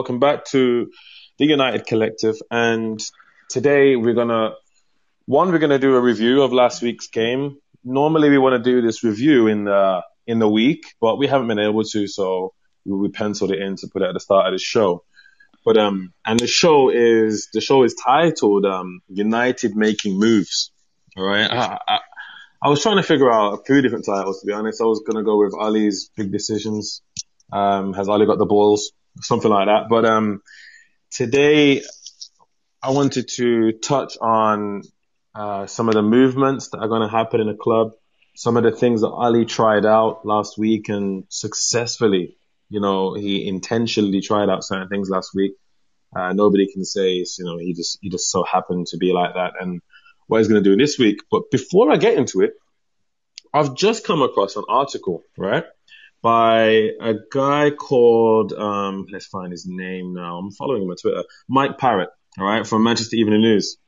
Welcome 0.00 0.18
back 0.18 0.46
to 0.46 0.90
the 1.38 1.44
United 1.44 1.84
Collective. 1.84 2.36
And 2.50 2.98
today 3.50 3.96
we're 3.96 4.14
to, 4.28 4.52
one, 5.26 5.52
we're 5.52 5.58
to 5.68 5.78
do 5.78 5.94
a 5.94 6.00
review 6.00 6.40
of 6.40 6.54
last 6.54 6.80
week's 6.80 7.08
game. 7.08 7.58
Normally 7.84 8.30
we 8.30 8.38
want 8.38 8.54
to 8.54 8.70
do 8.70 8.80
this 8.80 9.04
review 9.04 9.46
in 9.46 9.64
the, 9.64 10.00
in 10.26 10.38
the 10.38 10.48
week, 10.48 10.86
but 11.02 11.18
we 11.18 11.26
haven't 11.26 11.48
been 11.48 11.58
able 11.58 11.84
to. 11.84 12.06
So 12.06 12.54
we 12.86 13.10
penciled 13.10 13.50
it 13.52 13.60
in 13.60 13.76
to 13.76 13.88
put 13.88 14.00
it 14.00 14.06
at 14.06 14.14
the 14.14 14.20
start 14.20 14.46
of 14.46 14.52
the 14.54 14.58
show. 14.58 15.04
But, 15.66 15.76
um, 15.76 16.14
and 16.24 16.40
the 16.40 16.46
show 16.46 16.88
is, 16.88 17.50
the 17.52 17.60
show 17.60 17.82
is 17.82 17.94
titled, 18.02 18.64
um, 18.64 19.02
United 19.10 19.76
Making 19.76 20.18
Moves. 20.18 20.72
All 21.14 21.26
right. 21.26 21.50
I, 21.50 21.78
I, 21.86 21.98
I 22.62 22.68
was 22.70 22.82
trying 22.82 22.96
to 22.96 23.02
figure 23.02 23.30
out 23.30 23.52
a 23.52 23.64
few 23.64 23.82
different 23.82 24.06
titles, 24.06 24.40
to 24.40 24.46
be 24.46 24.54
honest. 24.54 24.80
I 24.80 24.84
was 24.84 25.02
to 25.06 25.22
go 25.24 25.36
with 25.36 25.52
Ole's 25.52 26.10
big 26.16 26.32
decisions. 26.32 27.02
Um, 27.52 27.92
has 27.92 28.08
Ole 28.08 28.24
got 28.24 28.38
the 28.38 28.46
balls? 28.46 28.92
Something 29.20 29.50
like 29.50 29.66
that. 29.66 29.88
But 29.88 30.04
um, 30.04 30.42
today 31.10 31.82
I 32.82 32.90
wanted 32.90 33.28
to 33.36 33.72
touch 33.72 34.16
on 34.20 34.82
uh, 35.34 35.66
some 35.66 35.88
of 35.88 35.94
the 35.94 36.02
movements 36.02 36.68
that 36.68 36.78
are 36.78 36.88
going 36.88 37.02
to 37.02 37.08
happen 37.08 37.40
in 37.40 37.46
the 37.46 37.54
club, 37.54 37.92
some 38.34 38.56
of 38.56 38.62
the 38.62 38.72
things 38.72 39.02
that 39.02 39.08
Ole 39.08 39.44
tried 39.44 39.84
out 39.84 40.24
last 40.24 40.58
week 40.58 40.88
and 40.88 41.24
successfully. 41.28 42.36
You 42.68 42.80
know, 42.80 43.14
he 43.14 43.46
intentionally 43.46 44.20
tried 44.20 44.48
out 44.48 44.64
certain 44.64 44.88
things 44.88 45.10
last 45.10 45.34
week. 45.34 45.52
Uh, 46.14 46.32
nobody 46.32 46.72
can 46.72 46.84
say, 46.84 47.12
you 47.14 47.44
know, 47.44 47.58
he 47.58 47.74
just, 47.74 47.98
he 48.00 48.08
just 48.08 48.30
so 48.30 48.44
happened 48.44 48.86
to 48.88 48.96
be 48.96 49.12
like 49.12 49.34
that 49.34 49.52
and 49.60 49.80
what 50.26 50.38
he's 50.38 50.48
going 50.48 50.62
to 50.62 50.70
do 50.70 50.76
this 50.76 50.98
week. 50.98 51.18
But 51.30 51.50
before 51.50 51.90
I 51.92 51.96
get 51.96 52.14
into 52.14 52.40
it, 52.40 52.54
I've 53.52 53.74
just 53.74 54.06
come 54.06 54.22
across 54.22 54.56
an 54.56 54.64
article, 54.68 55.24
right? 55.36 55.64
By 56.22 56.90
a 57.00 57.14
guy 57.32 57.70
called 57.70 58.52
um, 58.52 59.06
let's 59.10 59.26
find 59.26 59.52
his 59.52 59.66
name 59.66 60.14
now. 60.14 60.38
I'm 60.38 60.50
following 60.50 60.82
him 60.82 60.90
on 60.90 60.96
Twitter. 60.96 61.24
Mike 61.48 61.78
Parrott, 61.78 62.10
all 62.38 62.46
right, 62.46 62.66
from 62.66 62.82
Manchester 62.82 63.16
Evening 63.16 63.40
News, 63.40 63.78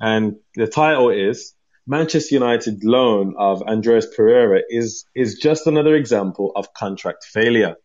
and 0.00 0.36
the 0.54 0.66
title 0.66 1.10
is 1.10 1.54
Manchester 1.86 2.34
United 2.34 2.84
loan 2.84 3.34
of 3.38 3.62
Andreas 3.62 4.06
Pereira 4.06 4.60
is 4.68 5.04
is 5.14 5.38
just 5.38 5.66
another 5.66 5.94
example 5.94 6.52
of 6.56 6.72
contract 6.72 7.24
failure, 7.24 7.76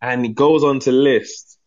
and 0.00 0.24
he 0.24 0.32
goes 0.32 0.62
on 0.62 0.80
to 0.80 0.92
list 0.92 1.58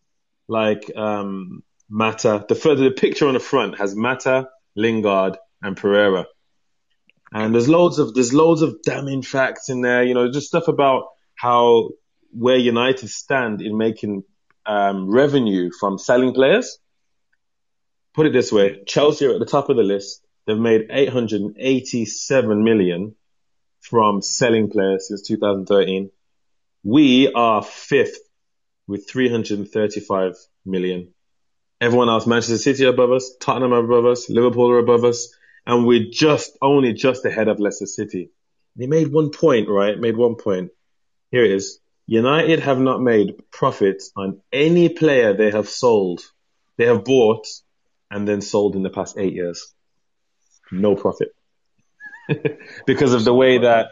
like 0.47 0.89
um, 0.95 1.63
Mata. 1.89 2.45
The 2.47 2.55
further 2.55 2.85
the 2.85 2.91
picture 2.91 3.27
on 3.27 3.33
the 3.33 3.39
front 3.39 3.77
has 3.77 3.95
Mata, 3.95 4.49
Lingard, 4.75 5.37
and 5.61 5.75
Pereira. 5.75 6.25
And 7.33 7.53
there's 7.53 7.67
loads 7.67 7.99
of 7.99 8.13
there's 8.13 8.33
loads 8.33 8.61
of 8.61 8.81
damning 8.83 9.23
facts 9.23 9.69
in 9.69 9.81
there, 9.81 10.03
you 10.03 10.13
know, 10.13 10.31
just 10.31 10.47
stuff 10.47 10.67
about 10.67 11.05
how 11.43 11.89
where 12.31 12.55
United 12.55 13.09
stand 13.09 13.61
in 13.61 13.77
making 13.77 14.23
um, 14.65 15.09
revenue 15.09 15.71
from 15.77 15.97
selling 15.97 16.33
players. 16.33 16.79
Put 18.13 18.27
it 18.27 18.33
this 18.33 18.49
way: 18.49 18.83
Chelsea 18.87 19.25
are 19.25 19.33
at 19.33 19.39
the 19.39 19.45
top 19.45 19.67
of 19.69 19.75
the 19.75 19.83
list. 19.83 20.25
They've 20.45 20.57
made 20.57 20.87
887 20.89 22.63
million 22.63 23.15
from 23.81 24.21
selling 24.21 24.69
players 24.69 25.09
since 25.09 25.21
2013. 25.23 26.11
We 26.83 27.33
are 27.33 27.61
fifth 27.61 28.19
with 28.87 29.09
335 29.09 30.35
million. 30.65 31.13
Everyone 31.81 32.07
else, 32.07 32.25
Manchester 32.25 32.57
City 32.57 32.85
above 32.85 33.11
us, 33.11 33.35
Tottenham 33.41 33.73
are 33.73 33.83
above 33.83 34.05
us, 34.05 34.29
Liverpool 34.29 34.71
are 34.71 34.79
above 34.79 35.03
us, 35.03 35.27
and 35.65 35.85
we're 35.85 36.09
just 36.09 36.57
only 36.61 36.93
just 36.93 37.25
ahead 37.25 37.49
of 37.49 37.59
Leicester 37.59 37.85
City. 37.85 38.31
They 38.77 38.87
made 38.87 39.11
one 39.11 39.31
point, 39.31 39.67
right? 39.67 39.99
Made 39.99 40.15
one 40.15 40.35
point. 40.35 40.71
Here 41.33 41.45
it 41.45 41.51
is. 41.51 41.79
United 42.05 42.59
have 42.59 42.77
not 42.77 43.01
made 43.01 43.41
profits 43.51 44.11
on 44.15 44.41
any 44.51 44.89
player 44.89 45.33
they 45.33 45.49
have 45.49 45.67
sold. 45.67 46.21
They 46.77 46.85
have 46.85 47.03
bought 47.03 47.47
and 48.11 48.27
then 48.27 48.41
sold 48.41 48.75
in 48.75 48.83
the 48.83 48.91
past 48.91 49.17
eight 49.17 49.33
years. 49.33 49.73
No 50.71 50.95
profit. 50.95 51.29
because 52.85 53.15
of 53.15 53.25
the 53.25 53.33
way 53.33 53.57
that, 53.57 53.87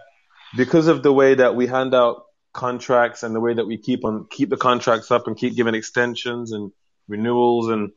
because 0.56 0.86
of 0.86 1.02
the 1.02 1.12
way 1.12 1.34
that 1.34 1.56
we 1.56 1.66
hand 1.66 1.96
out 1.96 2.26
contracts 2.54 3.24
and 3.24 3.34
the 3.34 3.40
way 3.40 3.56
that 3.56 3.66
we 3.66 3.78
keep 3.80 4.06
on, 4.06 4.28
keep 4.30 4.52
the 4.52 4.56
contracts 4.56 5.10
up 5.10 5.26
and 5.26 5.36
keep 5.36 5.56
giving 5.56 5.74
extensions 5.74 6.52
and 6.52 6.72
renewals 7.08 7.70
and 7.70 7.92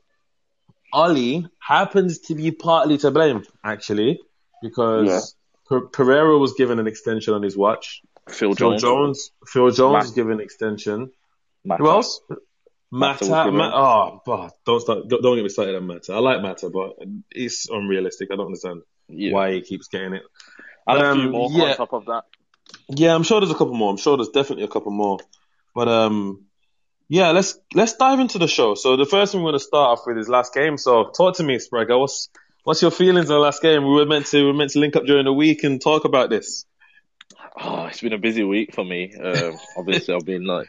Ole 0.91 1.51
happens 1.59 2.21
to 2.21 2.35
be 2.35 2.51
partly 2.51 2.97
to 2.97 3.11
blame, 3.11 3.45
actually, 3.63 4.21
because 4.63 5.37
yeah. 5.71 5.81
Pereira 5.93 6.39
was 6.39 6.55
given 6.55 6.79
an 6.79 6.87
extension 6.87 7.35
on 7.35 7.43
his 7.43 7.59
watch. 7.59 8.01
Phil 8.29 8.55
Jones. 8.55 8.83
Phil 8.83 8.91
Jones. 8.91 9.31
Phil 9.47 9.71
Jones 9.71 10.07
Matt. 10.07 10.15
given 10.15 10.41
extension. 10.41 11.11
Mata. 11.65 11.83
Who 11.83 11.91
else? 11.91 12.21
Mata. 12.91 13.51
Mata. 13.51 13.77
Oh, 13.77 14.21
but 14.25 14.53
don't 14.65 14.81
start. 14.81 15.09
Don't, 15.09 15.37
get 15.37 15.43
me 15.43 15.49
started 15.49 15.77
on 15.77 15.87
Mata. 15.87 16.13
I 16.13 16.19
like 16.19 16.43
Mata, 16.43 16.71
but 16.71 16.97
it's 17.31 17.69
unrealistic. 17.69 18.31
I 18.31 18.37
don't 18.37 18.47
understand 18.47 18.83
yeah. 19.09 19.33
why 19.33 19.53
he 19.53 19.63
keeps 19.63 19.89
getting 19.89 20.15
it. 20.15 20.23
And 20.87 21.03
um, 21.03 21.07
a 21.07 21.15
few 21.15 21.25
um, 21.25 21.31
more 21.33 21.51
yeah. 21.51 21.71
on 21.71 21.77
top 21.77 21.93
of 21.93 22.07
that. 22.07 22.25
Yeah, 22.89 23.15
I'm 23.15 23.23
sure 23.23 23.41
there's 23.41 23.51
a 23.51 23.55
couple 23.55 23.75
more. 23.75 23.91
I'm 23.91 23.97
sure 23.97 24.17
there's 24.17 24.29
definitely 24.29 24.65
a 24.65 24.69
couple 24.69 24.93
more. 24.93 25.19
But 25.75 25.89
um, 25.89 26.47
yeah, 27.09 27.31
let's 27.31 27.59
let's 27.75 27.95
dive 27.95 28.21
into 28.21 28.39
the 28.39 28.49
show. 28.49 28.75
So 28.75 28.97
the 28.97 29.07
first 29.07 29.33
thing 29.33 29.43
we're 29.43 29.49
gonna 29.49 29.59
start 29.61 29.99
off 29.99 30.07
with 30.07 30.19
is 30.19 30.29
last 30.29 30.55
game. 30.55 30.79
So 30.79 31.11
talk 31.11 31.37
to 31.37 31.43
me, 31.43 31.59
Spragga. 31.59 31.99
What's 31.99 32.29
what's 32.63 32.83
your 32.83 32.91
feelings 32.91 33.31
on 33.31 33.37
the 33.37 33.41
last 33.41 33.61
game? 33.61 33.85
We 33.85 33.95
were 33.95 34.07
meant 34.07 34.27
to 34.27 34.39
we 34.39 34.47
were 34.47 34.55
meant 34.55 34.71
to 34.73 34.79
link 34.79 34.97
up 34.97 35.05
during 35.05 35.25
the 35.25 35.33
week 35.33 35.65
and 35.65 35.81
talk 35.81 36.05
about 36.05 36.31
this. 36.31 36.65
Oh, 37.57 37.87
it's 37.87 38.01
been 38.01 38.13
a 38.13 38.19
busy 38.19 38.45
week 38.45 38.75
for 38.75 38.85
me. 38.85 39.15
Um, 39.15 39.57
obviously, 39.77 40.15
I've 40.15 40.25
been 40.25 40.45
like 40.45 40.69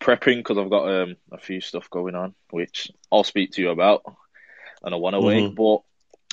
prepping 0.00 0.38
because 0.38 0.58
I've 0.58 0.70
got 0.70 0.88
um, 0.88 1.16
a 1.32 1.38
few 1.38 1.60
stuff 1.60 1.88
going 1.90 2.14
on, 2.14 2.34
which 2.50 2.90
I'll 3.10 3.24
speak 3.24 3.52
to 3.52 3.62
you 3.62 3.70
about 3.70 4.02
and 4.82 4.94
I 4.94 4.98
want 4.98 5.14
to 5.14 5.20
wait. 5.20 5.54
But 5.54 5.82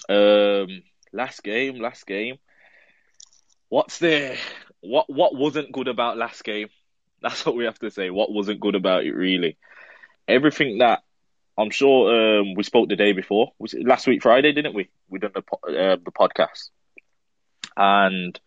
um, 0.09 0.83
last 1.11 1.43
game, 1.43 1.79
last 1.79 2.05
game. 2.05 2.37
What's 3.69 3.99
the 3.99 4.37
what? 4.81 5.09
What 5.09 5.35
wasn't 5.35 5.71
good 5.71 5.87
about 5.87 6.17
last 6.17 6.43
game? 6.43 6.69
That's 7.21 7.45
what 7.45 7.55
we 7.55 7.65
have 7.65 7.79
to 7.79 7.89
say. 7.89 8.09
What 8.09 8.31
wasn't 8.31 8.59
good 8.59 8.75
about 8.75 9.05
it, 9.05 9.13
really? 9.13 9.57
Everything 10.27 10.79
that 10.79 11.03
I'm 11.57 11.69
sure 11.69 12.39
um, 12.39 12.53
we 12.55 12.63
spoke 12.63 12.89
the 12.89 12.95
day 12.95 13.13
before, 13.13 13.53
was 13.59 13.73
last 13.73 14.07
week 14.07 14.21
Friday, 14.21 14.51
didn't 14.51 14.75
we? 14.75 14.89
We 15.09 15.19
done 15.19 15.31
the 15.33 15.41
uh, 15.41 15.95
the 16.03 16.11
podcast, 16.11 16.69
and 17.77 18.39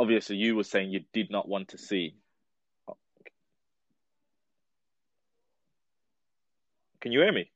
obviously 0.00 0.36
you 0.36 0.56
were 0.56 0.64
saying 0.64 0.90
you 0.90 1.04
did 1.12 1.30
not 1.30 1.46
want 1.46 1.68
to 1.68 1.78
see. 1.78 2.14
Can 7.00 7.12
you 7.12 7.20
hear 7.20 7.32
me? 7.32 7.50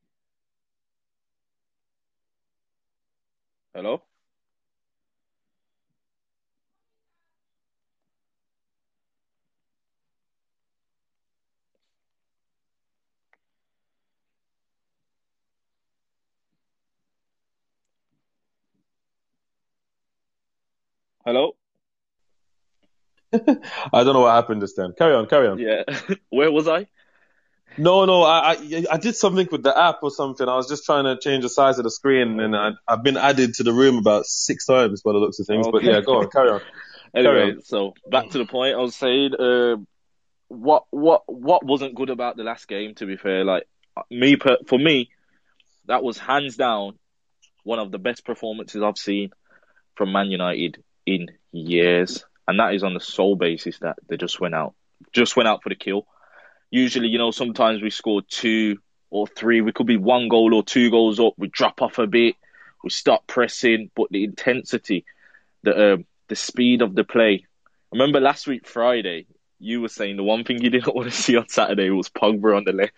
Hello? 3.74 4.02
Hello? 21.24 21.56
I 23.92 24.04
don't 24.04 24.14
know 24.14 24.20
what 24.20 24.34
happened 24.34 24.62
this 24.62 24.74
time. 24.74 24.94
Carry 24.96 25.14
on, 25.14 25.26
carry 25.26 25.48
on. 25.48 25.58
Yeah. 25.58 25.82
Where 26.30 26.50
was 26.50 26.68
I? 26.68 26.86
No, 27.76 28.04
no, 28.04 28.22
I, 28.22 28.52
I, 28.52 28.84
I 28.92 28.96
did 28.98 29.16
something 29.16 29.48
with 29.50 29.64
the 29.64 29.76
app 29.76 29.98
or 30.02 30.10
something. 30.10 30.48
I 30.48 30.54
was 30.54 30.68
just 30.68 30.84
trying 30.84 31.04
to 31.04 31.18
change 31.18 31.42
the 31.42 31.48
size 31.48 31.78
of 31.78 31.84
the 31.84 31.90
screen, 31.90 32.38
and 32.38 32.54
I, 32.54 32.70
have 32.88 33.02
been 33.02 33.16
added 33.16 33.54
to 33.54 33.64
the 33.64 33.72
room 33.72 33.98
about 33.98 34.26
six 34.26 34.66
times 34.66 35.02
by 35.02 35.12
the 35.12 35.18
looks 35.18 35.40
of 35.40 35.46
things. 35.46 35.66
Okay. 35.66 35.72
But 35.72 35.84
yeah, 35.84 36.00
go 36.00 36.20
on, 36.20 36.30
carry 36.30 36.50
on. 36.50 36.60
anyway, 37.14 37.34
carry 37.34 37.52
on. 37.54 37.62
so 37.62 37.94
back 38.08 38.30
to 38.30 38.38
the 38.38 38.44
point. 38.44 38.76
I 38.76 38.78
was 38.78 38.94
saying, 38.94 39.34
uh, 39.34 39.76
what, 40.48 40.84
what, 40.90 41.22
what 41.26 41.64
wasn't 41.64 41.96
good 41.96 42.10
about 42.10 42.36
the 42.36 42.44
last 42.44 42.68
game? 42.68 42.94
To 42.96 43.06
be 43.06 43.16
fair, 43.16 43.44
like 43.44 43.66
me, 44.08 44.36
for 44.66 44.78
me, 44.78 45.10
that 45.86 46.04
was 46.04 46.16
hands 46.16 46.56
down 46.56 46.98
one 47.64 47.80
of 47.80 47.90
the 47.90 47.98
best 47.98 48.24
performances 48.24 48.82
I've 48.82 48.98
seen 48.98 49.30
from 49.96 50.12
Man 50.12 50.30
United 50.30 50.82
in 51.06 51.28
years 51.50 52.24
and 52.46 52.60
that 52.60 52.74
is 52.74 52.82
on 52.82 52.94
the 52.94 53.00
sole 53.00 53.36
basis 53.36 53.78
that 53.78 53.96
they 54.08 54.16
just 54.16 54.40
went 54.40 54.54
out, 54.54 54.74
just 55.12 55.36
went 55.36 55.48
out 55.48 55.62
for 55.62 55.68
the 55.68 55.74
kill. 55.74 56.06
Usually, 56.70 57.08
you 57.08 57.18
know, 57.18 57.30
sometimes 57.30 57.82
we 57.82 57.90
score 57.90 58.22
two 58.22 58.78
or 59.10 59.26
three. 59.26 59.60
We 59.60 59.72
could 59.72 59.86
be 59.86 59.96
one 59.96 60.28
goal 60.28 60.54
or 60.54 60.62
two 60.62 60.90
goals 60.90 61.20
up. 61.20 61.34
We 61.36 61.48
drop 61.48 61.82
off 61.82 61.98
a 61.98 62.06
bit. 62.06 62.36
We 62.82 62.90
stop 62.90 63.26
pressing, 63.26 63.90
but 63.94 64.08
the 64.10 64.24
intensity, 64.24 65.04
the 65.62 65.94
um, 65.94 66.06
the 66.28 66.36
speed 66.36 66.82
of 66.82 66.94
the 66.94 67.04
play. 67.04 67.46
Remember 67.92 68.20
last 68.20 68.46
week 68.46 68.66
Friday, 68.66 69.26
you 69.58 69.80
were 69.80 69.88
saying 69.88 70.16
the 70.16 70.24
one 70.24 70.44
thing 70.44 70.62
you 70.62 70.70
didn't 70.70 70.94
want 70.94 71.10
to 71.10 71.16
see 71.16 71.36
on 71.36 71.48
Saturday 71.48 71.90
was 71.90 72.08
Pogba 72.08 72.56
on 72.56 72.64
the 72.64 72.72
left. 72.72 72.92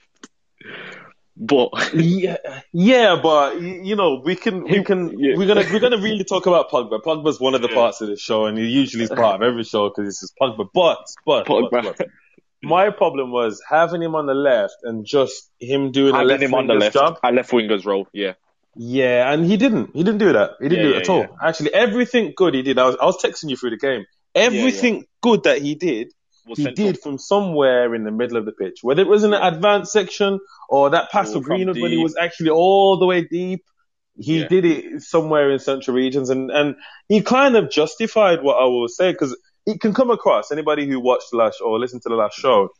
But 1.36 1.94
yeah, 1.94 2.36
yeah, 2.72 3.20
but 3.22 3.60
you 3.60 3.94
know, 3.94 4.22
we 4.24 4.36
can, 4.36 4.64
we 4.64 4.82
can, 4.82 5.18
yeah. 5.18 5.36
we're 5.36 5.46
gonna, 5.46 5.64
we're 5.70 5.80
gonna 5.80 5.98
really 5.98 6.24
talk 6.24 6.46
about 6.46 6.70
Pogba. 6.70 7.02
Pogba's 7.02 7.38
one 7.38 7.54
of 7.54 7.60
the 7.60 7.68
yeah. 7.68 7.74
parts 7.74 8.00
of 8.00 8.08
the 8.08 8.16
show, 8.16 8.46
and 8.46 8.56
he 8.56 8.66
usually 8.66 9.04
is 9.04 9.10
part 9.10 9.36
of 9.36 9.42
every 9.42 9.64
show 9.64 9.90
because 9.90 10.06
this 10.06 10.22
is 10.22 10.32
Pogba. 10.40 10.68
But, 10.72 11.06
but, 11.26 11.46
Pogba. 11.46 11.70
but, 11.70 11.98
but, 11.98 12.08
my 12.62 12.90
problem 12.90 13.30
was 13.30 13.62
having 13.68 14.02
him 14.02 14.14
on 14.14 14.26
the 14.26 14.34
left 14.34 14.76
and 14.82 15.04
just 15.04 15.50
him 15.60 15.92
doing 15.92 16.14
a 16.14 16.24
left 16.24 16.42
him 16.42 16.54
on 16.54 16.66
the 16.66 16.72
winger's 16.72 16.94
left, 16.94 16.94
job. 16.94 17.18
a 17.22 17.32
left 17.32 17.52
winger's 17.52 17.84
role. 17.84 18.08
Yeah, 18.12 18.32
Yeah, 18.74 19.30
and 19.32 19.44
he 19.44 19.56
didn't. 19.56 19.90
He 19.94 20.02
didn't 20.04 20.18
do 20.18 20.32
that. 20.32 20.52
He 20.60 20.68
didn't 20.68 20.84
Yeah, 20.84 20.92
do 20.92 20.96
it 20.96 21.02
at 21.02 21.08
all. 21.10 21.26
Actually, 21.42 21.74
everything 21.74 22.32
good 22.34 22.54
he 22.54 22.62
did. 22.62 22.78
I 22.78 22.86
was 22.86 22.96
I 23.00 23.04
was 23.04 23.22
texting 23.22 23.50
you 23.50 23.56
through 23.56 23.70
the 23.70 23.78
game. 23.78 24.06
Everything 24.34 25.06
good 25.22 25.44
that 25.44 25.62
he 25.62 25.74
did, 25.74 26.12
was 26.46 26.58
he 26.58 26.70
did 26.70 26.98
from 27.00 27.18
somewhere 27.18 27.94
in 27.94 28.04
the 28.04 28.10
middle 28.10 28.36
of 28.36 28.44
the 28.44 28.52
pitch. 28.52 28.78
Whether 28.82 29.02
it 29.02 29.08
was 29.08 29.24
in 29.24 29.30
the 29.30 29.46
advanced 29.46 29.92
section 29.92 30.38
or 30.68 30.90
that 30.90 31.10
pass 31.10 31.30
Or 31.30 31.34
from 31.34 31.42
Greenwood 31.42 31.80
when 31.80 31.90
he 31.90 31.98
was 31.98 32.16
actually 32.16 32.50
all 32.50 32.98
the 32.98 33.06
way 33.06 33.22
deep, 33.22 33.64
he 34.18 34.40
Yeah. 34.40 34.48
did 34.48 34.64
it 34.64 35.02
somewhere 35.02 35.50
in 35.50 35.58
central 35.58 35.96
regions, 35.96 36.30
and 36.30 36.50
and 36.50 36.76
he 37.08 37.22
kind 37.22 37.56
of 37.56 37.70
justified 37.70 38.42
what 38.42 38.54
I 38.54 38.64
will 38.64 38.88
say 38.88 39.12
because 39.12 39.36
it 39.66 39.80
can 39.80 39.92
come 39.92 40.10
across 40.10 40.50
anybody 40.52 40.86
who 40.86 41.00
watched 41.00 41.30
the 41.32 41.36
last 41.38 41.60
or 41.60 41.78
listened 41.78 42.02
to 42.02 42.08
the 42.08 42.14
last 42.16 42.38
show. 42.38 42.70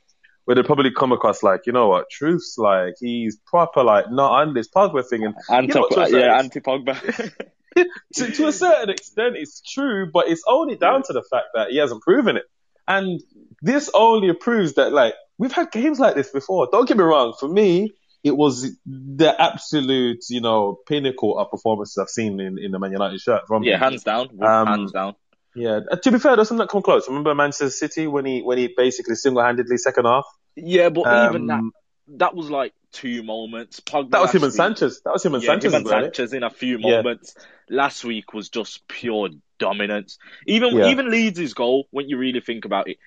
Where 0.46 0.54
they 0.54 0.62
probably 0.62 0.92
come 0.92 1.10
across 1.10 1.42
like, 1.42 1.62
you 1.66 1.72
know 1.72 1.88
what, 1.88 2.08
truth's 2.08 2.54
like, 2.56 2.94
he's 3.00 3.36
proper 3.46 3.82
like, 3.82 4.12
not 4.12 4.30
on 4.30 4.54
this 4.54 4.68
Pogba 4.68 5.04
thing. 5.04 5.24
And 5.24 5.34
Anti, 5.50 5.74
You 5.74 5.80
know, 5.80 5.88
to 5.88 5.94
certain 6.06 6.20
yeah, 6.20 6.38
anti 6.38 6.60
Pogba. 6.60 7.32
to, 8.14 8.30
to 8.30 8.46
a 8.46 8.52
certain 8.52 8.90
extent, 8.90 9.36
it's 9.36 9.60
true, 9.60 10.08
but 10.12 10.28
it's 10.28 10.44
only 10.46 10.76
down 10.76 11.02
to 11.02 11.12
the 11.12 11.24
fact 11.28 11.46
that 11.54 11.70
he 11.70 11.78
hasn't 11.78 12.00
proven 12.02 12.36
it. 12.36 12.44
And 12.86 13.20
this 13.66 13.90
only 13.92 14.32
proves 14.32 14.74
that, 14.74 14.92
like, 14.92 15.14
we've 15.38 15.52
had 15.52 15.70
games 15.70 15.98
like 15.98 16.14
this 16.14 16.30
before. 16.30 16.68
Don't 16.70 16.88
get 16.88 16.96
me 16.96 17.04
wrong. 17.04 17.34
For 17.38 17.48
me, 17.48 17.94
it 18.24 18.36
was 18.36 18.76
the 18.86 19.34
absolute, 19.40 20.24
you 20.30 20.40
know, 20.40 20.78
pinnacle 20.88 21.38
of 21.38 21.50
performances 21.50 21.98
I've 21.98 22.08
seen 22.08 22.40
in, 22.40 22.58
in 22.58 22.70
the 22.70 22.78
Man 22.78 22.92
United 22.92 23.20
shirt 23.20 23.42
from 23.46 23.62
yeah, 23.62 23.78
hands 23.78 24.02
down, 24.02 24.28
Um, 24.42 24.66
hands 24.66 24.92
down. 24.92 25.14
Yeah. 25.54 25.80
Uh, 25.90 25.96
To 25.96 26.10
be 26.12 26.18
fair, 26.18 26.36
doesn't 26.36 26.56
that 26.58 26.68
come 26.68 26.82
close? 26.82 27.08
Remember 27.08 27.34
Manchester 27.34 27.70
City 27.70 28.06
when 28.06 28.24
he 28.24 28.42
when 28.42 28.58
he 28.58 28.68
basically 28.76 29.14
single-handedly 29.14 29.76
second 29.78 30.04
half? 30.04 30.26
Yeah, 30.54 30.90
but 30.90 31.06
even 31.28 31.46
that, 31.46 31.58
Um, 31.58 31.72
that 32.08 32.34
was 32.34 32.50
like 32.50 32.72
two 32.92 33.22
moments. 33.22 33.80
Pogba 33.80 34.10
that 34.10 34.22
was 34.22 34.32
him 34.32 34.44
and 34.44 34.52
Sanchez. 34.52 35.00
That 35.04 35.12
was 35.12 35.24
him 35.24 35.34
and 35.34 35.42
yeah, 35.42 35.50
Sanchez 35.52 35.72
him 35.72 35.80
and? 35.80 35.88
Sanchez 35.88 36.32
in 36.32 36.42
a 36.42 36.50
few 36.50 36.78
Yeah. 36.78 36.96
moments. 36.96 37.34
Last 37.70 38.04
week 38.04 38.32
was 38.32 38.48
just 38.48 38.86
pure 38.88 39.30
dominance. 39.58 40.18
Even 40.46 40.76
Yeah. 40.76 40.90
even 40.90 41.10
Leeds' 41.10 41.54
goal, 41.54 41.86
when 41.90 42.08
you 42.08 42.18
really 42.18 42.40
think 42.40 42.64
about 42.64 42.88
it, 42.88 42.98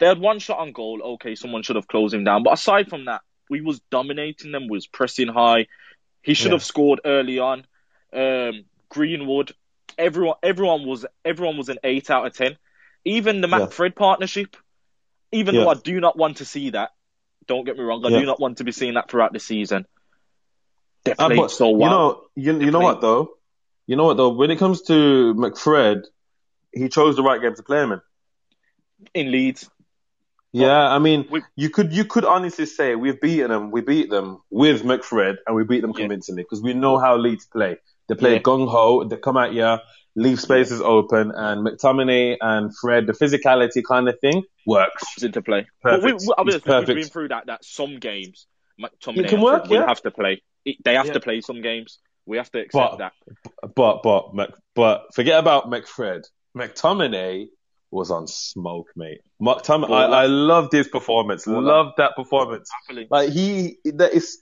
they 0.00 0.06
had 0.06 0.18
one 0.18 0.38
shot 0.40 0.58
on 0.58 0.72
goal. 0.72 1.00
Okay, 1.14 1.34
someone 1.36 1.62
should 1.62 1.76
have 1.76 1.86
closed 1.86 2.14
him 2.14 2.24
down. 2.24 2.42
But 2.42 2.54
aside 2.54 2.88
from 2.88 3.04
that, 3.04 3.20
we 3.48 3.60
was 3.60 3.80
dominating 3.90 4.50
them. 4.50 4.66
Was 4.68 4.86
pressing 4.86 5.28
high. 5.28 5.66
He 6.22 6.34
should 6.34 6.46
Yeah. 6.46 6.54
have 6.54 6.64
scored 6.64 7.00
early 7.04 7.38
on. 7.38 7.66
Um, 8.12 8.64
Greenwood, 8.88 9.52
everyone, 9.96 10.36
everyone 10.42 10.86
was 10.86 11.06
everyone 11.24 11.56
was 11.56 11.68
an 11.68 11.78
eight 11.84 12.10
out 12.10 12.26
of 12.26 12.34
ten. 12.34 12.56
Even 13.04 13.40
the 13.40 13.48
Yeah. 13.48 13.66
Fred 13.66 13.94
partnership. 13.94 14.56
Even 15.32 15.54
Yeah. 15.54 15.62
though 15.64 15.70
I 15.70 15.74
do 15.74 16.00
not 16.00 16.16
want 16.16 16.38
to 16.38 16.44
see 16.44 16.70
that. 16.70 16.90
Don't 17.46 17.64
get 17.64 17.76
me 17.76 17.84
wrong. 17.84 18.04
I 18.04 18.10
do 18.10 18.26
not 18.26 18.40
want 18.40 18.58
to 18.58 18.64
be 18.64 18.72
seeing 18.72 18.94
that 18.94 19.10
throughout 19.10 19.32
the 19.32 19.40
season. 19.40 19.86
They 21.04 21.12
Uh, 21.18 21.28
but 21.28 21.50
so 21.50 21.70
You 21.70 21.78
know, 21.78 22.24
you, 22.34 22.60
you 22.60 22.70
know 22.70 22.80
what 22.80 23.00
though? 23.00 23.36
You 23.86 23.96
know 23.96 24.04
what 24.04 24.16
though? 24.16 24.30
When 24.30 24.50
it 24.50 24.58
comes 24.58 24.82
to 24.82 25.34
McFred, 25.34 26.04
he 26.72 26.88
chose 26.88 27.16
the 27.16 27.22
right 27.22 27.40
game 27.40 27.54
to 27.54 27.62
play 27.62 27.82
him 27.82 27.92
in. 27.92 28.00
in 29.14 29.32
Leeds. 29.32 29.70
Yeah, 30.52 30.76
I 30.88 30.98
mean, 30.98 31.26
we- 31.30 31.42
you 31.56 31.70
could 31.70 31.92
you 31.92 32.04
could 32.04 32.24
honestly 32.24 32.66
say 32.66 32.94
we've 32.96 33.20
beaten 33.20 33.50
them. 33.50 33.70
We 33.70 33.80
beat 33.82 34.10
them 34.10 34.42
with 34.50 34.82
McFred, 34.82 35.36
and 35.46 35.54
we 35.54 35.64
beat 35.64 35.80
them 35.80 35.90
Yeah. 35.92 36.00
convincingly 36.02 36.42
because 36.42 36.60
we 36.62 36.74
know 36.74 36.98
how 36.98 37.16
Leeds 37.16 37.46
play. 37.46 37.76
They 38.08 38.14
play 38.16 38.34
Yeah. 38.34 38.40
gung 38.42 38.68
ho. 38.68 39.04
They 39.04 39.16
come 39.16 39.36
at 39.36 39.52
you, 39.52 39.78
leave 40.16 40.40
spaces 40.40 40.80
open, 40.80 41.30
and 41.34 41.64
McTominay 41.64 42.36
and 42.40 42.76
Fred, 42.76 43.06
the 43.06 43.12
physicality 43.12 43.82
kind 43.84 44.08
of 44.08 44.18
thing 44.20 44.42
works. 44.66 45.04
comes 45.14 45.22
into 45.24 45.40
play. 45.40 45.66
But 45.84 46.02
we, 46.02 46.12
Perfect. 46.12 46.22
we, 46.26 46.34
obviously, 46.36 46.56
It's 46.58 46.66
perfect. 46.66 46.88
we've 46.88 46.96
been 47.04 47.10
through 47.12 47.28
that. 47.28 47.46
That 47.46 47.64
some 47.64 47.98
games, 48.00 48.48
McTominay 48.80 49.18
It 49.26 49.28
can 49.28 49.40
work, 49.40 49.68
yeah. 49.68 49.86
have 49.86 50.02
to 50.02 50.10
play. 50.10 50.42
It, 50.64 50.76
they 50.84 50.94
have 50.94 51.06
Yeah. 51.06 51.12
to 51.12 51.20
play 51.20 51.40
some 51.42 51.60
games. 51.62 52.00
We 52.26 52.38
have 52.38 52.50
to 52.52 52.58
accept 52.60 52.98
But- 52.98 52.98
that. 52.98 53.12
But 53.76 54.02
but 54.02 54.34
Mc, 54.34 54.50
but 54.74 55.14
forget 55.14 55.38
about 55.38 55.70
McFred. 55.70 56.24
McTominay 56.56 57.48
was 57.90 58.10
on 58.10 58.26
smoke, 58.26 58.88
mate. 58.96 59.20
McTominay, 59.42 59.90
I, 59.90 60.22
I 60.22 60.26
loved 60.26 60.72
his 60.72 60.88
performance. 60.88 61.46
Loved 61.46 61.94
that 61.98 62.14
performance. 62.16 62.70
Like 63.10 63.30
he, 63.30 63.78
that 63.84 64.12
is, 64.12 64.38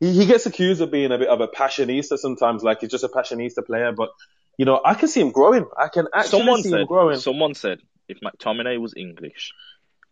he, 0.00 0.12
he 0.12 0.26
gets 0.26 0.46
accused 0.46 0.80
of 0.82 0.90
being 0.90 1.10
a 1.12 1.18
bit 1.18 1.28
of 1.28 1.40
a 1.40 1.48
passionista 1.48 2.18
sometimes. 2.18 2.62
Like 2.62 2.80
he's 2.80 2.90
just 2.90 3.04
a 3.04 3.08
passionista 3.08 3.64
player, 3.64 3.92
but 3.92 4.10
you 4.58 4.66
know, 4.66 4.80
I 4.84 4.94
can 4.94 5.08
see 5.08 5.20
him 5.20 5.30
growing. 5.32 5.64
I 5.78 5.88
can 5.88 6.08
actually 6.14 6.40
Someone 6.40 6.62
see 6.62 6.70
said. 6.70 6.80
him 6.80 6.86
growing. 6.86 7.18
Someone 7.18 7.54
said 7.54 7.78
if 8.08 8.18
McTominay 8.20 8.78
was 8.78 8.92
English, 8.96 9.52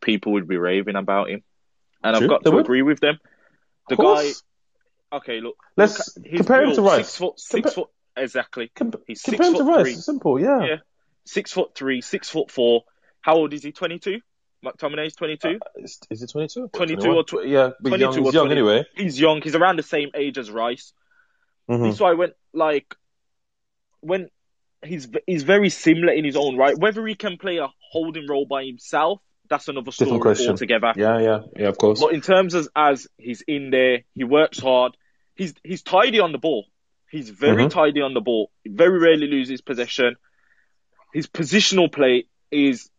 people 0.01 0.33
would 0.33 0.49
be 0.49 0.57
raving 0.57 0.97
about 0.97 1.29
him, 1.29 1.43
and 2.03 2.17
True, 2.17 2.25
I've 2.25 2.31
got 2.31 2.45
to 2.45 2.51
would. 2.53 2.61
agree 2.65 2.83
with 2.83 3.01
them. 3.01 3.19
The 3.89 3.97
guy. 3.97 4.31
Okay, 5.11 5.41
look. 5.41 5.57
Let's 5.77 6.17
look, 6.17 6.27
he's 6.27 6.39
compare 6.39 6.65
him 6.65 6.75
to 6.75 6.83
Rice. 6.83 6.97
Six 7.09 7.17
foot. 7.17 7.41
Six 7.41 7.71
Compa- 7.71 7.75
foot. 7.75 7.89
Exactly. 8.17 8.71
Com- 8.75 8.93
He's 9.07 9.23
compare 9.23 9.47
six 9.47 9.49
him 9.49 9.55
to 9.55 9.65
foot 9.65 9.77
Rice. 9.77 9.85
three. 9.85 9.95
Simple, 9.95 10.41
yeah. 10.41 10.61
Yeah. 10.65 10.77
Six 11.29 11.53
foot 11.53 11.75
three. 11.75 12.01
Six 12.01 12.31
foot 12.31 12.51
four. 12.51 12.85
How 13.21 13.35
old 13.37 13.53
is 13.53 13.63
he? 13.63 13.73
Twenty 13.73 13.99
two. 13.99 14.21
McTominay's 14.65 15.15
twenty 15.15 15.37
two. 15.37 15.59
Is, 15.77 16.01
is 16.11 16.23
it 16.23 16.31
22? 16.31 16.69
22 16.75 17.11
or 17.11 17.23
tw- 17.23 17.45
yeah, 17.47 17.71
22 17.87 18.07
or 18.07 18.25
he's 18.25 18.35
young 18.35 18.47
20. 18.47 18.53
anyway. 18.53 18.85
he's 18.97 19.21
young. 19.21 19.41
He's 19.43 19.55
around 19.55 19.77
the 19.79 19.83
same 19.85 20.09
age 20.15 20.39
as 20.39 20.51
Rice. 20.51 20.93
Mhm. 21.71 21.95
So 21.95 22.07
I 22.07 22.15
went 22.15 22.33
like 22.53 22.95
when 24.01 24.31
he's 24.85 25.07
he's 25.27 25.43
very 25.43 25.69
similar 25.69 26.13
in 26.13 26.25
his 26.25 26.35
own 26.35 26.57
right. 26.57 26.77
Whether 26.79 27.07
he 27.07 27.15
can 27.15 27.37
play 27.37 27.59
a 27.59 27.69
holding 27.93 28.27
role 28.27 28.47
by 28.47 28.65
himself, 28.65 29.21
that's 29.51 29.69
another 29.69 29.93
story 29.93 30.07
Different 30.07 30.23
question. 30.23 30.51
altogether. 30.51 30.93
Yeah, 30.97 31.21
yeah, 31.21 31.39
yeah, 31.57 31.69
of 31.69 31.79
course. 31.79 32.01
But 32.01 32.15
in 32.15 32.21
terms 32.23 32.55
of 32.55 32.69
as 32.75 33.07
he's 33.19 33.43
in 33.47 33.71
there, 33.71 34.05
he 34.15 34.25
works 34.25 34.59
hard. 34.59 34.97
He's 35.37 35.55
he's 35.63 35.83
tidy 35.83 36.21
on 36.21 36.33
the 36.33 36.39
ball. 36.39 36.67
He's 37.11 37.31
very 37.31 37.65
Mhm. 37.67 37.71
tidy 37.71 38.01
on 38.01 38.13
the 38.15 38.21
ball. 38.21 38.51
He 38.65 38.71
very 38.71 38.99
rarely 38.99 39.27
loses 39.29 39.61
possession. 39.61 40.17
His 41.13 41.27
positional 41.27 41.91
play 41.93 42.25
is 42.51 42.91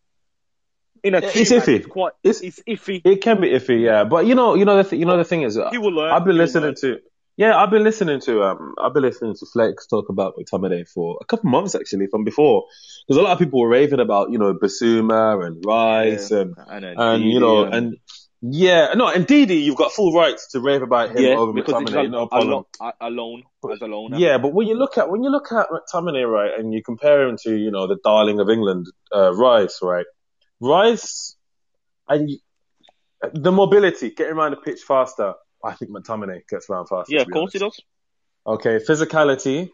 in 1.03 1.15
a 1.15 1.19
It's 1.19 1.51
iffy. 1.51 1.79
is 1.79 1.85
quite 1.85 2.13
It's- 2.23 2.41
it's 2.41 2.61
iffy. 2.67 3.01
It 3.05 3.21
can 3.21 3.39
be 3.41 3.49
iffy, 3.49 3.81
yeah. 3.81 4.03
But 4.03 4.25
you 4.25 4.35
know, 4.35 4.55
you 4.55 4.65
know 4.65 4.77
the 4.81 4.89
th- 4.89 4.99
you 4.99 5.05
know 5.05 5.17
the 5.17 5.23
thing 5.23 5.43
is, 5.43 5.57
He 5.71 5.77
will 5.77 5.93
learn. 5.93 6.11
I've 6.11 6.25
been 6.25 6.37
listening 6.37 6.75
to 6.81 6.99
yeah, 7.37 7.55
I've 7.55 7.71
been 7.71 7.83
listening 7.83 8.19
to 8.21 8.43
um, 8.43 8.75
I've 8.77 8.93
been 8.93 9.03
listening 9.03 9.33
to 9.33 9.45
Flex 9.45 9.87
talk 9.87 10.09
about 10.09 10.33
McTominay 10.37 10.85
for 10.89 11.17
a 11.21 11.25
couple 11.25 11.49
months 11.49 11.73
actually 11.73 12.07
from 12.07 12.25
before, 12.25 12.65
because 13.07 13.17
a 13.17 13.21
lot 13.23 13.31
of 13.31 13.39
people 13.39 13.61
were 13.61 13.69
raving 13.69 14.01
about 14.01 14.29
you 14.31 14.37
know 14.37 14.53
Bissouma 14.53 15.45
and 15.45 15.63
Rice 15.65 16.31
and 16.31 16.53
and, 16.67 16.83
and 16.85 17.23
you 17.23 17.39
know 17.39 17.63
and 17.63 17.95
yeah, 18.41 18.93
no, 18.95 19.09
and 19.09 19.27
Didi, 19.27 19.55
you've 19.55 19.75
got 19.75 19.91
full 19.91 20.13
rights 20.13 20.51
to 20.51 20.61
rave 20.61 20.81
about 20.81 21.09
him 21.09 21.23
yeah, 21.23 21.35
over 21.35 21.51
McTominay, 21.51 22.09
no 22.09 22.27
problem. 22.27 22.63
alone, 22.79 22.93
alone 23.01 23.43
as 23.69 23.81
a 23.81 23.85
loner. 23.85 24.17
Yeah, 24.17 24.37
but 24.37 24.53
when 24.53 24.67
you 24.67 24.75
look 24.75 24.97
at 24.97 25.09
when 25.09 25.23
you 25.23 25.29
look 25.29 25.51
at 25.51 25.67
McTominay, 25.67 26.25
right, 26.25 26.57
and 26.57 26.73
you 26.73 26.81
compare 26.81 27.27
him 27.27 27.35
to 27.43 27.55
you 27.55 27.69
know 27.69 27.87
the 27.87 27.97
darling 28.01 28.39
of 28.39 28.49
England, 28.49 28.87
uh, 29.13 29.33
Rice, 29.33 29.79
right, 29.81 30.05
Rice, 30.61 31.35
and 32.07 32.29
the 33.33 33.51
mobility, 33.51 34.11
getting 34.11 34.33
around 34.33 34.51
the 34.51 34.57
pitch 34.57 34.81
faster. 34.87 35.33
I 35.61 35.73
think 35.73 35.91
McTominay 35.91 36.47
gets 36.47 36.69
around 36.69 36.87
faster. 36.87 37.13
yeah, 37.13 37.23
of 37.23 37.31
course 37.31 37.51
he 37.51 37.59
does. 37.59 37.77
Okay, 38.47 38.79
physicality. 38.79 39.69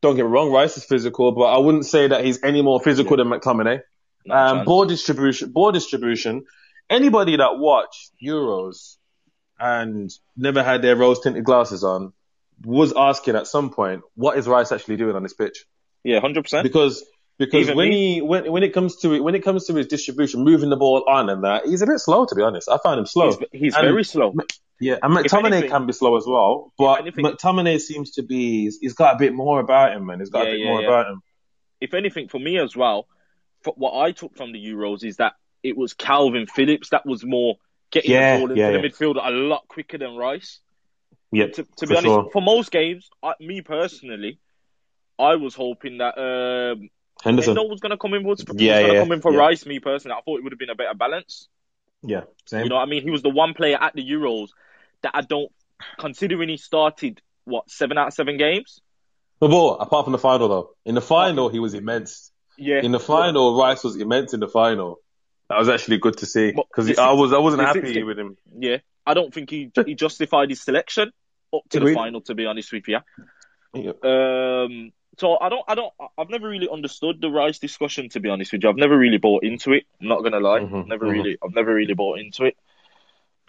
Don't 0.00 0.14
get 0.14 0.24
me 0.24 0.30
wrong, 0.30 0.52
Rice 0.52 0.76
is 0.76 0.84
physical, 0.84 1.32
but 1.32 1.44
I 1.44 1.58
wouldn't 1.58 1.86
say 1.86 2.06
that 2.08 2.24
he's 2.24 2.42
any 2.44 2.62
more 2.62 2.80
physical 2.80 3.16
than 3.16 3.28
McTominay. 3.28 3.80
Um, 4.30 4.64
ball 4.64 4.84
distribution, 4.84 5.50
ball 5.50 5.72
distribution. 5.72 6.44
Anybody 6.88 7.36
that 7.36 7.58
watched 7.58 8.12
Euros 8.24 8.96
and 9.58 10.10
never 10.36 10.62
had 10.62 10.82
their 10.82 10.96
rose 10.96 11.20
tinted 11.20 11.44
glasses 11.44 11.82
on 11.82 12.12
was 12.64 12.92
asking 12.96 13.36
at 13.36 13.46
some 13.46 13.70
point, 13.70 14.02
what 14.14 14.38
is 14.38 14.46
Rice 14.46 14.72
actually 14.72 14.96
doing 14.96 15.16
on 15.16 15.22
this 15.22 15.34
pitch? 15.34 15.64
yeah, 16.04 16.20
hundred 16.20 16.42
percent. 16.44 16.62
Because 16.62 17.04
because 17.38 17.62
Even 17.66 17.76
when 17.76 17.88
me. 17.90 18.14
he 18.14 18.22
when 18.22 18.50
when 18.50 18.62
it 18.62 18.72
comes 18.72 18.96
to 18.98 19.12
it 19.14 19.20
when 19.20 19.34
it 19.34 19.42
comes 19.42 19.66
to 19.66 19.74
his 19.74 19.88
distribution, 19.88 20.42
moving 20.44 20.70
the 20.70 20.76
ball 20.76 21.04
on 21.08 21.28
and 21.28 21.44
that, 21.44 21.66
he's 21.66 21.82
a 21.82 21.86
bit 21.86 21.98
slow 21.98 22.24
to 22.24 22.34
be 22.34 22.42
honest. 22.42 22.68
I 22.68 22.78
find 22.82 22.98
him 23.00 23.06
slow. 23.06 23.30
He's, 23.30 23.38
he's 23.52 23.74
And- 23.76 23.84
very 23.84 24.04
slow. 24.04 24.34
Yeah, 24.78 24.96
and 25.02 25.14
McTominay 25.16 25.46
anything- 25.52 25.70
can 25.70 25.86
be 25.86 25.92
slow 25.94 26.16
as 26.18 26.24
well, 26.26 26.72
but 26.78 27.00
anything- 27.00 27.24
McTominay 27.24 27.80
seems 27.80 28.12
to 28.12 28.22
be 28.22 28.64
he's, 28.64 28.78
he's 28.78 28.92
got 28.92 29.14
a 29.14 29.18
bit 29.18 29.32
more 29.34 29.58
about 29.58 29.96
him, 29.96 30.04
man. 30.06 30.20
He's 30.20 30.28
got 30.30 30.44
Yeah, 30.46 30.50
a 30.50 30.52
bit 30.52 30.60
yeah, 30.60 30.66
more 30.70 30.80
yeah. 30.82 30.86
about 30.88 31.06
him. 31.12 31.22
If 31.80 31.94
anything, 31.94 32.28
for 32.28 32.38
me 32.38 32.58
as 32.58 32.76
well, 32.76 33.06
for 33.62 33.72
what 33.76 33.98
I 33.98 34.12
took 34.12 34.36
from 34.36 34.52
the 34.52 34.58
Euros 34.64 35.02
is 35.02 35.16
that 35.16 35.32
it 35.66 35.76
was 35.76 35.94
Kalvin 35.94 36.48
Phillips 36.48 36.90
that 36.90 37.04
was 37.06 37.24
more 37.24 37.56
getting 37.90 38.12
Yeah, 38.12 38.34
the 38.34 38.40
ball 38.40 38.50
into 38.50 38.60
yeah, 38.60 38.70
the 38.72 38.78
yeah. 38.78 38.84
midfield 38.88 39.16
a 39.22 39.30
lot 39.30 39.66
quicker 39.68 39.98
than 39.98 40.16
Rice. 40.16 40.60
Yeah, 41.32 41.46
To, 41.46 41.66
to 41.78 41.86
be 41.86 41.94
honest, 41.96 42.04
sure. 42.04 42.30
for 42.32 42.40
most 42.42 42.70
games, 42.70 43.08
I, 43.22 43.34
me 43.40 43.60
personally, 43.60 44.38
I 45.18 45.36
was 45.36 45.54
hoping 45.54 45.98
that 45.98 46.16
um, 46.18 46.88
Henderson. 47.22 47.56
Was 47.56 47.80
going 47.80 47.90
to 47.90 47.96
come 47.98 48.14
in 48.14 48.22
for, 48.22 48.28
was 48.28 48.44
Yeah, 48.54 48.80
yeah, 48.80 49.00
come 49.02 49.12
in 49.12 49.20
for. 49.20 49.32
Rice. 49.32 49.66
Me 49.66 49.80
personally, 49.80 50.16
I 50.18 50.22
thought 50.22 50.38
it 50.38 50.44
would 50.44 50.52
have 50.52 50.58
been 50.58 50.70
a 50.70 50.74
better 50.74 50.94
balance. 50.94 51.48
Yeah, 52.02 52.22
same. 52.46 52.64
You 52.64 52.68
know 52.68 52.76
what 52.76 52.82
I 52.82 52.86
mean? 52.86 53.02
He 53.02 53.10
was 53.10 53.22
the 53.22 53.30
one 53.30 53.54
player 53.54 53.78
at 53.80 53.94
the 53.94 54.08
Euros 54.08 54.48
that 55.02 55.12
I 55.14 55.22
don't, 55.22 55.50
considering 55.98 56.48
he 56.48 56.56
started 56.56 57.20
what 57.44 57.70
seven 57.70 57.98
out 57.98 58.08
of 58.08 58.14
seven 58.14 58.36
games. 58.36 58.80
But, 59.40 59.48
but 59.50 59.74
apart 59.74 60.06
from 60.06 60.12
the 60.12 60.18
final 60.18 60.48
though, 60.48 60.70
in 60.84 60.94
the 60.94 61.00
final 61.00 61.48
he 61.48 61.58
was 61.58 61.74
immense. 61.74 62.32
Yeah, 62.58 62.80
In 62.80 62.92
the 62.92 63.00
final, 63.00 63.58
Rice 63.58 63.84
was 63.84 63.96
immense 63.96 64.32
in 64.32 64.40
the 64.40 64.48
final. 64.48 64.98
That 65.48 65.58
was 65.58 65.68
actually 65.68 65.98
good 65.98 66.16
to 66.18 66.26
see 66.26 66.52
because 66.52 66.98
I 66.98 67.12
was 67.12 67.32
I 67.32 67.38
wasn't 67.38 67.62
happy 67.62 68.02
with 68.02 68.18
him. 68.18 68.36
Yeah, 68.58 68.78
I 69.06 69.14
don't 69.14 69.32
think 69.32 69.50
he 69.50 69.70
he 69.84 69.94
justified 70.06 70.50
his 70.50 70.60
selection 70.62 71.12
up 71.54 71.62
to 71.70 71.80
the 71.80 71.94
final. 71.94 72.20
To 72.22 72.34
be 72.34 72.46
honest 72.46 72.72
with 72.72 72.88
you, 72.88 72.98
Yeah. 73.74 73.92
um, 74.02 74.92
so 75.18 75.38
I 75.38 75.48
don't 75.48 75.64
I 75.68 75.74
don't 75.76 75.92
I've 76.18 76.30
never 76.30 76.48
really 76.48 76.68
understood 76.68 77.20
the 77.20 77.30
Rice 77.30 77.60
discussion. 77.60 78.08
To 78.10 78.20
be 78.20 78.28
honest 78.28 78.52
with 78.52 78.64
you, 78.64 78.68
I've 78.68 78.76
never 78.76 78.98
really 78.98 79.18
bought 79.18 79.44
into 79.44 79.72
it. 79.72 79.84
I'm 80.00 80.08
not 80.08 80.22
gonna 80.22 80.40
lie, 80.40 80.60
Mhm, 80.60 80.86
never 80.88 81.06
mhm. 81.06 81.12
really 81.12 81.38
I've 81.42 81.54
never 81.54 81.72
really 81.72 81.94
bought 81.94 82.18
into 82.18 82.44
it. 82.44 82.56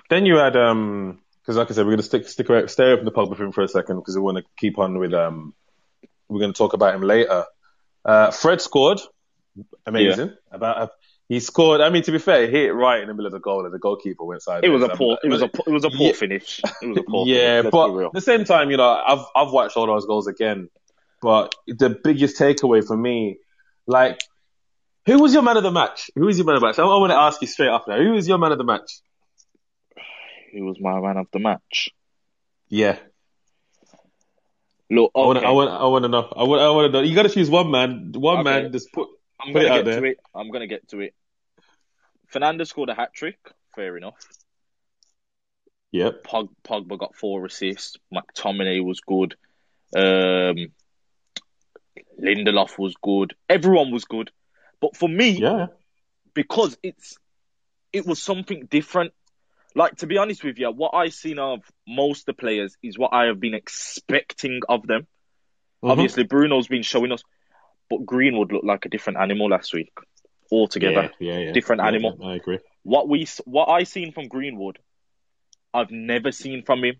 Then 0.09 0.25
you 0.25 0.37
had 0.37 0.55
um 0.55 1.19
because 1.41 1.57
like 1.57 1.71
I 1.71 1.73
said, 1.73 1.85
we're 1.85 1.93
gonna 1.93 2.03
stick 2.03 2.27
stick 2.27 2.47
away, 2.49 2.67
stay 2.67 2.85
away 2.85 2.97
from 2.97 3.05
the 3.05 3.11
pub 3.11 3.29
with 3.29 3.39
him 3.39 3.51
for 3.51 3.63
a 3.63 3.67
second 3.67 3.97
because 3.97 4.15
we 4.15 4.21
want 4.21 4.37
to 4.37 4.43
keep 4.57 4.77
on 4.77 4.99
with 4.99 5.13
um 5.13 5.55
we're 6.29 6.41
gonna 6.41 6.53
talk 6.53 6.73
about 6.73 6.93
him 6.93 7.01
later. 7.01 7.45
Uh, 8.05 8.31
Fred 8.31 8.61
scored, 8.61 8.99
amazing. 9.85 10.35
About 10.51 10.91
he 11.29 11.39
scored. 11.39 11.81
I 11.81 11.89
mean, 11.89 12.03
to 12.03 12.11
be 12.11 12.19
fair, 12.19 12.45
he 12.45 12.51
hit 12.51 12.73
right 12.73 13.01
in 13.01 13.07
the 13.07 13.13
middle 13.13 13.27
of 13.27 13.33
the 13.33 13.39
goal, 13.39 13.65
and 13.65 13.73
the 13.73 13.79
goalkeeper 13.79 14.23
went 14.23 14.41
side. 14.41 14.63
It 14.63 14.69
was 14.69 14.81
a 14.83 14.91
um, 14.91 14.97
poor 14.97 15.17
it 15.23 15.29
was 15.29 15.41
a 15.41 15.45
uh, 15.45 15.49
it 15.67 15.71
was 15.71 15.83
a 15.83 15.89
poor 15.89 16.07
Yeah. 16.07 16.13
finish. 16.13 16.61
It 16.81 16.87
was 16.87 16.97
a 16.97 17.03
poor 17.03 17.25
yeah, 17.27 17.61
finish. 17.61 17.71
But 17.71 18.05
at 18.05 18.13
the 18.13 18.21
same 18.21 18.45
time, 18.45 18.71
you 18.71 18.77
know, 18.77 18.89
I've 18.89 19.25
I've 19.35 19.51
watched 19.51 19.75
all 19.77 19.87
those 19.87 20.05
goals 20.05 20.27
again, 20.27 20.69
but 21.21 21.53
the 21.67 21.89
biggest 21.89 22.39
takeaway 22.39 22.85
for 22.85 22.95
me, 22.95 23.37
like, 23.87 24.21
who 25.05 25.19
was 25.21 25.33
your 25.33 25.43
man 25.43 25.57
of 25.57 25.63
the 25.63 25.71
match? 25.71 26.09
Who 26.15 26.25
was 26.25 26.37
your 26.37 26.45
man 26.45 26.55
of 26.55 26.61
the 26.61 26.67
match? 26.67 26.79
I, 26.79 26.83
I 26.83 26.97
want 26.97 27.11
to 27.11 27.17
ask 27.17 27.41
you 27.41 27.47
straight 27.47 27.69
up 27.69 27.87
now. 27.87 27.97
Who 27.97 28.11
was 28.13 28.27
your 28.27 28.37
man 28.37 28.51
of 28.51 28.57
the 28.57 28.63
match? 28.63 28.89
He 30.51 30.61
was 30.61 30.79
my 30.79 30.99
man 30.99 31.17
of 31.17 31.27
the 31.33 31.39
match. 31.39 31.91
Yeah, 32.69 32.97
Look, 34.89 35.11
I 35.15 35.19
want 35.19 35.37
I 35.39 35.51
want 35.51 35.69
I 35.69 35.85
want 35.87 36.03
to 36.03 36.09
know. 36.09 36.33
I 36.35 36.43
want 36.43 36.61
I 36.61 36.69
want 36.69 36.85
to 36.87 36.91
know. 36.93 37.01
You 37.01 37.13
got 37.13 37.23
to 37.23 37.29
choose 37.29 37.49
one 37.49 37.69
man. 37.71 38.13
One 38.15 38.39
Okay. 38.39 38.43
man. 38.63 38.71
Just 38.71 38.91
put. 38.93 39.09
I'm 39.39 39.53
put 39.53 39.63
gonna 39.63 39.75
get 39.83 39.85
there. 39.85 40.01
to 40.01 40.07
it. 40.07 40.17
I'm 40.35 40.51
gonna 40.51 40.67
get 40.67 40.87
to 40.89 40.99
it. 41.01 41.13
Fernandes 42.33 42.67
scored 42.67 42.89
a 42.89 42.95
hat 42.95 43.13
trick. 43.13 43.37
Fair 43.75 43.95
enough. 43.97 44.17
Yep. 45.91 46.23
Pog, 46.23 46.49
Pogba 46.63 46.97
got 46.99 47.15
four 47.15 47.45
assists. 47.45 47.97
McTominay 48.13 48.83
was 48.83 48.99
good. 48.99 49.35
Um, 49.95 50.67
Lindelof 52.21 52.77
was 52.77 52.95
good. 53.01 53.35
Everyone 53.49 53.91
was 53.91 54.05
good. 54.05 54.31
But 54.81 54.95
for 54.95 55.07
me, 55.09 55.29
Yeah. 55.31 55.67
because 56.33 56.77
it's 56.83 57.17
it 57.93 58.05
was 58.05 58.21
something 58.21 58.65
different. 58.65 59.13
Like 59.75 59.95
to 59.97 60.07
be 60.07 60.17
honest 60.17 60.43
with 60.43 60.57
you, 60.59 60.69
what 60.71 60.93
I've 60.93 61.13
seen 61.13 61.39
of 61.39 61.61
most 61.87 62.21
of 62.21 62.25
the 62.25 62.33
players 62.33 62.75
is 62.83 62.97
what 62.97 63.13
I 63.13 63.25
have 63.25 63.39
been 63.39 63.53
expecting 63.53 64.59
of 64.67 64.85
them. 64.85 65.07
Mhm. 65.83 65.91
Obviously, 65.91 66.23
Bruno's 66.23 66.67
been 66.67 66.83
showing 66.83 67.11
us, 67.11 67.23
but 67.89 68.05
Greenwood 68.05 68.51
looked 68.51 68.65
like 68.65 68.85
a 68.85 68.89
different 68.89 69.19
animal 69.19 69.49
last 69.49 69.73
week 69.73 69.91
altogether. 70.51 71.11
Yeah, 71.19 71.33
yeah, 71.33 71.39
yeah. 71.47 71.51
Different 71.53 71.81
Yeah, 71.81 71.87
animal. 71.87 72.17
yeah, 72.19 72.27
I 72.27 72.35
agree. 72.35 72.59
What 72.83 73.07
we 73.09 73.27
what 73.45 73.65
I 73.69 73.83
seen 73.83 74.11
from 74.13 74.27
Greenwood, 74.27 74.79
I've 75.73 75.91
never 75.91 76.31
seen 76.31 76.63
from 76.63 76.83
him. 76.83 76.95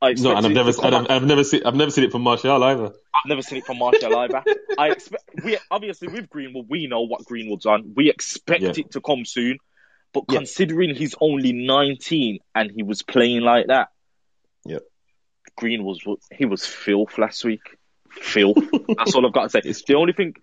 I 0.00 0.14
no, 0.14 0.34
and 0.36 0.44
I've 0.46 0.52
never, 0.52 0.70
I've, 0.82 1.10
I've 1.10 1.24
never 1.24 1.44
seen, 1.44 1.62
I've 1.64 1.76
never 1.76 1.90
seen 1.92 2.02
it 2.04 2.10
from 2.10 2.22
Martial 2.22 2.62
either. 2.64 2.86
I've 2.86 3.28
never 3.28 3.42
seen 3.42 3.58
it 3.58 3.64
from 3.66 3.78
Martial 3.78 4.16
either. 4.16 4.42
I 4.76 4.90
expect 4.90 5.22
we 5.44 5.58
obviously 5.70 6.08
with 6.08 6.28
Greenwood, 6.28 6.66
we 6.68 6.88
know 6.88 7.02
what 7.02 7.24
Greenwood's 7.24 7.66
on. 7.66 7.92
We 7.94 8.10
expect 8.10 8.62
Yeah. 8.62 8.72
it 8.76 8.90
to 8.92 9.00
come 9.00 9.24
soon. 9.24 9.58
But 10.12 10.24
Yeah. 10.28 10.38
considering 10.38 10.94
he's 10.94 11.14
only 11.20 11.52
19 11.52 12.40
and 12.54 12.70
he 12.70 12.82
was 12.82 13.02
playing 13.02 13.42
like 13.42 13.68
that, 13.68 13.88
Yep. 14.66 14.82
Greenwood 15.56 15.98
was 16.04 16.18
he 16.36 16.46
was 16.46 16.66
filth 16.66 17.16
last 17.18 17.44
week. 17.44 17.62
Filth. 18.20 18.56
That's 18.96 19.14
all 19.14 19.26
I've 19.26 19.32
got 19.32 19.44
to 19.44 19.48
say. 19.50 19.60
It's 19.64 19.82
the 19.82 19.94
only 19.94 20.12
thing 20.12 20.34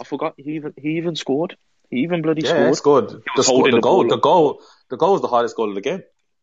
I 0.00 0.04
forgot 0.04 0.34
he 0.36 0.52
even 0.52 0.74
he 0.76 0.96
even 0.98 1.16
scored. 1.16 1.56
He 1.90 1.98
even 1.98 2.22
bloody 2.22 2.42
Yeah, 2.42 2.72
scored. 2.72 2.76
scored. 2.76 3.08
The, 3.10 3.22
was 3.36 3.46
score, 3.46 3.56
holding 3.56 3.72
the 3.72 3.76
the 3.78 3.80
goal, 3.80 4.06
the 4.08 4.16
goal, 4.18 4.62
the 4.90 4.96
goal 4.96 5.12
was 5.12 5.20
the 5.22 5.28
hardest 5.28 5.56
goal 5.56 5.68
of 5.68 5.74
the 5.74 5.80
game. 5.80 6.02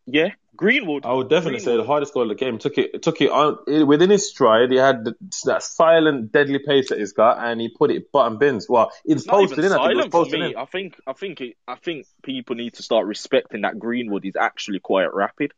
Yeah, 0.10 0.30
Greenwood. 0.56 1.06
I 1.06 1.12
would 1.12 1.30
definitely 1.30 1.60
say 1.60 1.76
the 1.76 1.84
hardest 1.84 2.14
goal 2.14 2.24
of 2.24 2.30
the 2.30 2.36
game. 2.36 2.60
Took 2.60 2.78
it, 2.78 3.02
took 3.04 3.20
it 3.22 3.30
on 3.30 3.58
within 3.88 4.10
his 4.10 4.30
stride. 4.30 4.72
He 4.72 4.78
had 4.78 5.04
the, 5.04 5.16
that 5.46 5.64
silent, 5.64 6.32
deadly 6.32 6.60
pace 6.60 6.90
that 6.90 7.00
he's 7.00 7.12
got, 7.12 7.40
and 7.46 7.60
he 7.60 7.68
put 7.68 7.92
it 7.92 8.10
button 8.12 8.38
bins. 8.38 8.68
Well, 8.70 8.92
it's 9.04 9.26
Not 9.26 9.34
posted 9.36 9.66
in. 9.66 9.72
I 9.74 9.88
think 9.88 9.92
it 9.92 9.96
was 9.98 10.06
posted 10.08 10.40
me. 10.40 10.52
in. 10.52 10.58
I 10.58 10.64
think 10.66 10.98
I 11.06 11.12
think 11.14 11.42
it, 11.42 11.58
I 11.68 11.76
think 11.76 12.06
people 12.24 12.56
need 12.56 12.76
to 12.76 12.84
start 12.84 13.06
respecting 13.06 13.62
that 13.62 13.78
Greenwood 13.80 14.24
is 14.26 14.38
actually 14.38 14.80
quite 14.80 15.14
rapid. 15.14 15.52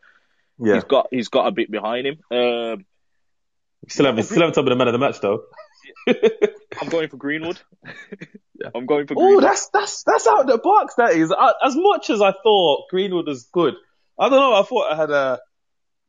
Yeah, 0.57 0.75
He's 0.75 0.83
got 0.83 1.07
he's 1.11 1.27
got 1.29 1.47
a 1.47 1.51
bit 1.51 1.69
behind 1.69 2.07
him. 2.07 2.17
Um, 2.31 2.85
still 3.87 4.05
haven't, 4.05 4.23
still 4.23 4.39
haven't 4.41 4.53
told 4.55 4.65
me 4.65 4.71
the 4.71 4.75
man 4.75 4.87
of 4.87 4.93
the 4.93 4.99
match 4.99 5.19
though. 5.21 5.43
I'm 6.81 6.89
going 6.89 7.09
for 7.09 7.17
Greenwood. 7.17 7.59
Yeah. 8.61 8.71
I'm 8.75 8.85
going 8.87 9.07
for 9.07 9.13
Oh, 9.17 9.39
that's 9.39 9.69
that's 9.69 10.03
that's 10.03 10.27
out 10.27 10.41
of 10.41 10.47
the 10.47 10.57
box. 10.57 10.95
That 10.95 11.11
is 11.13 11.31
I, 11.31 11.53
as 11.65 11.77
much 11.77 12.09
as 12.09 12.21
I 12.21 12.33
thought 12.43 12.89
Greenwood 12.89 13.25
was 13.25 13.47
good. 13.53 13.75
I 14.19 14.27
don't 14.27 14.37
know. 14.37 14.53
I 14.53 14.63
thought 14.63 14.91
I 14.91 14.95
had 14.97 15.09
a. 15.11 15.39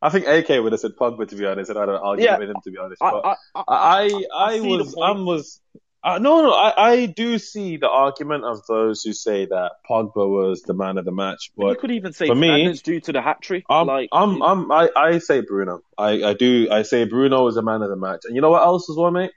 I 0.02 0.08
think 0.08 0.26
AK 0.26 0.48
would 0.60 0.72
have 0.72 0.80
said 0.80 0.96
Pogba 1.00 1.28
to 1.28 1.36
be 1.36 1.46
honest, 1.46 1.70
and 1.70 1.78
I 1.78 1.86
don't 1.86 2.02
argue 2.04 2.24
Yeah. 2.24 2.38
with 2.38 2.50
him 2.50 2.56
to 2.64 2.70
be 2.72 2.76
honest. 2.76 3.00
I, 3.00 3.10
but 3.12 3.24
I, 3.24 3.34
I, 3.54 3.62
I 3.68 4.02
I 4.08 4.24
I, 4.46 4.58
see 4.58 4.66
was 4.68 4.94
point. 4.96 5.06
I 5.06 5.12
was 5.22 5.60
uh, 6.02 6.18
no 6.18 6.42
no 6.42 6.52
I, 6.52 6.92
I 6.92 7.06
do 7.06 7.38
see 7.38 7.76
the 7.76 7.88
argument 7.88 8.44
of 8.44 8.66
those 8.66 9.02
who 9.02 9.12
say 9.12 9.46
that 9.46 9.72
Pogba 9.88 10.28
was 10.28 10.62
the 10.62 10.72
man 10.72 10.96
of 10.96 11.04
the 11.04 11.12
match, 11.12 11.50
you 11.56 11.66
but 11.66 11.78
could 11.78 11.90
even 11.90 12.12
say 12.12 12.26
for 12.26 12.34
me, 12.34 12.66
it's 12.66 12.80
due 12.80 13.00
to 13.00 13.12
the 13.12 13.20
hat 13.20 13.42
trick. 13.42 13.64
I'm 13.68 13.86
like 13.86 14.08
I'm, 14.12 14.42
I'm 14.42 14.72
I, 14.72 14.88
I 14.96 15.18
say 15.18 15.42
Bruno. 15.42 15.82
I, 15.98 16.22
I 16.22 16.34
do 16.34 16.68
I 16.70 16.82
say 16.82 17.04
Bruno 17.04 17.46
is 17.48 17.54
the 17.54 17.62
man 17.62 17.82
of 17.82 17.90
the 17.90 17.96
match, 17.96 18.20
and 18.24 18.34
you 18.34 18.40
know 18.40 18.50
what 18.50 18.62
else 18.62 18.88
as 18.88 18.96
well, 18.96 19.10
mate? 19.10 19.32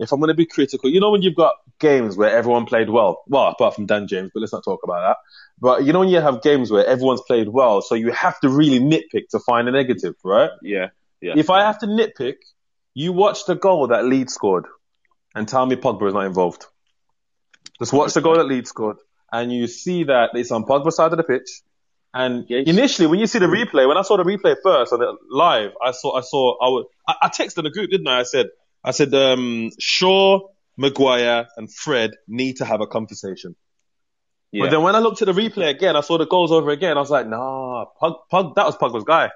If 0.00 0.10
I'm 0.10 0.18
going 0.18 0.28
to 0.28 0.34
be 0.34 0.46
critical, 0.46 0.90
you 0.90 0.98
know 0.98 1.12
when 1.12 1.22
you've 1.22 1.36
got 1.36 1.54
games 1.78 2.16
where 2.16 2.36
everyone 2.36 2.66
played 2.66 2.90
well, 2.90 3.22
well 3.28 3.46
apart 3.46 3.76
from 3.76 3.86
Dan 3.86 4.08
James, 4.08 4.32
but 4.34 4.40
let's 4.40 4.52
not 4.52 4.64
talk 4.64 4.80
about 4.82 5.06
that. 5.06 5.16
But 5.60 5.84
you 5.84 5.92
know 5.92 6.00
when 6.00 6.08
you 6.08 6.20
have 6.20 6.42
games 6.42 6.72
where 6.72 6.84
everyone's 6.84 7.22
played 7.22 7.48
well, 7.48 7.80
so 7.80 7.94
you 7.94 8.10
have 8.10 8.40
to 8.40 8.48
really 8.48 8.80
nitpick 8.80 9.28
to 9.30 9.38
find 9.38 9.68
a 9.68 9.70
negative, 9.70 10.14
right? 10.24 10.50
yeah, 10.62 10.88
yeah. 11.20 11.34
If 11.36 11.48
I 11.48 11.62
have 11.62 11.78
to 11.78 11.86
nitpick, 11.86 12.38
you 12.92 13.12
watch 13.12 13.46
the 13.46 13.54
goal 13.54 13.86
that 13.88 14.04
Leeds 14.04 14.34
scored 14.34 14.66
and 15.34 15.48
tell 15.48 15.66
me 15.66 15.76
Pogba 15.76 16.08
is 16.08 16.14
not 16.14 16.26
involved. 16.26 16.66
Just 17.78 17.92
watch 17.92 18.14
the 18.14 18.20
goal 18.20 18.36
that 18.36 18.44
Leeds 18.44 18.68
scored 18.68 18.96
and 19.34 19.52
you 19.52 19.66
see 19.66 20.04
that 20.04 20.30
it's 20.34 20.52
on 20.52 20.64
Pogba's 20.64 20.96
side 20.96 21.12
of 21.12 21.16
the 21.16 21.24
pitch. 21.24 21.62
And 22.12 22.46
Yes. 22.48 22.68
initially, 22.68 23.08
when 23.08 23.18
you 23.18 23.26
see 23.26 23.40
the 23.40 23.46
replay, 23.46 23.88
when 23.88 23.96
I 23.96 24.02
saw 24.02 24.16
the 24.16 24.22
replay 24.22 24.54
first 24.62 24.92
on 24.92 25.02
it 25.02 25.08
live, 25.28 25.72
I 25.82 25.90
saw, 25.90 26.16
I 26.16 26.20
saw, 26.20 26.56
I, 26.64 26.68
would, 26.68 26.86
I, 27.08 27.14
I 27.22 27.28
texted 27.28 27.64
the 27.64 27.70
group, 27.70 27.90
didn't 27.90 28.06
I? 28.06 28.20
I 28.20 28.22
said, 28.22 28.46
I 28.84 28.92
said, 28.92 29.12
um, 29.12 29.70
Shaw, 29.80 30.40
Maguire, 30.76 31.48
and 31.56 31.72
Fred 31.72 32.12
need 32.28 32.58
to 32.58 32.64
have 32.64 32.80
a 32.80 32.86
conversation. 32.86 33.56
yeah. 34.52 34.62
But 34.64 34.70
then 34.70 34.82
when 34.82 34.94
I 34.94 35.00
looked 35.00 35.20
at 35.22 35.26
the 35.26 35.32
replay 35.32 35.68
again, 35.70 35.96
I 35.96 36.02
saw 36.02 36.16
the 36.18 36.26
goals 36.26 36.52
over 36.52 36.70
again. 36.70 36.96
I 36.96 37.00
was 37.00 37.10
like, 37.10 37.26
nah, 37.26 37.86
Pog, 38.00 38.18
Pog, 38.32 38.54
that 38.54 38.66
was 38.66 38.76
Pogba's 38.76 39.02
guy. 39.02 39.30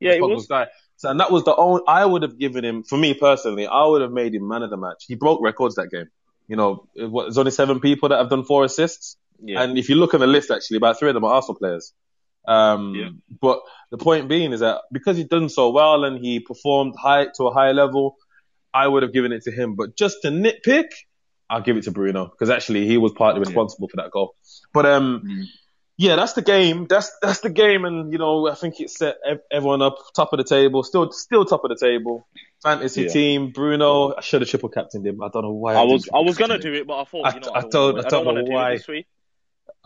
yeah, 0.00 0.12
it 0.14 0.20
was. 0.20 0.48
guy. 0.48 0.66
So, 0.96 1.10
and 1.10 1.18
that 1.20 1.30
was 1.32 1.44
the 1.44 1.54
only, 1.54 1.82
I 1.88 2.04
would 2.04 2.22
have 2.22 2.38
given 2.38 2.64
him, 2.64 2.82
for 2.84 2.96
me 2.96 3.14
personally, 3.14 3.66
I 3.66 3.84
would 3.84 4.02
have 4.02 4.12
made 4.12 4.34
him 4.34 4.46
man 4.46 4.62
of 4.62 4.70
the 4.70 4.76
match. 4.76 5.04
He 5.06 5.14
broke 5.16 5.40
records 5.42 5.74
that 5.74 5.90
game. 5.90 6.06
You 6.46 6.56
know, 6.56 6.86
it 6.94 7.10
was, 7.10 7.26
there's 7.26 7.38
only 7.38 7.50
seven 7.50 7.80
people 7.80 8.10
that 8.10 8.18
have 8.18 8.30
done 8.30 8.44
four 8.44 8.64
assists. 8.64 9.16
Yeah, 9.42 9.62
And 9.62 9.76
if 9.78 9.88
you 9.88 9.96
look 9.96 10.14
on 10.14 10.20
the 10.20 10.26
list, 10.26 10.50
actually, 10.50 10.76
about 10.76 10.98
three 10.98 11.08
of 11.10 11.14
them 11.14 11.24
are 11.24 11.34
Arsenal 11.34 11.56
players. 11.58 11.92
Um, 12.46 12.94
Yeah. 12.94 13.08
but 13.40 13.60
the 13.90 13.98
point 13.98 14.28
being 14.28 14.52
is 14.52 14.60
that 14.60 14.82
because 14.92 15.16
he'd 15.16 15.28
done 15.28 15.48
so 15.48 15.70
well 15.70 16.04
and 16.04 16.18
he 16.24 16.40
performed 16.40 16.94
high 16.96 17.26
to 17.36 17.44
a 17.44 17.52
high 17.52 17.72
level, 17.72 18.16
I 18.72 18.86
would 18.86 19.02
have 19.02 19.12
given 19.12 19.32
it 19.32 19.42
to 19.44 19.50
him. 19.50 19.74
But 19.74 19.96
just 19.96 20.18
to 20.22 20.28
nitpick, 20.28 20.90
I'll 21.50 21.62
give 21.62 21.76
it 21.76 21.84
to 21.84 21.90
Bruno 21.90 22.26
because 22.26 22.50
actually 22.50 22.86
he 22.86 22.98
was 22.98 23.12
partly 23.12 23.40
responsible 23.40 23.88
for 23.88 23.96
that 23.96 24.10
goal. 24.10 24.34
But 24.72 24.86
um, 24.86 25.22
Mm. 25.24 25.44
Yeah, 25.96 26.16
that's 26.16 26.32
the 26.34 26.42
game. 26.42 26.86
That's 26.88 27.10
that's 27.22 27.40
the 27.40 27.50
game, 27.50 27.84
and 27.84 28.12
you 28.12 28.18
know 28.18 28.48
I 28.48 28.54
think 28.54 28.80
it 28.80 28.90
set 28.90 29.16
everyone 29.50 29.82
up 29.82 29.96
top 30.14 30.32
of 30.32 30.38
the 30.38 30.44
table. 30.44 30.82
Still, 30.82 31.10
still 31.12 31.44
top 31.44 31.64
of 31.64 31.70
the 31.70 31.76
table. 31.76 32.26
Fantasy 32.62 33.02
Yeah. 33.02 33.08
team, 33.08 33.50
Bruno. 33.50 34.14
I 34.16 34.20
should 34.22 34.40
have 34.40 34.48
triple 34.50 34.70
captained 34.70 35.06
him. 35.06 35.22
I 35.22 35.28
don't 35.28 35.42
know 35.42 35.52
why. 35.52 35.74
I 35.74 35.80
didn't 35.82 35.92
was 35.92 36.08
I 36.14 36.18
was 36.20 36.36
gonna 36.38 36.54
him. 36.54 36.60
do 36.60 36.72
it, 36.74 36.86
but 36.86 37.00
I 37.00 37.04
thought 37.04 37.26
I- 37.26 37.34
you 37.34 37.40
know 37.40 37.50
I 37.54 37.58
I 37.58 37.60
don't- 37.62 37.70
don't, 37.70 37.94
I 37.96 37.98
I 37.98 38.02
don't 38.02 38.10
don't 38.10 38.24
want 38.26 38.36
to 38.38 38.42
know 38.42 38.48
do 38.48 38.54
why. 38.54 38.72
it 38.72 38.76
this 38.78 38.88
week. 38.88 39.06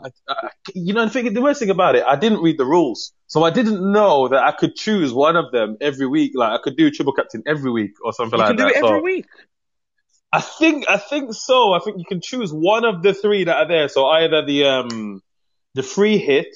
I, 0.01 0.11
I, 0.29 0.49
you 0.75 0.95
know, 0.95 1.07
the, 1.07 1.29
the 1.29 1.41
worst 1.43 1.59
thing 1.59 1.71
about 1.71 1.97
it, 1.97 2.05
I 2.07 2.15
didn't 2.15 2.41
read 2.41 2.57
the 2.57 2.65
rules, 2.65 3.13
so 3.27 3.43
I 3.43 3.51
didn't 3.51 3.81
know 3.93 4.29
that 4.29 4.45
I 4.45 4.53
could 4.53 4.77
choose 4.77 5.13
one 5.13 5.35
of 5.35 5.51
them 5.51 5.77
every 5.81 6.07
week. 6.07 6.33
Like 6.37 6.53
I 6.53 6.63
could 6.63 6.77
do 6.77 6.89
triple 6.93 7.13
captain 7.13 7.43
every 7.47 7.73
week 7.73 7.95
or 8.05 8.13
something 8.13 8.39
You 8.39 8.45
like 8.45 8.57
that. 8.59 8.67
You 8.69 8.73
can 8.75 8.81
do 8.83 8.87
it 8.87 8.89
every 8.89 8.99
So 9.01 9.03
week. 9.05 9.27
I 10.33 10.41
think 10.41 10.85
I 10.89 10.99
think 10.99 11.35
so. 11.35 11.73
I 11.73 11.81
think 11.81 11.99
you 11.99 12.05
can 12.07 12.21
choose 12.21 12.53
one 12.53 12.85
of 12.85 13.03
the 13.03 13.13
three 13.13 13.45
that 13.45 13.57
are 13.57 13.67
there. 13.67 13.89
So 13.89 14.07
either 14.07 14.45
the 14.45 14.65
um 14.67 15.23
the 15.75 15.83
free 15.83 16.19
hit, 16.19 16.55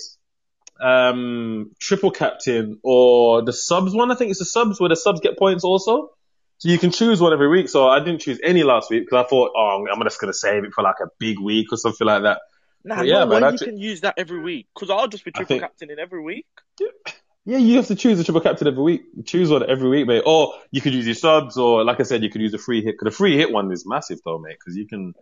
um 0.80 1.70
triple 1.78 2.10
captain, 2.10 2.78
or 2.82 3.42
the 3.42 3.52
subs 3.52 3.94
one. 3.94 4.10
I 4.10 4.14
think 4.14 4.30
it's 4.30 4.38
the 4.40 4.44
subs 4.44 4.80
where 4.80 4.88
the 4.88 4.96
subs 4.96 5.20
get 5.20 5.38
points 5.38 5.64
also. 5.64 6.10
So 6.58 6.68
you 6.68 6.78
can 6.78 6.90
choose 6.92 7.20
one 7.20 7.32
every 7.32 7.48
week. 7.48 7.68
So 7.68 7.88
I 7.88 7.98
didn't 7.98 8.20
choose 8.20 8.38
any 8.42 8.62
last 8.62 8.90
week 8.90 9.04
because 9.04 9.24
I 9.24 9.28
thought, 9.28 9.50
oh, 9.56 9.84
I'm 9.92 10.02
just 10.04 10.20
gonna 10.20 10.32
save 10.32 10.64
it 10.64 10.72
for 10.72 10.82
like 10.82 10.96
a 11.02 11.06
big 11.18 11.38
week 11.40 11.72
or 11.72 11.76
something 11.76 12.06
like 12.06 12.22
that. 12.22 12.40
Nah, 12.84 12.96
But 12.96 13.06
yeah, 13.06 13.24
no 13.24 13.40
man, 13.40 13.52
you 13.52 13.58
ju- 13.58 13.64
can 13.66 13.78
use 13.78 14.00
that 14.00 14.14
every 14.16 14.40
week 14.40 14.66
because 14.74 14.90
I'll 14.90 15.08
just 15.08 15.24
be 15.24 15.30
triple 15.30 15.46
think- 15.46 15.62
captaining 15.62 15.98
every 16.00 16.22
week. 16.22 16.46
Yeah, 16.80 16.88
yeah, 17.44 17.58
you 17.58 17.76
have 17.76 17.86
to 17.88 17.94
choose 17.94 18.18
a 18.18 18.24
triple 18.24 18.40
captain 18.40 18.66
every 18.66 18.82
week. 18.82 19.02
Choose 19.24 19.50
one 19.50 19.68
every 19.68 19.88
week, 19.88 20.06
mate. 20.08 20.22
Or 20.26 20.54
you 20.72 20.80
could 20.80 20.94
use 20.94 21.06
your 21.06 21.14
subs, 21.14 21.56
or 21.56 21.84
like 21.84 22.00
I 22.00 22.04
said, 22.04 22.22
you 22.24 22.30
could 22.30 22.40
use 22.40 22.54
a 22.54 22.58
free 22.58 22.82
hit. 22.82 22.94
Because 22.98 23.12
the 23.12 23.16
free 23.16 23.36
hit 23.36 23.52
one 23.52 23.70
is 23.70 23.84
massive, 23.86 24.18
though, 24.24 24.38
mate. 24.38 24.56
Because 24.58 24.76
you 24.76 24.86
can, 24.88 25.14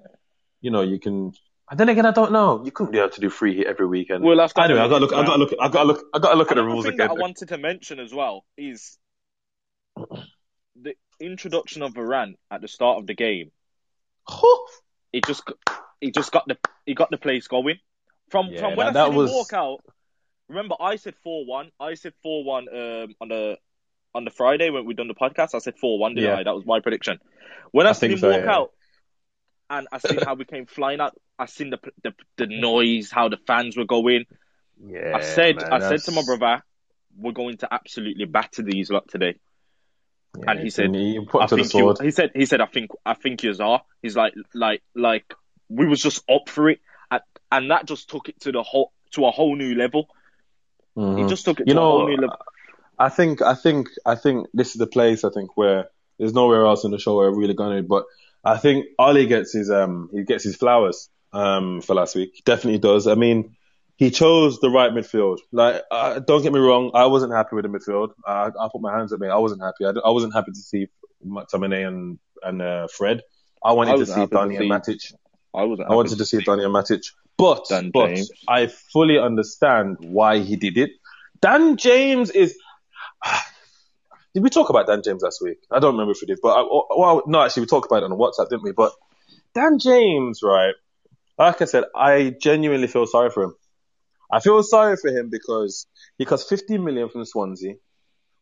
you 0.62 0.70
know, 0.70 0.80
you 0.80 0.98
can 0.98 1.32
And 1.70 1.78
then 1.78 1.88
again, 1.88 2.04
I 2.04 2.10
don't 2.10 2.32
know. 2.32 2.64
You 2.64 2.72
couldn't 2.72 2.92
be 2.92 2.98
able 2.98 3.10
to 3.10 3.20
do 3.20 3.30
free 3.30 3.56
hit 3.56 3.66
every 3.68 3.86
weekend. 3.86 4.24
We'll 4.24 4.40
have 4.40 4.52
to 4.54 4.62
anyway, 4.62 4.80
I 4.80 4.82
have 4.82 4.90
got 4.90 4.98
to 4.98 5.04
look. 5.04 5.12
I 5.12 5.22
got 5.24 5.32
to 5.36 5.38
look. 5.38 5.54
I 5.60 5.68
got 5.68 5.82
to 5.82 5.84
look. 5.88 6.04
I 6.14 6.18
got 6.18 6.32
to 6.32 6.36
look 6.38 6.50
at 6.50 6.54
the 6.56 6.60
Another 6.62 6.72
rules 6.74 6.84
thing 6.84 6.94
again. 6.94 7.08
that 7.08 7.16
I 7.16 7.20
wanted 7.20 7.48
to 7.48 7.58
mention 7.58 8.00
as 8.00 8.12
well 8.12 8.44
is 8.58 8.98
the 9.96 10.94
introduction 11.20 11.82
of 11.82 11.92
Varane 11.94 12.34
at 12.50 12.60
the 12.60 12.68
start 12.68 12.98
of 12.98 13.06
the 13.06 13.14
game. 13.14 13.50
It 15.12 15.24
just 15.26 15.42
it 16.00 16.14
just 16.14 16.30
got 16.30 16.46
the 16.46 16.56
it 16.86 16.94
got 16.94 17.10
the 17.10 17.16
place 17.18 17.48
going. 17.48 17.78
From 18.30 18.46
Yeah, 18.46 18.60
from 18.60 18.76
when 18.76 18.92
that- 18.94 19.06
I 19.06 19.08
that 19.08 19.12
was- 19.12 19.28
him 19.30 19.36
walk 19.36 19.52
out. 19.52 19.80
Remember, 20.48 20.76
I 20.80 20.96
said 20.96 21.14
four 21.24 21.44
one. 21.46 21.70
I 21.80 21.94
said 21.94 22.12
four 22.22 22.44
one 22.44 22.68
um, 22.68 23.14
on 23.20 23.28
the 23.28 23.56
on 24.14 24.24
the 24.24 24.30
Friday 24.30 24.70
when 24.70 24.84
we 24.84 24.94
done 24.94 25.08
the 25.08 25.14
podcast. 25.14 25.56
I 25.56 25.58
said 25.58 25.74
four 25.80 25.98
one. 25.98 26.14
Didn't 26.14 26.30
Yeah. 26.30 26.36
I? 26.38 26.42
That 26.44 26.54
was 26.54 26.64
my 26.64 26.78
prediction. 26.78 27.18
When 27.72 27.88
I, 27.88 27.90
I 27.90 27.92
seen 27.92 28.12
him 28.12 28.18
so, 28.18 28.30
walk 28.30 28.44
yeah. 28.44 28.54
out, 28.54 28.70
and 29.68 29.88
I 29.90 29.98
seen 29.98 30.18
how 30.24 30.34
we 30.34 30.44
came 30.44 30.66
flying 30.66 31.00
out. 31.00 31.16
I 31.40 31.46
seen 31.46 31.70
the 31.70 31.78
the 32.02 32.12
the 32.36 32.46
noise, 32.46 33.10
how 33.10 33.28
the 33.28 33.38
fans 33.46 33.76
were 33.76 33.86
going. 33.86 34.26
Yeah, 34.82 35.16
I 35.16 35.20
said 35.20 35.56
man, 35.56 35.72
I 35.72 35.78
said 35.80 36.04
to 36.04 36.12
my 36.12 36.22
brother, 36.22 36.62
we're 37.16 37.32
going 37.32 37.56
to 37.58 37.68
absolutely 37.72 38.26
batter 38.26 38.62
these 38.62 38.90
lot 38.90 39.08
today. 39.08 39.34
yeah, 40.38 40.50
and 40.50 40.60
he 40.60 40.70
said, 40.70 40.92
put 41.28 41.42
I 41.42 41.46
think 41.46 41.74
you, 41.74 41.80
sword. 41.80 41.98
he 42.02 42.10
said 42.10 42.30
he 42.34 42.46
said 42.46 42.60
I 42.60 42.66
think 42.66 42.90
I 43.04 43.14
think 43.14 43.42
you 43.42 43.54
are. 43.58 43.82
He's 44.02 44.16
like 44.16 44.34
like 44.54 44.82
like 44.94 45.34
we 45.68 45.86
was 45.86 46.02
just 46.02 46.22
up 46.30 46.48
for 46.48 46.68
it, 46.68 46.80
and, 47.10 47.22
and 47.50 47.70
that 47.70 47.86
just 47.86 48.10
took 48.10 48.28
it 48.28 48.40
to 48.42 48.52
the 48.52 48.62
whole 48.62 48.92
to 49.12 49.26
a 49.26 49.30
whole 49.30 49.56
new 49.56 49.74
level. 49.74 50.08
He 50.94 51.00
Mhm. 51.00 51.28
just 51.28 51.44
took 51.44 51.60
it 51.60 51.66
You 51.66 51.74
to 51.74 51.80
a 51.80 51.82
whole 51.82 52.06
new 52.06 52.16
level. 52.16 52.36
I 52.98 53.08
think, 53.08 53.40
I 53.40 53.54
think, 53.54 53.88
I 54.04 54.14
think 54.14 54.46
this 54.52 54.72
is 54.72 54.74
the 54.74 54.86
place. 54.86 55.24
I 55.24 55.30
think 55.30 55.56
where 55.56 55.88
there's 56.18 56.34
nowhere 56.34 56.66
else 56.66 56.84
in 56.84 56.90
the 56.90 56.98
show 56.98 57.16
where 57.16 57.30
we're 57.30 57.38
really 57.38 57.54
going 57.54 57.76
to. 57.78 57.82
But 57.82 58.04
I 58.44 58.58
think 58.58 58.86
Ole 58.98 59.24
gets 59.26 59.52
his 59.54 59.70
um 59.70 60.10
he 60.12 60.22
gets 60.24 60.44
his 60.44 60.56
flowers 60.56 61.08
um 61.32 61.80
for 61.80 61.94
last 61.94 62.14
week. 62.14 62.42
Definitely 62.44 62.78
does. 62.78 63.06
I 63.06 63.14
mean, 63.14 63.56
he 63.96 64.10
chose 64.10 64.60
the 64.60 64.70
right 64.70 64.90
midfield. 64.90 65.38
Like, 65.52 65.82
uh, 65.90 66.20
don't 66.20 66.42
get 66.42 66.52
me 66.52 66.58
wrong, 66.58 66.90
I 66.94 67.06
wasn't 67.06 67.32
happy 67.34 67.54
with 67.54 67.64
the 67.64 67.68
midfield. 67.68 68.12
I, 68.26 68.46
I 68.46 68.68
put 68.72 68.80
my 68.80 68.96
hands 68.96 69.12
up, 69.12 69.20
mate. 69.20 69.28
I 69.28 69.36
wasn't 69.36 69.62
happy. 69.62 69.84
I, 69.84 69.90
I 69.90 70.10
wasn't 70.10 70.34
happy 70.34 70.52
to 70.52 70.58
see 70.58 70.88
McTominay 71.26 71.86
and 71.86 72.18
and 72.42 72.62
uh, 72.62 72.88
Fred. 72.88 73.22
I 73.62 73.72
wanted 73.72 73.94
I 73.94 73.96
to 73.98 74.06
see 74.06 74.26
to 74.26 74.40
and 74.40 74.52
Matic. 74.52 75.12
I 75.54 75.64
wasn't. 75.64 75.90
I 75.90 75.94
wanted 75.94 76.18
to 76.18 76.24
see 76.24 76.38
Danny 76.38 76.64
and 76.64 76.74
Matic. 76.74 77.10
But, 77.36 77.66
Dan 77.68 77.90
but 77.90 78.08
James. 78.08 78.30
I 78.48 78.66
fully 78.66 79.18
understand 79.18 79.98
why 80.00 80.40
he 80.40 80.56
did 80.56 80.78
it. 80.78 80.90
Dan 81.40 81.76
James 81.76 82.30
is. 82.30 82.56
Did 84.32 84.44
we 84.44 84.50
talk 84.50 84.70
about 84.70 84.86
Dan 84.86 85.02
James 85.02 85.22
last 85.22 85.42
week? 85.42 85.58
I 85.72 85.80
don't 85.80 85.94
remember 85.94 86.12
if 86.12 86.20
we 86.20 86.26
did, 86.28 86.38
but 86.40 86.50
I, 86.50 86.62
well, 86.62 87.24
no, 87.26 87.42
actually, 87.42 87.62
we 87.62 87.66
talked 87.66 87.90
about 87.90 88.04
it 88.04 88.12
on 88.12 88.16
WhatsApp, 88.16 88.48
didn't 88.48 88.62
we? 88.62 88.70
But 88.70 88.92
Dan 89.56 89.80
James, 89.80 90.40
right? 90.40 90.74
Like 91.40 91.62
I 91.62 91.64
said, 91.64 91.84
I 91.96 92.36
genuinely 92.38 92.86
feel 92.86 93.06
sorry 93.06 93.30
for 93.30 93.44
him. 93.44 93.54
I 94.30 94.40
feel 94.40 94.62
sorry 94.62 94.96
for 94.98 95.08
him 95.08 95.30
because 95.30 95.86
he 96.18 96.26
cost 96.26 96.48
15 96.48 96.84
million 96.84 97.08
from 97.08 97.24
Swansea. 97.24 97.74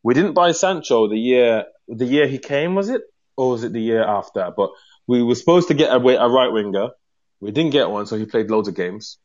We 0.02 0.14
didn't 0.14 0.34
buy 0.34 0.50
Sancho 0.52 1.08
the 1.08 1.16
year 1.18 1.64
the 1.86 2.04
year 2.04 2.26
he 2.26 2.38
came, 2.38 2.74
was 2.74 2.88
it, 2.88 3.02
or 3.36 3.50
was 3.52 3.62
it 3.64 3.72
the 3.72 3.80
year 3.80 4.02
after? 4.02 4.50
But 4.54 4.70
we 5.06 5.22
were 5.22 5.36
supposed 5.36 5.68
to 5.68 5.74
get 5.74 5.90
a, 5.90 5.96
a 5.96 6.28
right 6.28 6.52
winger. 6.52 6.88
We 7.40 7.52
didn't 7.52 7.70
get 7.70 7.88
one, 7.88 8.06
so 8.06 8.18
he 8.18 8.26
played 8.26 8.50
loads 8.50 8.68
of 8.68 8.74
games. 8.74 9.18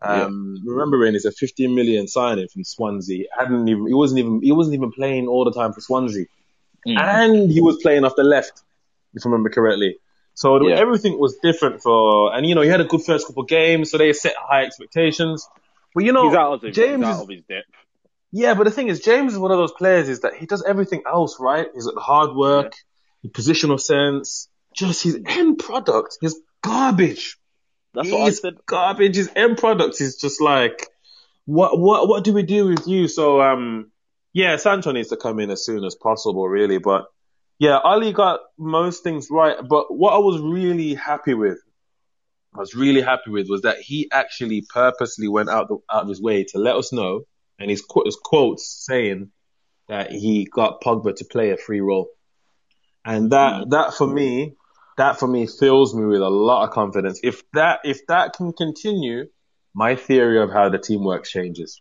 Um, 0.00 0.56
remembering 0.66 1.14
it's 1.14 1.24
a 1.24 1.32
15 1.32 1.74
million 1.74 2.08
signing 2.08 2.48
from 2.48 2.64
Swansea. 2.64 3.26
Hadn't 3.38 3.68
even 3.68 3.86
he 3.86 3.94
wasn't 3.94 4.18
even 4.20 4.40
he 4.42 4.52
wasn't 4.52 4.74
even 4.74 4.92
playing 4.92 5.28
all 5.28 5.44
the 5.44 5.52
time 5.52 5.72
for 5.74 5.80
Swansea, 5.80 6.26
Mm. 6.86 6.98
and 6.98 7.50
he 7.50 7.62
was 7.62 7.78
playing 7.82 8.04
off 8.04 8.14
the 8.14 8.24
left, 8.24 8.62
if 9.14 9.24
I 9.24 9.28
remember 9.30 9.48
correctly. 9.48 9.96
So 10.34 10.68
Yeah. 10.68 10.76
everything 10.76 11.18
was 11.18 11.36
different 11.42 11.80
for, 11.82 12.34
and 12.34 12.44
you 12.46 12.54
know 12.54 12.60
he 12.62 12.68
had 12.68 12.80
a 12.80 12.84
good 12.84 13.02
first 13.02 13.26
couple 13.26 13.42
of 13.44 13.48
games, 13.48 13.90
so 13.90 13.98
they 13.98 14.12
set 14.12 14.34
high 14.36 14.64
expectations. 14.64 15.48
But 15.94 16.04
you 16.04 16.12
know, 16.12 16.28
He's 16.28 16.36
out 16.36 16.52
of 16.54 16.62
his, 16.62 16.74
James 16.74 17.04
out 17.04 17.22
of 17.22 17.28
his 17.28 17.42
depth. 17.42 17.68
yeah, 18.32 18.54
but 18.54 18.64
the 18.64 18.72
thing 18.72 18.88
is, 18.88 19.00
James 19.00 19.32
is 19.32 19.38
one 19.38 19.52
of 19.52 19.58
those 19.58 19.72
players 19.72 20.08
is 20.08 20.20
that 20.20 20.34
he 20.34 20.46
does 20.46 20.64
everything 20.64 21.02
else 21.06 21.38
right. 21.38 21.68
He's 21.72 21.86
at 21.86 21.94
hard 21.96 22.34
work, 22.34 22.74
positional 23.28 23.80
sense, 23.80 24.48
just 24.74 25.02
his 25.04 25.18
end 25.24 25.58
product 25.58 26.18
is 26.20 26.40
garbage. 26.62 27.38
That's 27.94 28.10
what 28.10 28.22
I 28.22 28.30
said. 28.30 28.54
garbage. 28.66 29.14
His 29.14 29.30
end 29.36 29.56
product 29.58 30.00
is 30.00 30.16
just 30.16 30.40
like, 30.40 30.88
what, 31.46 31.78
what, 31.78 32.08
what 32.08 32.24
do 32.24 32.32
we 32.32 32.42
do 32.42 32.66
with 32.66 32.88
you? 32.88 33.06
So, 33.06 33.40
um, 33.40 33.92
yeah, 34.32 34.56
Sancho 34.56 34.90
needs 34.90 35.10
to 35.10 35.16
come 35.16 35.38
in 35.38 35.50
as 35.50 35.64
soon 35.64 35.84
as 35.84 35.94
possible, 35.94 36.48
really. 36.48 36.78
But 36.78 37.04
yeah, 37.58 37.78
Ole 37.84 38.12
got 38.12 38.40
most 38.58 39.02
things 39.02 39.28
right. 39.30 39.56
But 39.68 39.94
what 39.94 40.14
I 40.14 40.18
was 40.18 40.40
really 40.40 40.94
happy 40.94 41.34
with, 41.34 41.58
I 42.54 42.58
was 42.58 42.74
really 42.74 43.00
happy 43.02 43.30
with 43.30 43.48
was 43.48 43.62
that 43.62 43.78
he 43.78 44.08
actually 44.12 44.62
purposely 44.68 45.28
went 45.28 45.48
out, 45.48 45.68
the, 45.68 45.78
out 45.90 46.02
of 46.02 46.08
his 46.08 46.20
way 46.20 46.44
to 46.44 46.58
let 46.58 46.76
us 46.76 46.92
know, 46.92 47.22
and 47.58 47.70
his, 47.70 47.82
qu- 47.82 48.04
his 48.04 48.16
quotes 48.16 48.84
saying 48.86 49.30
that 49.88 50.10
he 50.10 50.46
got 50.50 50.80
Pogba 50.82 51.14
to 51.16 51.24
play 51.24 51.50
a 51.50 51.56
free 51.56 51.80
role. 51.80 52.08
And 53.04 53.30
that, 53.32 53.64
mm. 53.64 53.70
that 53.70 53.94
for 53.94 54.06
me, 54.06 54.54
that 54.96 55.18
for 55.18 55.26
me 55.26 55.46
fills 55.46 55.94
me 55.94 56.04
with 56.06 56.22
a 56.22 56.28
lot 56.28 56.64
of 56.64 56.70
confidence. 56.70 57.20
If 57.22 57.42
that 57.52 57.80
if 57.84 58.06
that 58.06 58.34
can 58.34 58.52
continue, 58.52 59.26
my 59.74 59.96
theory 59.96 60.40
of 60.40 60.50
how 60.50 60.68
the 60.68 60.78
team 60.78 61.04
works 61.04 61.30
changes. 61.30 61.80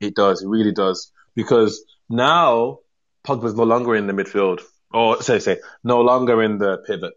It 0.00 0.14
does, 0.14 0.42
it 0.42 0.48
really 0.48 0.72
does. 0.72 1.12
Because 1.34 1.84
now 2.08 2.78
Pogba's 3.26 3.54
no 3.54 3.64
longer 3.64 3.94
in 3.94 4.06
the 4.06 4.12
midfield. 4.12 4.62
Or 4.92 5.22
say 5.22 5.38
say, 5.40 5.58
no 5.84 6.00
longer 6.00 6.42
in 6.42 6.58
the 6.58 6.78
pivot. 6.78 7.14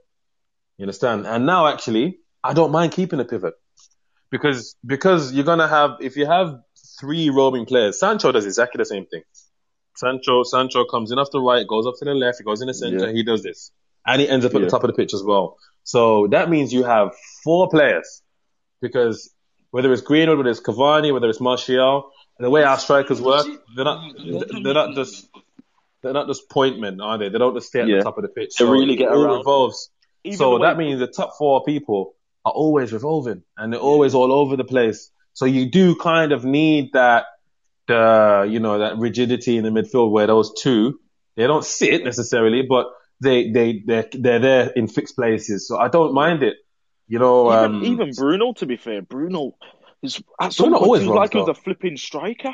You 0.77 0.83
understand? 0.83 1.27
And 1.27 1.45
now 1.45 1.67
actually, 1.67 2.19
I 2.43 2.53
don't 2.53 2.71
mind 2.71 2.91
keeping 2.93 3.19
a 3.19 3.25
pivot. 3.25 3.53
Because 4.31 4.75
because 4.85 5.33
you're 5.33 5.45
gonna 5.45 5.67
have 5.67 5.97
if 6.01 6.15
you 6.15 6.25
have 6.25 6.59
three 6.99 7.29
roaming 7.29 7.65
players, 7.65 7.99
Sancho 7.99 8.31
does 8.31 8.45
exactly 8.45 8.77
the 8.79 8.85
same 8.85 9.05
thing. 9.05 9.23
Sancho 9.95 10.43
Sancho 10.43 10.85
comes 10.85 11.11
in 11.11 11.19
off 11.19 11.29
the 11.31 11.41
right, 11.41 11.65
goes 11.67 11.85
up 11.87 11.95
to 11.99 12.05
the 12.05 12.13
left, 12.13 12.37
he 12.37 12.43
goes 12.43 12.61
in 12.61 12.67
the 12.67 12.73
center, 12.73 13.07
Yeah. 13.07 13.13
he 13.13 13.23
does 13.23 13.43
this. 13.43 13.71
And 14.05 14.21
he 14.21 14.29
ends 14.29 14.45
up 14.45 14.53
at 14.55 14.61
Yeah. 14.61 14.65
the 14.65 14.71
top 14.71 14.83
of 14.83 14.87
the 14.89 14.93
pitch 14.93 15.13
as 15.13 15.23
well. 15.23 15.57
So 15.83 16.27
that 16.27 16.49
means 16.49 16.71
you 16.71 16.83
have 16.83 17.15
four 17.43 17.69
players. 17.69 18.21
Because 18.81 19.33
whether 19.71 19.91
it's 19.91 20.01
Greenwood, 20.01 20.37
whether 20.37 20.49
it's 20.49 20.61
Cavani, 20.61 21.13
whether 21.13 21.29
it's 21.29 21.41
Martial, 21.41 22.11
the 22.39 22.49
way 22.49 22.63
our 22.63 22.79
strikers 22.79 23.21
work, 23.21 23.45
they're 23.75 23.85
not 23.85 24.15
they're 24.63 24.73
not 24.73 24.95
just 24.95 25.27
they're 26.01 26.13
not 26.13 26.27
just 26.27 26.49
point 26.49 26.79
men, 26.79 26.99
are 27.01 27.17
they? 27.17 27.29
They 27.29 27.37
don't 27.37 27.53
just 27.55 27.67
stay 27.67 27.81
at 27.81 27.87
Yeah. 27.87 27.97
the 27.97 28.03
top 28.03 28.17
of 28.17 28.23
the 28.23 28.29
pitch. 28.29 28.55
They 28.57 28.65
So 28.65 28.71
really 28.71 28.95
get 28.95 29.09
all 29.09 29.23
around. 29.23 29.37
revolves. 29.39 29.89
Even 30.23 30.37
so 30.37 30.51
the 30.51 30.59
way- 30.59 30.67
that 30.67 30.77
means 30.77 30.99
the 30.99 31.07
top 31.07 31.37
four 31.37 31.63
people 31.63 32.15
are 32.45 32.51
always 32.51 32.91
revolving 32.93 33.43
and 33.57 33.73
they're 33.73 33.79
always 33.79 34.13
all 34.15 34.31
over 34.31 34.55
the 34.55 34.63
place. 34.63 35.11
So 35.33 35.45
you 35.45 35.69
do 35.69 35.95
kind 35.95 36.31
of 36.31 36.43
need 36.45 36.91
that, 36.93 37.25
the, 37.87 38.47
you 38.49 38.59
know, 38.59 38.79
that 38.79 38.97
rigidity 38.97 39.57
in 39.57 39.63
the 39.63 39.69
midfield 39.69 40.11
where 40.11 40.27
those 40.27 40.53
two, 40.53 40.99
they 41.35 41.47
don't 41.47 41.63
sit 41.65 42.03
necessarily, 42.03 42.61
but 42.63 42.87
they, 43.21 43.51
they, 43.51 43.83
they're, 43.85 44.07
they're 44.13 44.39
there 44.39 44.69
in 44.69 44.87
fixed 44.87 45.15
places. 45.15 45.67
So 45.67 45.77
I 45.77 45.87
don't 45.89 46.13
mind 46.13 46.43
it. 46.43 46.55
You 47.07 47.17
know, 47.19 47.51
even, 47.51 47.75
um, 47.75 47.83
even 47.85 48.11
Bruno, 48.15 48.53
to 48.53 48.65
be 48.67 48.77
fair, 48.77 49.01
Bruno 49.01 49.55
is 50.03 50.21
at 50.39 50.53
some 50.53 50.65
Bruno 50.65 50.77
point 50.77 50.85
always 50.87 51.01
he 51.03 51.09
like 51.09 51.31
he 51.33 51.39
was 51.39 51.47
though. 51.47 51.51
a 51.51 51.55
flipping 51.55 51.97
striker. 51.97 52.53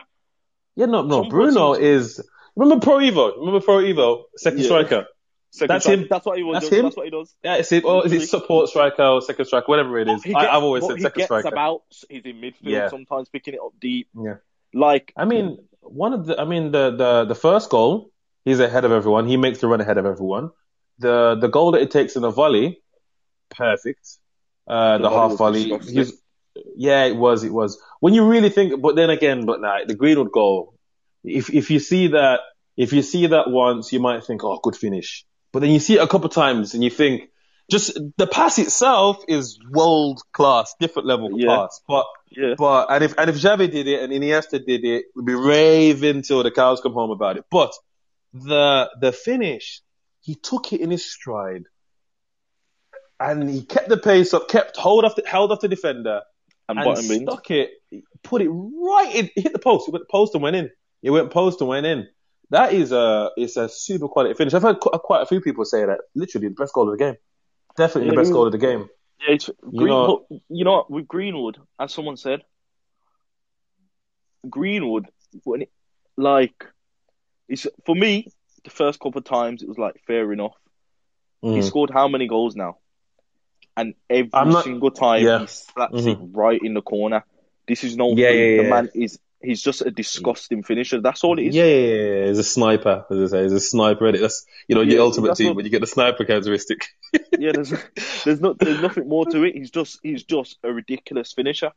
yeah, 0.77 0.85
no, 0.85 1.01
no, 1.01 1.23
some 1.23 1.29
Bruno 1.29 1.71
person- 1.73 1.83
is, 1.85 2.29
remember 2.55 2.83
Pro 2.83 2.97
Evo? 2.97 3.37
Remember 3.37 3.59
Pro 3.61 3.77
Evo? 3.77 4.23
Second 4.37 4.59
Yeah. 4.59 4.65
striker. 4.65 5.07
Second 5.51 5.67
That's 5.73 5.85
striker. 5.85 6.01
him. 6.01 6.07
That's 6.09 6.25
what 6.25 6.37
he 6.37 6.43
was. 6.43 6.55
That's 6.55 6.69
does. 6.69 6.77
him. 6.79 6.83
That's 6.85 6.97
what 6.97 7.05
he 7.05 7.11
does. 7.11 7.35
Yeah, 7.43 7.55
it's 7.55 7.71
it, 7.71 7.85
or 7.85 8.05
is 8.05 8.11
it 8.11 8.27
support 8.27 8.69
striker 8.69 9.03
or 9.03 9.21
second 9.21 9.45
striker, 9.45 9.65
whatever 9.67 9.97
it 9.99 10.09
is. 10.09 10.21
He 10.23 10.33
I, 10.33 10.41
gets- 10.41 10.53
I've 10.53 10.63
always 10.63 10.81
but 10.81 10.87
said 10.87 10.97
he 10.97 11.03
second 11.03 11.27
gets 11.41 11.45
about. 11.47 11.83
He's 12.09 12.23
in 12.25 12.35
midfield 12.41 12.53
Yeah. 12.61 12.89
sometimes, 12.89 13.29
picking 13.29 13.53
it 13.53 13.59
up 13.63 13.71
deep. 13.79 14.09
Yeah. 14.21 14.35
Like 14.73 15.13
I 15.15 15.23
mean, 15.23 15.59
one 15.81 16.11
of 16.13 16.25
the, 16.25 16.39
I 16.39 16.43
mean, 16.43 16.71
the, 16.71 16.91
the, 16.91 17.25
the 17.25 17.35
first 17.35 17.69
goal, 17.69 18.11
he's 18.43 18.59
ahead 18.59 18.83
of 18.83 18.91
everyone. 18.91 19.27
He 19.27 19.37
makes 19.37 19.59
the 19.59 19.67
run 19.67 19.79
ahead 19.79 19.97
of 19.97 20.05
everyone. 20.05 20.51
The, 20.99 21.35
the 21.39 21.47
goal 21.47 21.71
that 21.71 21.81
it 21.81 21.91
takes 21.91 22.17
in 22.17 22.23
a 22.25 22.31
volley, 22.31 22.81
perfect. 23.49 24.05
Uh, 24.67 24.97
The 24.97 25.03
the, 25.03 25.09
half 25.09 25.37
volley, 25.37 25.71
yeah, 26.75 27.05
it 27.05 27.15
was, 27.15 27.43
it 27.43 27.53
was. 27.53 27.79
When 28.01 28.13
you 28.13 28.25
really 28.27 28.49
think, 28.49 28.81
but 28.81 28.95
then 28.95 29.09
again, 29.09 29.45
but 29.45 29.61
nah, 29.61 29.79
the 29.85 29.95
Greenwood 29.95 30.31
goal, 30.31 30.73
if, 31.25 31.49
if 31.49 31.71
you 31.71 31.79
see 31.79 32.07
that, 32.07 32.39
if 32.77 32.93
you 32.93 33.01
see 33.01 33.27
that 33.27 33.49
once, 33.49 33.91
you 33.93 33.99
might 33.99 34.23
think, 34.23 34.43
oh, 34.43 34.59
good 34.61 34.75
finish. 34.75 35.25
But 35.51 35.59
then 35.61 35.71
you 35.71 35.79
see 35.79 35.95
it 35.95 36.01
a 36.01 36.07
couple 36.07 36.29
times 36.29 36.73
and 36.73 36.83
you 36.83 36.89
think, 36.89 37.29
just 37.69 37.97
the 38.17 38.27
pass 38.27 38.59
itself 38.59 39.23
is 39.27 39.57
world 39.71 40.21
class, 40.33 40.75
different 40.79 41.07
level 41.07 41.29
Yeah. 41.33 41.47
pass. 41.47 41.81
But 41.87 42.05
yeah, 42.29 42.53
but 42.57 42.87
and 42.91 43.03
if 43.03 43.15
and 43.17 43.29
if 43.29 43.37
Xavi 43.37 43.71
did 43.71 43.87
it 43.87 44.03
and 44.03 44.13
Iniesta 44.13 44.63
did 44.63 44.83
it, 44.85 45.05
we'd 45.15 45.25
be 45.25 45.33
raving 45.33 46.21
till 46.21 46.43
the 46.43 46.51
cows 46.51 46.81
come 46.81 46.93
home 46.93 47.11
about 47.11 47.37
it. 47.37 47.45
But 47.49 47.73
the 48.33 48.89
the 48.99 49.11
finish, 49.11 49.81
he 50.21 50.35
took 50.35 50.73
it 50.73 50.81
in 50.81 50.91
his 50.91 51.09
stride, 51.09 51.63
and 53.19 53.49
he 53.49 53.63
kept 53.63 53.89
the 53.89 53.97
pace 53.97 54.33
up, 54.33 54.47
kept 54.47 54.77
hold 54.77 55.05
off 55.05 55.15
the 55.15 55.23
held 55.25 55.51
off 55.51 55.61
the 55.61 55.67
defender, 55.67 56.21
and, 56.69 56.77
and 56.77 56.97
stuck 56.97 57.49
it, 57.49 57.71
put 58.21 58.41
it 58.41 58.49
right 58.49 59.11
in, 59.15 59.29
hit 59.35 59.53
the 59.53 59.59
post. 59.59 59.87
It 59.87 59.91
went 59.91 60.09
post 60.09 60.33
and 60.33 60.43
went 60.43 60.55
in. 60.55 60.69
It 61.05 61.11
went 61.11 61.29
post 61.29 61.61
and 61.61 61.67
went 61.69 61.85
in. 61.85 62.07
That 62.49 62.73
is 62.73 62.91
a 62.91 63.29
it's 63.37 63.57
a 63.57 63.69
super 63.69 64.07
quality 64.07 64.33
finish. 64.33 64.55
I've 64.55 64.63
heard 64.63 64.79
qu- 64.79 64.89
quite 65.03 65.21
a 65.21 65.25
few 65.27 65.39
people 65.39 65.63
say 65.63 65.85
that 65.85 65.99
literally 66.15 66.47
the 66.47 66.55
best 66.55 66.73
goal 66.73 66.91
of 66.91 66.97
the 66.97 67.03
game, 67.05 67.15
definitely 67.77 68.07
Yeah, 68.09 68.15
the 68.15 68.21
best 68.21 68.33
goal 68.33 68.47
of 68.47 68.51
the 68.51 68.57
game. 68.57 68.89
Yeah, 69.21 69.35
it's 69.35 69.49
Green, 69.61 69.87
know- 69.87 70.25
you 70.49 70.65
know 70.65 70.73
what, 70.77 70.89
with 70.91 71.07
Greenwood, 71.07 71.59
as 71.79 71.93
someone 71.93 72.17
said, 72.17 72.41
Greenwood 74.49 75.07
when 75.43 75.63
it, 75.63 75.71
like 76.17 76.65
it's 77.47 77.67
for 77.85 77.95
me 77.95 78.27
the 78.63 78.69
first 78.71 78.99
couple 78.99 79.19
of 79.19 79.25
times 79.25 79.61
it 79.61 79.67
was 79.69 79.77
like 79.77 80.01
fair 80.07 80.31
enough. 80.33 80.53
He 81.41 81.49
Mm. 81.59 81.63
scored 81.63 81.91
how 81.91 82.07
many 82.07 82.27
goals 82.27 82.55
now? 82.55 82.77
And 83.77 83.93
every 84.09 84.29
not- 84.33 84.63
single 84.63 84.89
time 84.89 85.23
yeah. 85.23 85.39
he 85.41 85.47
slaps 85.47 86.01
Mhm. 86.01 86.07
it 86.13 86.17
right 86.31 86.59
in 86.63 86.73
the 86.73 86.81
corner. 86.81 87.23
This 87.67 87.83
is 87.83 87.95
no 87.95 88.09
Yeah, 88.15 88.29
yeah, 88.31 88.63
The 88.63 88.69
man 88.69 88.89
is 88.95 89.19
he's 89.45 89.61
just 89.61 89.81
a 89.81 89.91
disgusting 89.91 90.63
finisher. 90.63 90.99
That's 91.01 91.23
all 91.23 91.39
it 91.39 91.43
is. 91.47 91.55
Yeah, 91.55 91.63
yeah, 91.65 91.97
yeah. 92.21 92.27
He's 92.27 92.39
a 92.39 92.43
sniper, 92.43 93.05
as 93.09 93.33
I 93.33 93.37
say. 93.37 93.43
He's 93.43 93.53
a 93.53 93.59
sniper. 93.59 94.11
That's 94.11 94.45
you 94.67 94.75
know 94.75 94.81
your 94.81 94.95
Yeah, 94.95 95.01
ultimate 95.01 95.35
team 95.35 95.47
what- 95.47 95.57
when 95.57 95.65
you 95.65 95.71
get 95.71 95.81
the 95.81 95.87
sniper 95.87 96.25
characteristic. 96.25 96.85
Yeah, 97.37 97.51
there's 97.53 97.73
there's 98.23 98.39
not 98.41 98.57
there's 98.59 98.81
nothing 98.81 99.07
more 99.09 99.25
to 99.25 99.43
it. 99.43 99.55
He's 99.55 99.69
just 99.71 99.99
he's 100.03 100.23
just 100.23 100.57
a 100.63 100.71
ridiculous 100.71 101.33
finisher. 101.33 101.71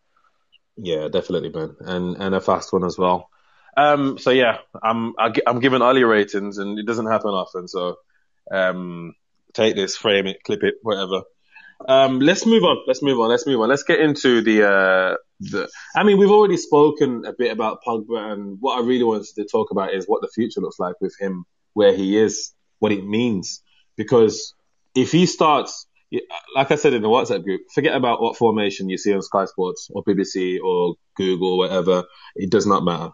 Yeah, 0.77 1.09
definitely, 1.09 1.51
man, 1.51 1.75
and 1.81 2.17
and 2.17 2.35
a 2.35 2.41
fast 2.41 2.73
one 2.73 2.85
as 2.85 2.97
well. 2.97 3.29
Um, 3.77 4.19
so 4.19 4.31
yeah, 4.31 4.59
I'm 4.83 5.15
I, 5.19 5.31
gi- 5.31 5.43
I'm 5.47 5.59
giving 5.61 5.83
Ole 5.83 6.03
ratings, 6.05 6.59
and 6.59 6.79
it 6.79 6.87
doesn't 6.87 7.07
happen 7.07 7.31
often. 7.31 7.67
So, 7.69 7.97
um, 8.53 9.15
take 9.53 9.75
this, 9.77 9.97
frame 9.97 10.27
it, 10.27 10.43
clip 10.45 10.63
it, 10.63 10.75
whatever. 10.83 11.23
Um, 11.89 12.21
let's 12.21 12.47
move 12.47 12.63
on. 12.65 12.79
Let's 12.87 13.03
move 13.03 13.19
on. 13.21 13.29
Let's 13.29 13.47
move 13.47 13.61
on. 13.61 13.69
Let's 13.69 13.83
get 13.85 14.01
into 14.01 14.41
the 14.43 14.69
uh 14.69 15.15
the. 15.41 15.69
I 15.97 16.05
mean, 16.05 16.19
we've 16.19 16.31
already 16.31 16.57
spoken 16.57 17.25
a 17.27 17.33
bit 17.33 17.53
about 17.53 17.81
Pogba, 17.87 18.33
and 18.33 18.59
what 18.61 18.79
I 18.79 18.87
really 18.87 19.05
wanted 19.05 19.35
to 19.37 19.45
talk 19.45 19.71
about 19.71 19.95
is 19.95 20.07
what 20.07 20.23
the 20.23 20.29
future 20.29 20.61
looks 20.61 20.79
like 20.79 21.01
with 21.01 21.15
him, 21.19 21.45
where 21.75 21.95
he 21.95 22.17
is, 22.17 22.53
what 22.79 22.93
it 22.93 23.05
means, 23.05 23.63
because 23.97 24.55
if 24.95 25.13
he 25.13 25.27
starts 25.27 25.87
like 26.55 26.71
I 26.71 26.77
said 26.77 26.95
in 26.95 27.03
the 27.03 27.09
WhatsApp 27.09 27.45
group, 27.45 27.63
forget 27.75 27.95
about 27.95 28.23
what 28.23 28.37
formation 28.37 28.89
you 28.89 28.97
see 28.97 29.13
on 29.13 29.23
Sky 29.23 29.45
Sports 29.45 29.91
or 29.93 30.03
BBC 30.05 30.59
or 30.63 30.95
Google 31.17 31.55
or 31.55 31.59
whatever. 31.59 32.05
It 32.35 32.51
does 32.51 32.67
not 32.67 32.85
matter. 32.85 33.11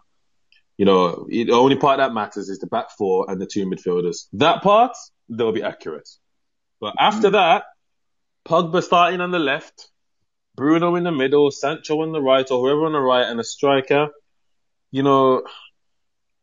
You 0.77 0.85
know, 0.85 1.27
the 1.29 1.51
only 1.51 1.77
part 1.77 1.97
that 1.97 2.13
matters 2.13 2.49
is 2.49 2.59
the 2.59 2.67
back 2.67 2.91
four 2.97 3.29
and 3.29 3.41
the 3.41 3.45
two 3.45 3.65
midfielders. 3.65 4.27
That 4.33 4.61
part, 4.61 4.95
they'll 5.29 5.51
be 5.51 5.63
accurate. 5.63 6.07
But 6.81 6.95
after 6.99 7.29
mm. 7.29 7.33
that, 7.33 7.63
Pogba 8.47 8.83
starting 8.83 9.21
on 9.21 9.31
the 9.31 9.39
left, 9.39 9.89
Bruno 10.55 10.95
in 10.95 11.03
the 11.03 11.11
middle, 11.11 11.51
Sancho 11.51 12.01
on 12.01 12.11
the 12.11 12.21
right, 12.21 12.49
or 12.49 12.59
whoever 12.59 12.85
on 12.85 12.93
the 12.93 12.99
right, 12.99 13.27
and 13.27 13.39
a 13.39 13.43
striker. 13.43 14.09
You 14.91 15.03
know, 15.03 15.43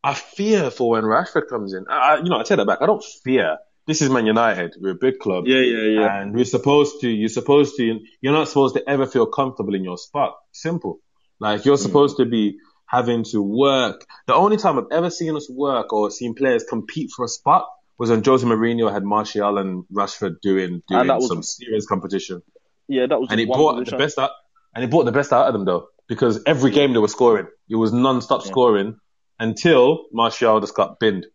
I 0.03 0.13
fear 0.13 0.69
for 0.69 0.91
when 0.91 1.03
Rashford 1.03 1.47
comes 1.49 1.73
in. 1.73 1.85
I, 1.89 2.17
you 2.17 2.29
know, 2.29 2.39
I 2.39 2.43
take 2.43 2.57
that 2.57 2.67
back. 2.67 2.79
I 2.81 2.85
don't 2.85 3.03
fear. 3.23 3.57
This 3.87 4.01
is 4.01 4.09
Man 4.09 4.25
United. 4.25 4.75
We're 4.79 4.91
a 4.91 4.95
big 4.95 5.19
club. 5.19 5.45
Yeah, 5.47 5.59
yeah, 5.59 5.99
yeah. 5.99 6.21
And 6.21 6.33
we're 6.33 6.45
supposed 6.45 7.01
to, 7.01 7.09
you're 7.09 7.29
supposed 7.29 7.75
to, 7.77 7.99
you're 8.21 8.33
not 8.33 8.47
supposed 8.47 8.75
to 8.75 8.89
ever 8.89 9.05
feel 9.05 9.25
comfortable 9.25 9.75
in 9.75 9.83
your 9.83 9.97
spot. 9.97 10.35
Simple. 10.51 10.99
Like 11.39 11.65
you're 11.65 11.75
mm. 11.75 11.81
supposed 11.81 12.17
to 12.17 12.25
be 12.25 12.59
having 12.85 13.23
to 13.25 13.41
work. 13.41 14.05
The 14.27 14.35
only 14.35 14.57
time 14.57 14.77
I've 14.77 14.91
ever 14.91 15.09
seen 15.09 15.35
us 15.35 15.49
work 15.49 15.91
or 15.91 16.11
seen 16.11 16.35
players 16.35 16.63
compete 16.63 17.11
for 17.11 17.25
a 17.25 17.27
spot 17.27 17.67
was 17.97 18.09
when 18.09 18.23
Jose 18.23 18.45
Mourinho 18.45 18.91
had 18.91 19.03
Martial 19.03 19.57
and 19.57 19.83
Rashford 19.91 20.41
doing, 20.41 20.81
doing 20.87 21.01
And 21.01 21.09
that 21.09 21.17
was- 21.17 21.27
some 21.27 21.43
serious 21.43 21.85
competition. 21.85 22.41
Yeah, 22.87 23.07
that 23.07 23.19
was 23.19 23.29
And 23.31 23.39
it 23.39 23.47
brought 23.47 23.83
the 23.85 23.95
best 23.97 24.17
out, 24.19 24.31
and 24.75 24.83
it 24.83 24.89
brought 24.89 25.05
the 25.05 25.11
best 25.11 25.31
out 25.31 25.47
of 25.47 25.53
them 25.53 25.65
though, 25.65 25.87
because 26.07 26.41
every 26.45 26.71
game 26.71 26.93
they 26.93 26.99
were 26.99 27.07
scoring. 27.07 27.47
It 27.69 27.75
was 27.75 27.93
non-stop 27.93 28.41
Yeah. 28.43 28.51
scoring 28.51 28.99
until 29.39 30.05
Martial 30.11 30.59
just 30.59 30.75
got 30.75 30.99
binned. 30.99 31.25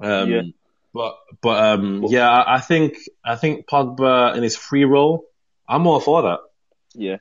Um, 0.00 0.30
Yeah. 0.30 0.42
but, 0.92 1.16
but, 1.42 1.62
um, 1.64 2.04
yeah, 2.04 2.28
I 2.28 2.56
I 2.56 2.60
think, 2.60 2.96
I 3.24 3.36
think 3.36 3.66
Pogba 3.68 4.36
in 4.36 4.42
his 4.42 4.56
free 4.56 4.84
role, 4.84 5.24
I'm 5.68 5.86
all 5.86 6.00
for 6.00 6.22
that. 6.22 6.40
Yeah, 6.94 7.16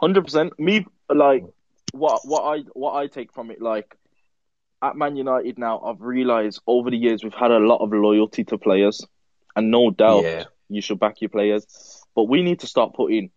hundred 0.00 0.24
percent. 0.24 0.58
Me 0.58 0.86
like 1.14 1.44
what 1.92 2.22
what 2.24 2.42
I 2.42 2.62
what 2.72 2.94
I 2.94 3.06
take 3.06 3.32
from 3.32 3.50
it 3.50 3.60
like 3.60 3.96
at 4.82 4.96
Man 4.96 5.16
United 5.16 5.58
now. 5.58 5.80
I've 5.80 6.00
realised 6.00 6.62
over 6.66 6.90
the 6.90 6.96
years 6.96 7.22
we've 7.22 7.34
had 7.34 7.50
a 7.50 7.58
lot 7.58 7.78
of 7.84 7.92
loyalty 7.92 8.44
to 8.44 8.58
players, 8.58 9.04
and 9.54 9.70
no 9.70 9.90
doubt 9.90 10.24
Yeah. 10.24 10.44
you 10.68 10.80
should 10.80 10.98
back 10.98 11.20
your 11.20 11.28
players. 11.28 11.99
But 12.14 12.24
we 12.24 12.42
need 12.42 12.60
to 12.60 12.66
start 12.66 12.94
putting. 12.94 13.30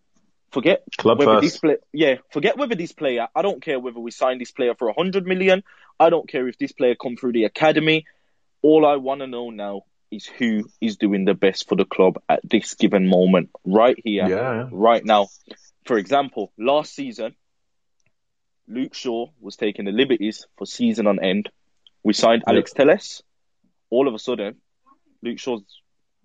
Forget 0.52 0.84
Club 0.98 1.18
whether 1.18 1.34
first. 1.34 1.42
this 1.42 1.58
play, 1.58 1.78
yeah. 1.92 2.16
Forget 2.32 2.58
whether 2.58 2.76
this 2.76 2.92
player. 2.92 3.28
I 3.36 3.42
don't 3.42 3.62
care 3.62 3.80
whether 3.80 4.00
we 4.00 4.12
sign 4.12 4.38
this 4.38 4.52
player 4.52 4.76
for 4.76 4.88
a 4.88 4.94
hundred 4.94 5.26
million. 5.26 5.64
I 6.00 6.12
don't 6.12 6.30
care 6.30 6.48
if 6.48 6.58
this 6.60 6.72
player 6.72 6.94
come 6.96 7.16
through 7.16 7.32
the 7.34 7.46
academy. 7.46 8.06
All 8.62 8.86
I 8.86 8.98
want 8.98 9.22
to 9.22 9.28
know 9.28 9.50
now 9.50 9.82
is 10.12 10.26
who 10.28 10.70
is 10.80 10.98
doing 10.98 11.26
the 11.26 11.34
best 11.34 11.68
for 11.68 11.76
the 11.76 11.86
club 11.86 12.20
at 12.30 12.40
this 12.44 12.76
given 12.76 13.08
moment, 13.08 13.50
right 13.66 13.98
here 14.04 14.28
Yeah. 14.28 14.68
right 14.72 15.04
now. 15.04 15.28
For 15.86 15.98
example, 15.98 16.54
last 16.58 16.94
season, 16.94 17.36
Luke 18.68 18.94
Shaw 18.94 19.28
was 19.40 19.56
taking 19.56 19.86
the 19.86 19.92
liberties 19.92 20.46
for 20.58 20.66
season 20.66 21.08
on 21.08 21.20
end. 21.24 21.50
We 22.04 22.14
signed 22.14 22.44
Yeah. 22.46 22.54
Alex 22.54 22.74
Telles. 22.74 23.24
All 23.90 24.08
of 24.08 24.14
a 24.14 24.20
sudden, 24.20 24.62
Luke 25.22 25.40
Shaw's 25.40 25.64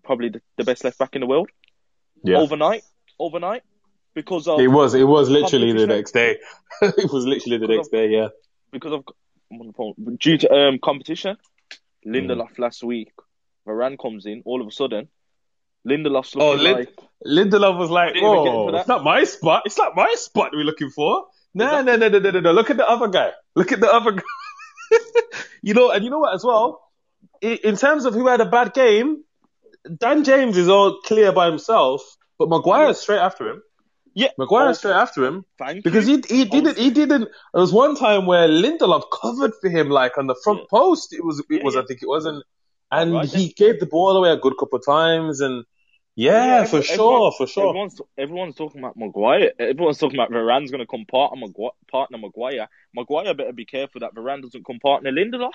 probably 0.04 0.28
the, 0.28 0.42
the 0.56 0.64
best 0.64 0.84
left 0.84 0.98
back 0.98 1.14
in 1.14 1.20
the 1.20 1.26
world. 1.26 1.50
Yeah. 2.24 2.38
Overnight, 2.38 2.82
overnight, 3.18 3.62
because 4.14 4.48
of 4.48 4.60
It 4.60 4.68
was, 4.68 4.94
it 4.94 5.04
was 5.04 5.28
literally 5.30 5.72
the 5.72 5.86
next 5.86 6.12
day. 6.12 6.38
it 6.82 7.12
was 7.12 7.24
literally 7.26 7.58
the 7.58 7.66
Because 7.66 7.76
next 7.76 7.88
day, 7.90 8.08
yeah. 8.08 8.28
because 8.72 8.92
of 8.92 9.04
I'm 9.50 9.60
on 9.60 9.66
the 9.68 9.72
phone. 9.72 9.94
due 10.20 10.38
to 10.38 10.52
um 10.52 10.78
competition. 10.82 11.36
Mm. 12.06 12.14
Lindelof 12.14 12.58
last 12.58 12.82
week, 12.84 13.12
Varane 13.66 13.98
comes 13.98 14.26
in. 14.26 14.42
All 14.44 14.60
of 14.60 14.66
a 14.66 14.70
sudden, 14.70 15.08
Lindelof's 15.86 16.34
Oh, 16.36 16.52
looking 16.52 16.64
Lin- 16.64 16.74
like 16.74 16.96
Lindelof 17.26 17.78
was 17.78 17.90
like, 17.90 18.14
Didn't 18.14 18.28
even 18.28 18.44
get 18.44 18.54
into 18.54 18.72
oh, 18.72 18.76
it's 18.76 18.88
not 18.88 19.04
my 19.04 19.24
spot. 19.24 19.62
It's 19.66 19.78
not 19.78 19.96
my 19.96 20.12
spot 20.16 20.50
we're 20.52 20.64
looking 20.64 20.90
for. 20.90 21.26
No, 21.54 21.82
no, 21.82 21.96
no, 21.96 22.08
no, 22.08 22.18
no, 22.18 22.30
no, 22.30 22.40
no. 22.40 22.52
Look 22.52 22.70
at 22.70 22.76
the 22.76 22.88
other 22.88 23.08
guy. 23.08 23.32
Look 23.56 23.72
at 23.72 23.80
the 23.80 23.90
other 23.92 24.12
guy. 24.12 24.22
you 25.62 25.74
know, 25.74 25.90
and 25.90 26.04
you 26.04 26.10
know 26.10 26.18
what 26.20 26.34
as 26.34 26.44
well? 26.44 26.82
In 27.40 27.76
terms 27.76 28.04
of 28.04 28.14
who 28.14 28.26
had 28.26 28.40
a 28.40 28.46
bad 28.46 28.74
game, 28.74 29.24
Dan 29.96 30.24
James 30.24 30.56
is 30.56 30.68
all 30.68 31.00
clear 31.00 31.32
by 31.32 31.46
himself, 31.46 32.02
but 32.38 32.48
Maguire's 32.48 32.98
straight 33.00 33.18
after 33.18 33.48
him. 33.48 33.62
yeah. 34.14 34.28
Maguire's 34.38 34.76
oh, 34.76 34.78
straight 34.78 34.92
after 34.94 35.24
him 35.24 35.44
Thank 35.58 35.84
because 35.84 36.08
you. 36.08 36.22
he 36.28 36.36
he 36.36 36.44
didn't 36.44 36.76
he 36.78 36.90
didn't. 36.90 37.22
There 37.52 37.60
was 37.60 37.72
one 37.72 37.94
time 37.96 38.26
where 38.26 38.48
Lindelof 38.48 39.04
covered 39.12 39.52
for 39.60 39.68
him 39.70 39.88
like 39.90 40.18
on 40.18 40.26
the 40.26 40.36
front 40.44 40.60
Yeah. 40.60 40.66
post. 40.70 41.12
It 41.12 41.24
was 41.24 41.40
it 41.40 41.46
Yeah, 41.50 41.62
was 41.62 41.74
yeah. 41.74 41.80
I 41.82 41.84
think 41.86 42.02
it 42.02 42.08
was 42.08 42.24
and 42.26 42.42
and 42.90 43.12
Right 43.14 43.28
he 43.28 43.52
gave 43.52 43.80
the 43.80 43.86
ball 43.86 44.16
away 44.16 44.30
a 44.30 44.36
good 44.36 44.56
couple 44.58 44.78
of 44.78 44.84
times 44.84 45.40
and 45.40 45.64
yeah, 46.16 46.64
for 46.64 46.82
sure, 46.82 47.30
for 47.38 47.46
sure. 47.46 47.68
Everyone's 47.68 48.00
everyone's 48.16 48.56
talking 48.56 48.80
about 48.80 48.96
Maguire. 48.96 49.52
Everyone's 49.58 49.98
talking 49.98 50.18
about 50.18 50.32
Varane's 50.32 50.72
going 50.72 50.80
to 50.80 50.86
come 50.86 51.04
partner 51.06 51.38
Maguire, 51.46 51.70
partner 51.88 52.18
Maguire. 52.18 52.68
Maguire 52.92 53.34
better 53.34 53.52
be 53.52 53.64
careful 53.66 54.00
that 54.00 54.14
Varane 54.16 54.42
doesn't 54.42 54.66
come 54.66 54.80
partner 54.80 55.12
Lindelof. 55.12 55.52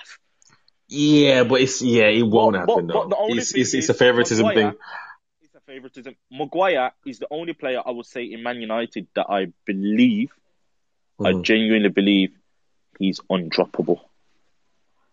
Yeah, 0.88 1.44
but 1.44 1.60
it's 1.60 1.80
yeah, 1.82 2.04
it 2.04 2.22
won't 2.22 2.54
But- 2.54 2.60
happen 2.68 2.86
but- 2.88 3.08
though. 3.08 3.08
but 3.28 3.36
it's, 3.38 3.54
it's, 3.54 3.74
it's 3.74 3.88
a 3.88 3.94
favoritism 3.94 4.46
Maguire- 4.46 4.70
thing. 4.72 4.80
It's 5.42 5.54
a 5.54 5.60
favoritism. 5.60 6.14
Maguire 6.30 6.92
is 7.06 7.18
the 7.18 7.28
only 7.30 7.52
player 7.54 7.80
I 7.84 7.90
would 7.90 8.06
say 8.06 8.24
in 8.24 8.42
Man 8.42 8.60
United 8.60 9.06
that 9.14 9.26
I 9.30 9.46
believe, 9.64 10.30
I 11.20 11.32
Mhm. 11.32 11.42
genuinely 11.42 11.88
believe, 11.88 12.30
he's 12.98 13.20
undroppable. 13.30 14.00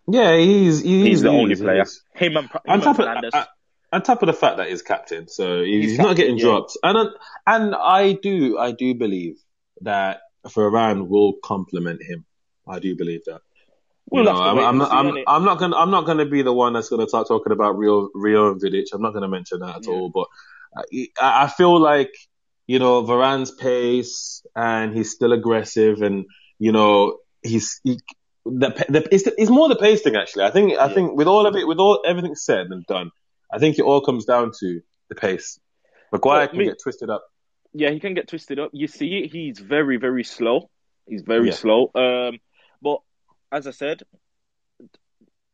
Yeah, 0.07 0.35
he's 0.37 0.81
he's, 0.81 1.05
He's, 1.05 1.21
the 1.21 1.31
he 1.31 1.37
only 1.37 1.53
is, 1.53 1.61
player. 1.61 1.85
Him 2.15 2.37
and, 2.37 2.45
him 2.49 2.59
On 2.67 2.73
and 2.73 2.83
top 2.83 2.99
of 2.99 3.05
Fernandes. 3.05 3.29
uh, 3.33 3.45
on 3.93 4.01
top 4.03 4.21
of 4.23 4.27
the 4.27 4.33
fact 4.33 4.57
that 4.57 4.69
he's 4.69 4.81
captain, 4.81 5.27
so 5.27 5.63
he's, 5.63 5.91
He's 5.91 5.97
not 5.97 6.07
captain, 6.09 6.15
getting 6.23 6.37
yeah. 6.37 6.43
dropped. 6.43 6.77
And 6.83 6.97
uh, 6.97 7.09
and 7.47 7.75
I 7.75 8.13
do 8.13 8.57
I 8.57 8.71
do 8.71 8.93
believe 8.95 9.37
that 9.81 10.21
Varane 10.45 11.07
will 11.07 11.33
complement 11.43 12.01
him. 12.03 12.25
I 12.67 12.79
do 12.79 12.95
believe 12.95 13.25
that. 13.25 13.41
We'll 14.11 14.23
You 14.23 14.29
have 14.29 14.37
know, 14.37 14.43
to 14.43 14.49
I'm, 14.49 14.57
I'm 14.59 14.77
not. 14.77 14.91
I'm. 14.91 15.23
I'm 15.27 15.45
not 15.45 15.57
gonna. 15.59 15.75
I'm 15.77 15.89
not 15.91 16.05
gonna 16.05 16.25
be 16.25 16.41
the 16.41 16.51
one 16.53 16.73
that's 16.73 16.89
gonna 16.89 17.07
start 17.07 17.27
talking 17.27 17.53
about 17.53 17.77
Rio, 17.77 18.09
Rio 18.13 18.51
and 18.51 18.61
Vidic. 18.61 18.87
I'm 18.93 19.01
not 19.01 19.13
gonna 19.13 19.29
mention 19.29 19.59
that 19.61 19.77
at 19.77 19.85
Yeah. 19.87 19.91
all. 19.93 20.09
But 20.09 20.27
I, 21.19 21.43
I 21.45 21.47
feel 21.47 21.79
like 21.79 22.11
you 22.67 22.79
know 22.79 23.03
Varane's 23.03 23.51
pace 23.51 24.45
and 24.55 24.93
he's 24.95 25.11
still 25.11 25.31
aggressive 25.31 26.01
and 26.01 26.25
you 26.59 26.71
know 26.73 27.17
he's 27.41 27.79
he, 27.83 27.99
the, 28.45 28.69
the 28.89 29.07
it's, 29.11 29.27
it's 29.37 29.49
more 29.49 29.69
the 29.69 29.75
pace 29.77 30.01
thing 30.01 30.15
actually. 30.17 30.43
I 30.43 30.51
think 30.51 30.77
I 30.77 30.87
Yeah. 30.87 30.93
think 30.93 31.17
with 31.17 31.27
all 31.27 31.45
of 31.45 31.55
it, 31.55 31.65
with 31.65 31.79
all 31.79 32.01
everything 32.05 32.35
said 32.35 32.67
and 32.69 32.85
done, 32.85 33.11
I 33.53 33.59
think 33.59 33.79
it 33.79 33.83
all 33.83 34.01
comes 34.01 34.25
down 34.25 34.51
to 34.59 34.81
the 35.07 35.15
pace. 35.15 35.57
Maguire 36.11 36.39
Well, 36.39 36.47
can 36.49 36.57
me- 36.59 36.65
get 36.65 36.77
twisted 36.83 37.09
up. 37.09 37.23
Yeah, 37.73 37.91
he 37.91 38.01
can 38.01 38.13
get 38.13 38.27
twisted 38.27 38.59
up. 38.59 38.71
You 38.73 38.87
see 38.87 39.19
it, 39.19 39.31
he's 39.31 39.57
very, 39.59 39.95
very 39.95 40.25
slow. 40.25 40.69
He's 41.07 41.21
very 41.21 41.47
Yeah. 41.47 41.53
slow. 41.53 41.89
Um, 41.95 42.39
as 43.51 43.67
I 43.67 43.71
said, 43.71 44.03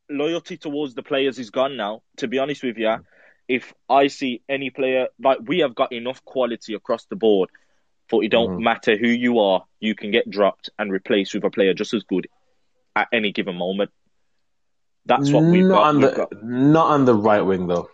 loyalty 0.09 0.57
towards 0.57 0.93
the 0.93 1.03
players 1.03 1.39
is 1.39 1.49
gone 1.49 1.77
now. 1.77 2.01
To 2.17 2.27
be 2.27 2.39
honest 2.39 2.63
with 2.63 2.77
you, 2.77 2.95
if 3.47 3.73
I 3.89 4.07
see 4.07 4.41
any 4.47 4.69
player 4.69 5.07
like 5.21 5.39
we 5.45 5.59
have 5.59 5.75
got 5.75 5.91
enough 5.91 6.23
quality 6.25 6.73
across 6.73 7.05
the 7.05 7.15
board, 7.15 7.49
for 8.09 8.23
it 8.23 8.29
don't 8.31 8.59
Mhm. 8.59 8.63
matter 8.63 8.95
who 8.97 9.07
you 9.07 9.39
are, 9.39 9.65
you 9.79 9.95
can 9.95 10.11
get 10.11 10.29
dropped 10.29 10.69
and 10.79 10.91
replaced 10.91 11.33
with 11.33 11.43
a 11.43 11.49
player 11.49 11.73
just 11.73 11.93
as 11.93 12.03
good 12.03 12.27
at 12.95 13.07
any 13.11 13.31
given 13.31 13.55
moment. 13.55 13.91
That's 15.05 15.31
what 15.31 15.43
we've 15.45 15.65
not 15.65 15.75
got. 15.75 15.87
on 15.87 16.01
the 16.01 16.11
got. 16.11 16.43
not 16.43 16.87
on 16.87 17.05
the 17.05 17.15
right 17.15 17.41
wing 17.41 17.67
though. 17.67 17.89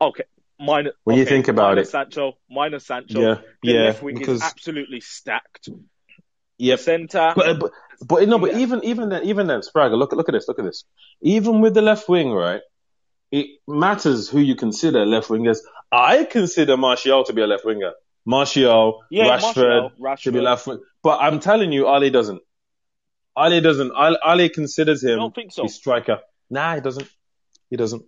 Okay, 0.00 0.24
minus, 0.58 0.94
When 1.04 1.18
you 1.18 1.24
think 1.24 1.48
about 1.48 1.74
minus 1.74 1.88
it. 1.88 1.90
Sancho, 1.90 2.38
minus 2.48 2.86
Sancho. 2.86 3.20
Yeah, 3.20 3.34
The 3.62 3.72
yeah, 3.72 3.82
left 3.82 4.02
wing 4.02 4.18
because 4.18 4.36
is 4.40 4.42
absolutely 4.42 5.00
stacked. 5.00 5.68
Yep. 6.60 6.78
Centre, 6.80 7.32
But, 7.34 7.48
uh, 7.48 7.54
but 7.54 7.70
but 8.06 8.28
no, 8.28 8.38
but 8.38 8.52
Yeah. 8.52 8.58
even 8.64 8.84
even 8.84 9.08
then, 9.08 9.24
even 9.24 9.46
then, 9.46 9.60
Spragga, 9.60 9.96
look 9.96 10.12
look 10.12 10.28
at 10.28 10.32
this, 10.32 10.46
look 10.48 10.58
at 10.58 10.64
this. 10.64 10.84
Even 11.22 11.60
with 11.60 11.74
the 11.74 11.82
left 11.82 12.08
wing, 12.08 12.30
right? 12.32 12.60
It 13.32 13.46
matters 13.66 14.28
who 14.28 14.40
you 14.40 14.54
consider 14.56 15.06
left 15.06 15.28
wingers. 15.28 15.58
I 15.92 16.24
consider 16.24 16.76
Martial 16.76 17.24
to 17.24 17.32
be 17.32 17.42
a 17.42 17.46
left 17.46 17.64
winger. 17.64 17.92
Martial, 18.26 19.00
yeah, 19.10 19.38
Rashford 19.38 19.92
Martial, 19.98 20.32
to 20.32 20.38
be 20.38 20.40
left 20.40 20.66
wing. 20.66 20.80
But 21.02 21.18
I'm 21.22 21.40
telling 21.40 21.72
you, 21.72 21.86
Ole 21.86 22.10
doesn't. 22.10 22.42
Ole 23.36 23.60
doesn't. 23.60 23.92
Ole, 23.92 24.18
Ole 24.24 24.48
considers 24.50 25.04
I 25.04 25.10
him 25.12 25.18
don't 25.18 25.34
think 25.34 25.52
so. 25.52 25.62
his 25.62 25.74
striker. 25.74 26.18
Nah, 26.50 26.74
he 26.74 26.80
doesn't. 26.80 27.08
He 27.70 27.76
doesn't. 27.76 28.02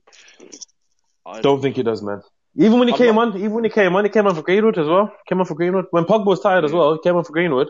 I 1.24 1.40
Don't 1.40 1.62
think 1.62 1.76
he 1.76 1.82
does, 1.84 2.02
man. 2.02 2.20
Even 2.56 2.78
when 2.80 2.88
he 2.88 2.94
I'm 2.94 2.98
came 2.98 3.14
not- 3.14 3.34
on, 3.34 3.38
even 3.38 3.52
when 3.52 3.64
he 3.64 3.70
came 3.70 3.94
on, 3.96 4.04
he 4.04 4.10
came 4.10 4.26
on 4.26 4.34
for 4.34 4.42
Greenwood 4.42 4.76
as 4.76 4.86
well. 4.88 5.10
Came 5.28 5.38
on 5.40 5.46
for 5.46 5.54
Greenwood. 5.54 5.86
When 5.90 6.04
Pogba 6.04 6.26
was 6.26 6.40
tired 6.40 6.64
as 6.64 6.72
well, 6.72 6.94
he 6.94 6.98
came 7.02 7.16
on 7.16 7.24
for 7.24 7.32
Greenwood. 7.32 7.68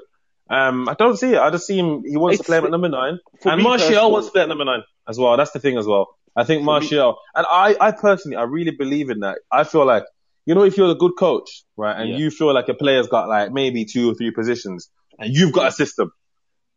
Um, 0.55 0.89
I 0.89 0.95
don't 0.95 1.17
see 1.17 1.31
it. 1.35 1.39
I 1.39 1.49
just 1.51 1.67
see 1.67 1.79
him. 1.79 2.03
He 2.05 2.17
wants 2.17 2.39
to 2.39 2.45
play 2.45 2.59
him 2.59 2.65
at 2.67 2.71
number 2.71 2.89
nine, 2.89 3.19
and 3.45 3.63
Martial 3.63 3.89
personally- 3.89 4.13
wants 4.13 4.27
to 4.29 4.33
play 4.33 4.43
at 4.43 4.49
number 4.49 4.65
nine 4.67 4.83
as 5.09 5.19
well. 5.19 5.37
That's 5.37 5.53
the 5.53 5.61
thing 5.61 5.79
as 5.79 5.87
well. 5.87 6.09
I 6.37 6.45
think 6.45 6.59
For 6.61 6.63
me- 6.63 6.67
Martial, 6.67 7.17
and 7.35 7.47
I, 7.51 7.77
I 7.81 7.91
personally, 7.93 8.37
I 8.37 8.43
really 8.43 8.73
believe 8.73 9.09
in 9.11 9.21
that. 9.21 9.39
I 9.51 9.65
feel 9.65 9.87
like, 9.87 10.05
you 10.47 10.55
know, 10.55 10.63
if 10.65 10.77
you're 10.77 10.91
a 10.91 10.95
good 10.95 11.13
coach, 11.19 11.65
right, 11.77 11.99
and 12.01 12.11
Yeah. 12.11 12.17
you 12.19 12.31
feel 12.31 12.53
like 12.53 12.69
a 12.69 12.75
player's 12.75 13.09
got 13.09 13.29
like 13.29 13.53
maybe 13.53 13.85
two 13.87 14.11
or 14.11 14.15
three 14.15 14.31
positions, 14.31 14.91
and 15.19 15.35
you've 15.35 15.53
got 15.53 15.69
a 15.69 15.73
system, 15.73 16.13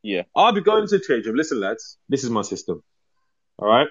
Yeah. 0.03 0.23
I'll 0.35 0.53
be 0.53 0.61
going 0.61 0.87
to 0.87 0.97
the 0.97 1.03
change 1.03 1.25
room. 1.25 1.35
Listen, 1.35 1.59
lads, 1.59 1.97
this 2.07 2.23
is 2.23 2.29
my 2.29 2.43
system. 2.43 2.81
All 3.59 3.67
right. 3.67 3.87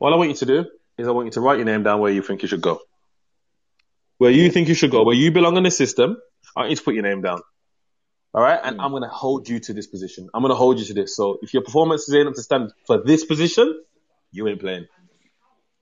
All 0.00 0.12
I 0.14 0.16
want 0.16 0.30
you 0.30 0.36
to 0.36 0.46
do 0.46 0.64
is 0.98 1.06
I 1.06 1.10
want 1.12 1.26
you 1.26 1.32
to 1.32 1.40
write 1.40 1.56
your 1.58 1.66
name 1.66 1.82
down 1.82 2.00
where 2.00 2.10
you 2.12 2.22
think 2.22 2.42
you 2.42 2.48
should 2.48 2.62
go. 2.62 2.80
Where 4.18 4.30
you 4.30 4.50
think 4.50 4.68
you 4.68 4.74
should 4.74 4.90
go, 4.90 5.02
where 5.04 5.14
you 5.16 5.30
belong 5.32 5.56
in 5.56 5.62
the 5.64 5.70
system, 5.70 6.16
I 6.56 6.60
want 6.60 6.70
you 6.70 6.76
to 6.76 6.82
put 6.82 6.94
your 6.94 7.02
name 7.04 7.20
down. 7.22 7.40
All 8.32 8.42
right. 8.42 8.60
And 8.62 8.78
Mm. 8.78 8.84
I'm 8.84 8.90
going 8.90 9.02
to 9.02 9.08
hold 9.08 9.48
you 9.48 9.58
to 9.60 9.72
this 9.72 9.86
position. 9.86 10.28
I'm 10.32 10.42
going 10.42 10.52
to 10.52 10.56
hold 10.56 10.78
you 10.78 10.84
to 10.86 10.94
this. 10.94 11.16
So 11.16 11.38
if 11.42 11.52
your 11.52 11.62
performance 11.62 12.08
is 12.08 12.14
able 12.14 12.32
to 12.32 12.42
stand 12.42 12.72
for 12.86 13.02
this 13.02 13.24
position, 13.24 13.82
you 14.32 14.46
ain't 14.48 14.60
playing. 14.60 14.86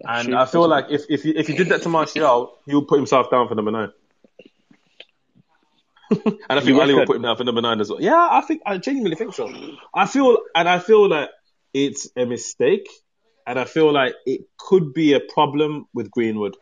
That's 0.01 0.27
And. 0.27 0.35
I 0.35 0.47
feel 0.47 0.67
like 0.69 0.87
if, 0.91 1.03
if, 1.09 1.25
you, 1.25 1.35
if 1.37 1.49
you 1.49 1.57
did 1.57 1.69
that 1.69 1.83
to 1.83 1.89
Martial, 1.89 2.57
he 2.67 2.75
would 2.75 2.89
put 2.89 2.97
himself 2.99 3.31
down 3.31 3.49
for 3.49 3.55
number 3.55 3.71
nine. 3.71 3.93
and 6.11 6.39
I 6.49 6.61
think 6.61 6.79
Ole 6.79 6.95
will 6.95 7.07
put 7.07 7.17
him 7.17 7.23
down 7.23 7.37
for 7.37 7.45
number 7.45 7.61
nine 7.61 7.81
as 7.81 7.91
well. 7.91 8.01
Yeah, 8.01 8.29
I 8.31 8.41
think 8.41 8.63
I 8.65 8.79
genuinely 8.79 9.17
think 9.17 9.35
so. 9.35 9.53
I 9.95 10.07
feel 10.07 10.39
and 10.55 10.67
I 10.67 10.79
feel 10.79 11.11
that 11.11 11.31
it's 11.75 12.09
a 12.17 12.25
mistake, 12.25 12.89
and 13.47 13.59
I 13.59 13.65
feel 13.65 13.93
like 13.93 14.15
it 14.25 14.43
could 14.59 14.95
be 14.95 15.13
a 15.13 15.21
problem 15.21 15.87
with 15.93 16.11
Greenwood 16.11 16.57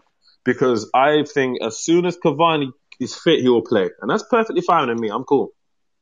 because 0.45 0.91
I 0.93 1.23
think 1.23 1.63
as 1.63 1.79
soon 1.79 2.07
as 2.07 2.17
Cavani 2.17 2.73
is 2.99 3.15
fit, 3.15 3.41
he 3.41 3.49
will 3.49 3.63
play, 3.63 3.89
and 4.01 4.11
that's 4.11 4.25
perfectly 4.29 4.63
fine 4.63 4.89
with 4.89 4.99
me. 4.99 5.11
I'm 5.11 5.23
cool. 5.23 5.51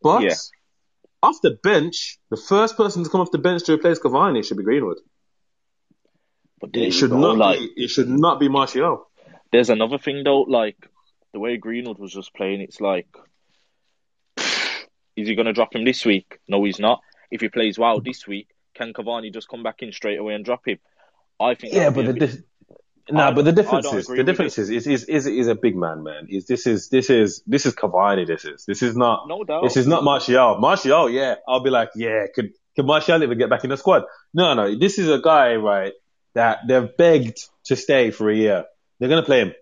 But 0.05 0.23
Yeah. 0.23 0.35
off 1.23 1.41
the 1.43 1.59
bench, 1.63 2.19
the 2.31 2.37
first 2.37 2.77
person 2.77 3.03
to 3.03 3.11
come 3.11 3.21
off 3.23 3.31
the 3.33 3.39
bench 3.39 3.65
to 3.65 3.73
replace 3.73 3.99
Cavani 3.99 4.45
should 4.47 4.59
be 4.59 4.63
Greenwood. 4.63 4.99
But 6.61 6.77
It 6.77 6.93
should 6.93 7.11
go, 7.11 7.19
not 7.19 7.39
like, 7.39 7.59
be. 7.59 7.73
It 7.85 7.89
should 7.89 8.09
not 8.09 8.39
be 8.39 8.49
Martial. 8.49 9.11
There's 9.51 9.71
another 9.71 9.99
thing 9.99 10.23
though, 10.25 10.43
like 10.43 10.77
the 11.33 11.41
way 11.41 11.57
Greenwood 11.57 11.99
was 11.99 12.13
just 12.13 12.35
playing. 12.35 12.61
It's 12.61 12.81
like, 12.81 13.09
is 15.17 15.29
he 15.29 15.35
going 15.35 15.47
to 15.47 15.53
drop 15.53 15.75
him 15.75 15.85
this 15.85 16.05
week? 16.05 16.39
No, 16.49 16.63
he's 16.65 16.79
not. 16.79 17.01
If 17.31 17.41
he 17.41 17.49
plays 17.49 17.79
well 17.79 18.01
this 18.01 18.27
week, 18.27 18.49
can 18.75 18.93
Cavani 18.93 19.33
just 19.33 19.49
come 19.49 19.63
back 19.63 19.83
in 19.83 19.93
straight 19.93 20.19
away 20.19 20.35
and 20.35 20.45
drop 20.45 20.67
him? 20.67 20.79
I 21.41 21.55
think. 21.55 21.73
Yeah, 21.75 21.91
but 21.91 22.07
the 22.07 22.13
bit- 22.13 22.21
dif- 22.31 22.43
no, 23.11 23.33
but 23.33 23.45
the 23.45 23.53
difference 23.53 23.93
is 23.93 24.07
the 24.07 24.25
difference 24.25 24.59
is 24.59 24.71
is 24.71 24.87
is 24.87 25.05
is 25.05 25.27
is 25.27 25.49
a 25.49 25.55
big 25.55 25.77
man, 25.77 26.03
man. 26.03 26.27
Is 26.29 26.47
this 26.47 26.67
is 26.67 26.89
this 26.89 27.11
is 27.11 27.43
this 27.47 27.67
is 27.67 27.75
Cavani. 27.75 28.27
This 28.27 28.45
is 28.45 28.65
this 28.65 28.83
is 28.83 28.97
not 28.97 29.29
no 29.29 29.45
doubt. 29.45 29.63
this 29.63 29.77
is 29.77 29.87
not 29.87 30.05
Martial. 30.05 30.59
Martial, 30.59 31.11
yeah, 31.11 31.37
I'll 31.47 31.61
be 31.61 31.71
like, 31.71 31.91
yeah, 31.95 32.27
could 32.35 32.53
could 32.77 32.87
Martial 32.87 33.23
even 33.23 33.39
get 33.39 33.51
back 33.51 33.65
in 33.65 33.71
the 33.71 33.77
squad? 33.77 34.05
No, 34.33 34.55
no, 34.55 34.79
this 34.79 34.99
is 34.99 35.09
a 35.09 35.19
guy 35.19 35.57
right 35.57 35.93
that 36.35 36.61
they've 36.67 36.97
begged 36.97 37.39
to 37.65 37.77
stay 37.77 38.11
for 38.11 38.31
a 38.31 38.35
year. 38.35 38.65
They're 38.99 39.09
gonna 39.09 39.23
play 39.23 39.41
him. 39.41 39.53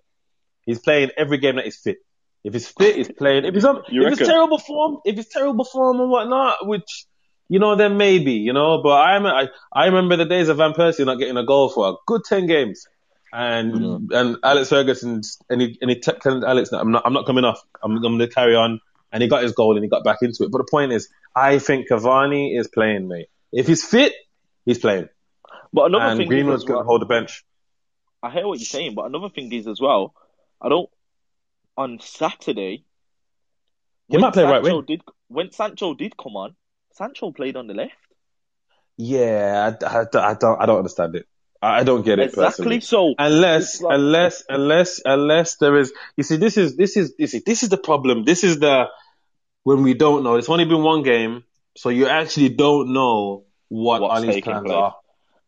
He's 0.64 0.78
playing 0.78 1.10
every 1.16 1.38
game 1.38 1.56
that 1.56 1.64
he's 1.64 1.76
fit. 1.76 1.98
If 2.44 2.52
he's 2.54 2.68
fit, 2.68 2.96
he's 2.96 3.10
playing. 3.10 3.44
If 3.44 3.54
he's 3.54 3.64
on, 3.64 3.78
if 3.78 3.84
it's 3.88 4.20
reckon? 4.20 4.26
terrible 4.26 4.58
form, 4.58 4.98
if 5.04 5.18
it's 5.18 5.32
terrible 5.32 5.64
form 5.64 6.00
and 6.00 6.10
whatnot, 6.10 6.66
which 6.66 7.06
you 7.48 7.58
know, 7.58 7.76
then 7.76 7.98
maybe, 7.98 8.32
you 8.32 8.52
know. 8.52 8.82
But 8.82 8.92
I, 8.92 9.42
I, 9.42 9.48
I 9.72 9.86
remember 9.86 10.16
the 10.16 10.24
days 10.24 10.48
of 10.48 10.56
Van 10.56 10.72
Persie 10.72 11.04
not 11.04 11.18
getting 11.18 11.36
a 11.36 11.44
goal 11.44 11.68
for 11.68 11.90
a 11.90 11.94
good 12.06 12.22
ten 12.24 12.46
games, 12.46 12.86
and 13.32 13.72
Mm-hmm. 13.74 14.12
and 14.12 14.36
Alex 14.42 14.68
Ferguson 14.68 15.22
and 15.48 15.60
he 15.60 15.78
and 15.80 15.90
he 15.90 15.98
t- 16.00 16.12
telling 16.20 16.44
Alex, 16.44 16.70
that 16.70 16.80
I'm 16.80 16.90
not, 16.90 17.02
I'm 17.06 17.12
not 17.12 17.26
coming 17.26 17.44
off. 17.44 17.60
I'm, 17.82 17.96
I'm 17.96 18.02
going 18.02 18.18
to 18.18 18.28
carry 18.28 18.54
on. 18.54 18.80
And 19.10 19.22
he 19.22 19.28
got 19.28 19.42
his 19.42 19.52
goal 19.52 19.76
and 19.76 19.84
he 19.84 19.90
got 19.90 20.04
back 20.04 20.18
into 20.22 20.44
it. 20.44 20.50
But 20.50 20.58
the 20.58 20.68
point 20.70 20.92
is, 20.92 21.08
I 21.36 21.58
think 21.58 21.88
Cavani 21.90 22.58
is 22.58 22.68
playing, 22.68 23.08
mate. 23.08 23.28
If 23.52 23.66
he's 23.66 23.84
fit, 23.84 24.14
he's 24.64 24.78
playing, 24.78 25.08
but 25.72 25.86
another 25.86 26.06
and 26.06 26.18
thing 26.18 26.28
Greenwood's 26.28 26.64
going 26.64 26.76
well, 26.76 26.84
to 26.84 26.86
hold 26.86 27.02
the 27.02 27.06
bench. 27.06 27.44
I 28.22 28.30
hear 28.30 28.46
what 28.46 28.58
you're 28.58 28.64
saying, 28.64 28.94
but 28.94 29.04
another 29.04 29.28
thing 29.28 29.52
is 29.52 29.66
as 29.66 29.80
well, 29.80 30.14
I 30.60 30.68
don't. 30.68 30.88
On 31.76 31.98
Saturday, 32.00 32.84
He 34.08 34.18
might 34.18 34.32
play 34.32 34.44
right 34.44 34.62
wing. 34.62 34.84
Did 34.86 35.02
when 35.28 35.50
Sancho 35.52 35.94
did 35.94 36.16
come 36.16 36.36
on, 36.36 36.54
Sancho 36.92 37.32
played 37.32 37.56
on 37.56 37.66
the 37.66 37.74
left. 37.74 37.92
Yeah, 38.96 39.72
I, 39.82 39.86
I, 39.86 40.00
I 40.00 40.34
don't, 40.34 40.62
I 40.62 40.66
don't 40.66 40.78
understand 40.78 41.16
it. 41.16 41.26
I, 41.62 41.84
don't 41.84 42.04
get 42.04 42.18
it 42.18 42.30
Exactly. 42.30 42.44
personally. 42.44 42.80
So 42.80 43.14
Unless, 43.18 43.80
like- 43.80 43.94
unless, 43.94 44.44
unless, 44.48 45.00
unless 45.04 45.56
there 45.56 45.76
is, 45.78 45.92
you 46.16 46.24
see, 46.24 46.36
this 46.36 46.56
is, 46.56 46.76
this 46.76 46.96
is, 46.96 47.14
you 47.18 47.26
see, 47.28 47.40
this 47.44 47.62
is 47.62 47.68
the 47.68 47.76
problem. 47.78 48.24
This 48.24 48.42
is 48.42 48.58
the, 48.58 48.86
when 49.62 49.82
we 49.82 49.94
don't 49.94 50.24
know. 50.24 50.34
It's 50.36 50.48
only 50.48 50.64
been 50.64 50.82
one 50.82 51.02
game, 51.04 51.44
so 51.76 51.88
you 51.88 52.08
actually 52.08 52.48
don't 52.48 52.92
know 52.92 53.44
what 53.68 54.02
What's 54.02 54.22
Ole's 54.24 54.40
plans 54.40 54.64
place. 54.64 54.72
are. 54.74 54.94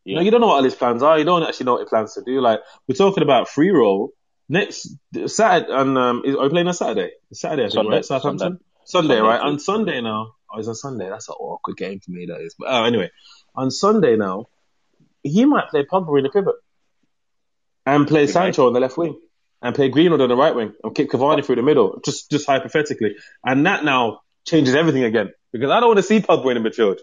yeah, 0.05 0.17
No, 0.17 0.23
you 0.23 0.31
don't 0.31 0.41
know 0.41 0.47
what 0.47 0.59
Ole's 0.61 0.75
plans 0.77 1.03
are. 1.03 1.19
You 1.19 1.25
don't 1.25 1.43
actually 1.43 1.67
know 1.67 1.73
what 1.73 1.81
he 1.81 1.87
plans 1.87 2.15
to 2.15 2.23
do. 2.25 2.41
Like, 2.41 2.61
we're 2.89 2.95
talking 2.95 3.23
about 3.25 3.49
free 3.49 3.71
role. 3.71 4.11
Next, 4.49 4.95
Saturday, 5.27 5.73
and, 5.73 5.99
um, 5.99 6.23
is, 6.25 6.37
are 6.37 6.45
we 6.45 6.49
playing 6.51 6.69
on 6.69 6.75
Saturday? 6.75 7.11
It's 7.31 7.41
Saturday, 7.41 7.63
I 7.65 7.67
think, 7.67 7.75
Sunday, 7.75 7.97
right? 7.97 8.05
Southampton? 8.05 8.61
Sunday, 8.85 9.09
Sunday, 9.17 9.21
right? 9.21 9.41
too. 9.41 9.47
On 9.49 9.59
Sunday 9.59 10.01
now. 10.01 10.33
Oh, 10.53 10.59
it's 10.59 10.69
on 10.69 10.75
Sunday. 10.77 11.09
That's 11.09 11.29
an 11.29 11.35
awkward 11.41 11.77
game 11.77 11.99
for 12.01 12.11
me, 12.13 12.27
that 12.27 12.41
is. 12.41 12.55
But, 12.59 12.69
oh, 12.71 12.85
anyway. 12.85 13.11
On 13.57 13.71
Sunday 13.71 14.17
now, 14.17 14.47
he 15.25 15.45
might 15.45 15.69
play 15.71 15.85
Pogba 15.85 16.17
in 16.19 16.23
the 16.23 16.31
pivot. 16.31 16.55
And 17.87 18.07
play 18.07 18.27
Sancho 18.27 18.67
on 18.67 18.73
the 18.73 18.81
left 18.81 18.97
wing. 18.97 19.19
And 19.61 19.75
play 19.75 19.89
Greenwood 19.89 20.21
on 20.21 20.29
the 20.29 20.37
right 20.37 20.55
wing. 20.55 20.73
And 20.83 20.95
kick 20.95 21.11
Cavani 21.11 21.45
through 21.45 21.57
the 21.57 21.63
middle. 21.63 22.01
Just, 22.05 22.31
just 22.31 22.47
hypothetically. 22.47 23.17
And 23.45 23.67
that 23.67 23.85
now 23.85 24.21
changes 24.47 24.75
everything 24.75 25.05
again. 25.05 25.33
Because 25.53 25.71
I 25.71 25.81
don't 25.81 25.89
want 25.89 25.99
to 25.99 26.03
see 26.03 26.21
Pogba 26.21 26.55
in 26.57 26.63
the 26.63 26.69
midfield. 26.71 26.99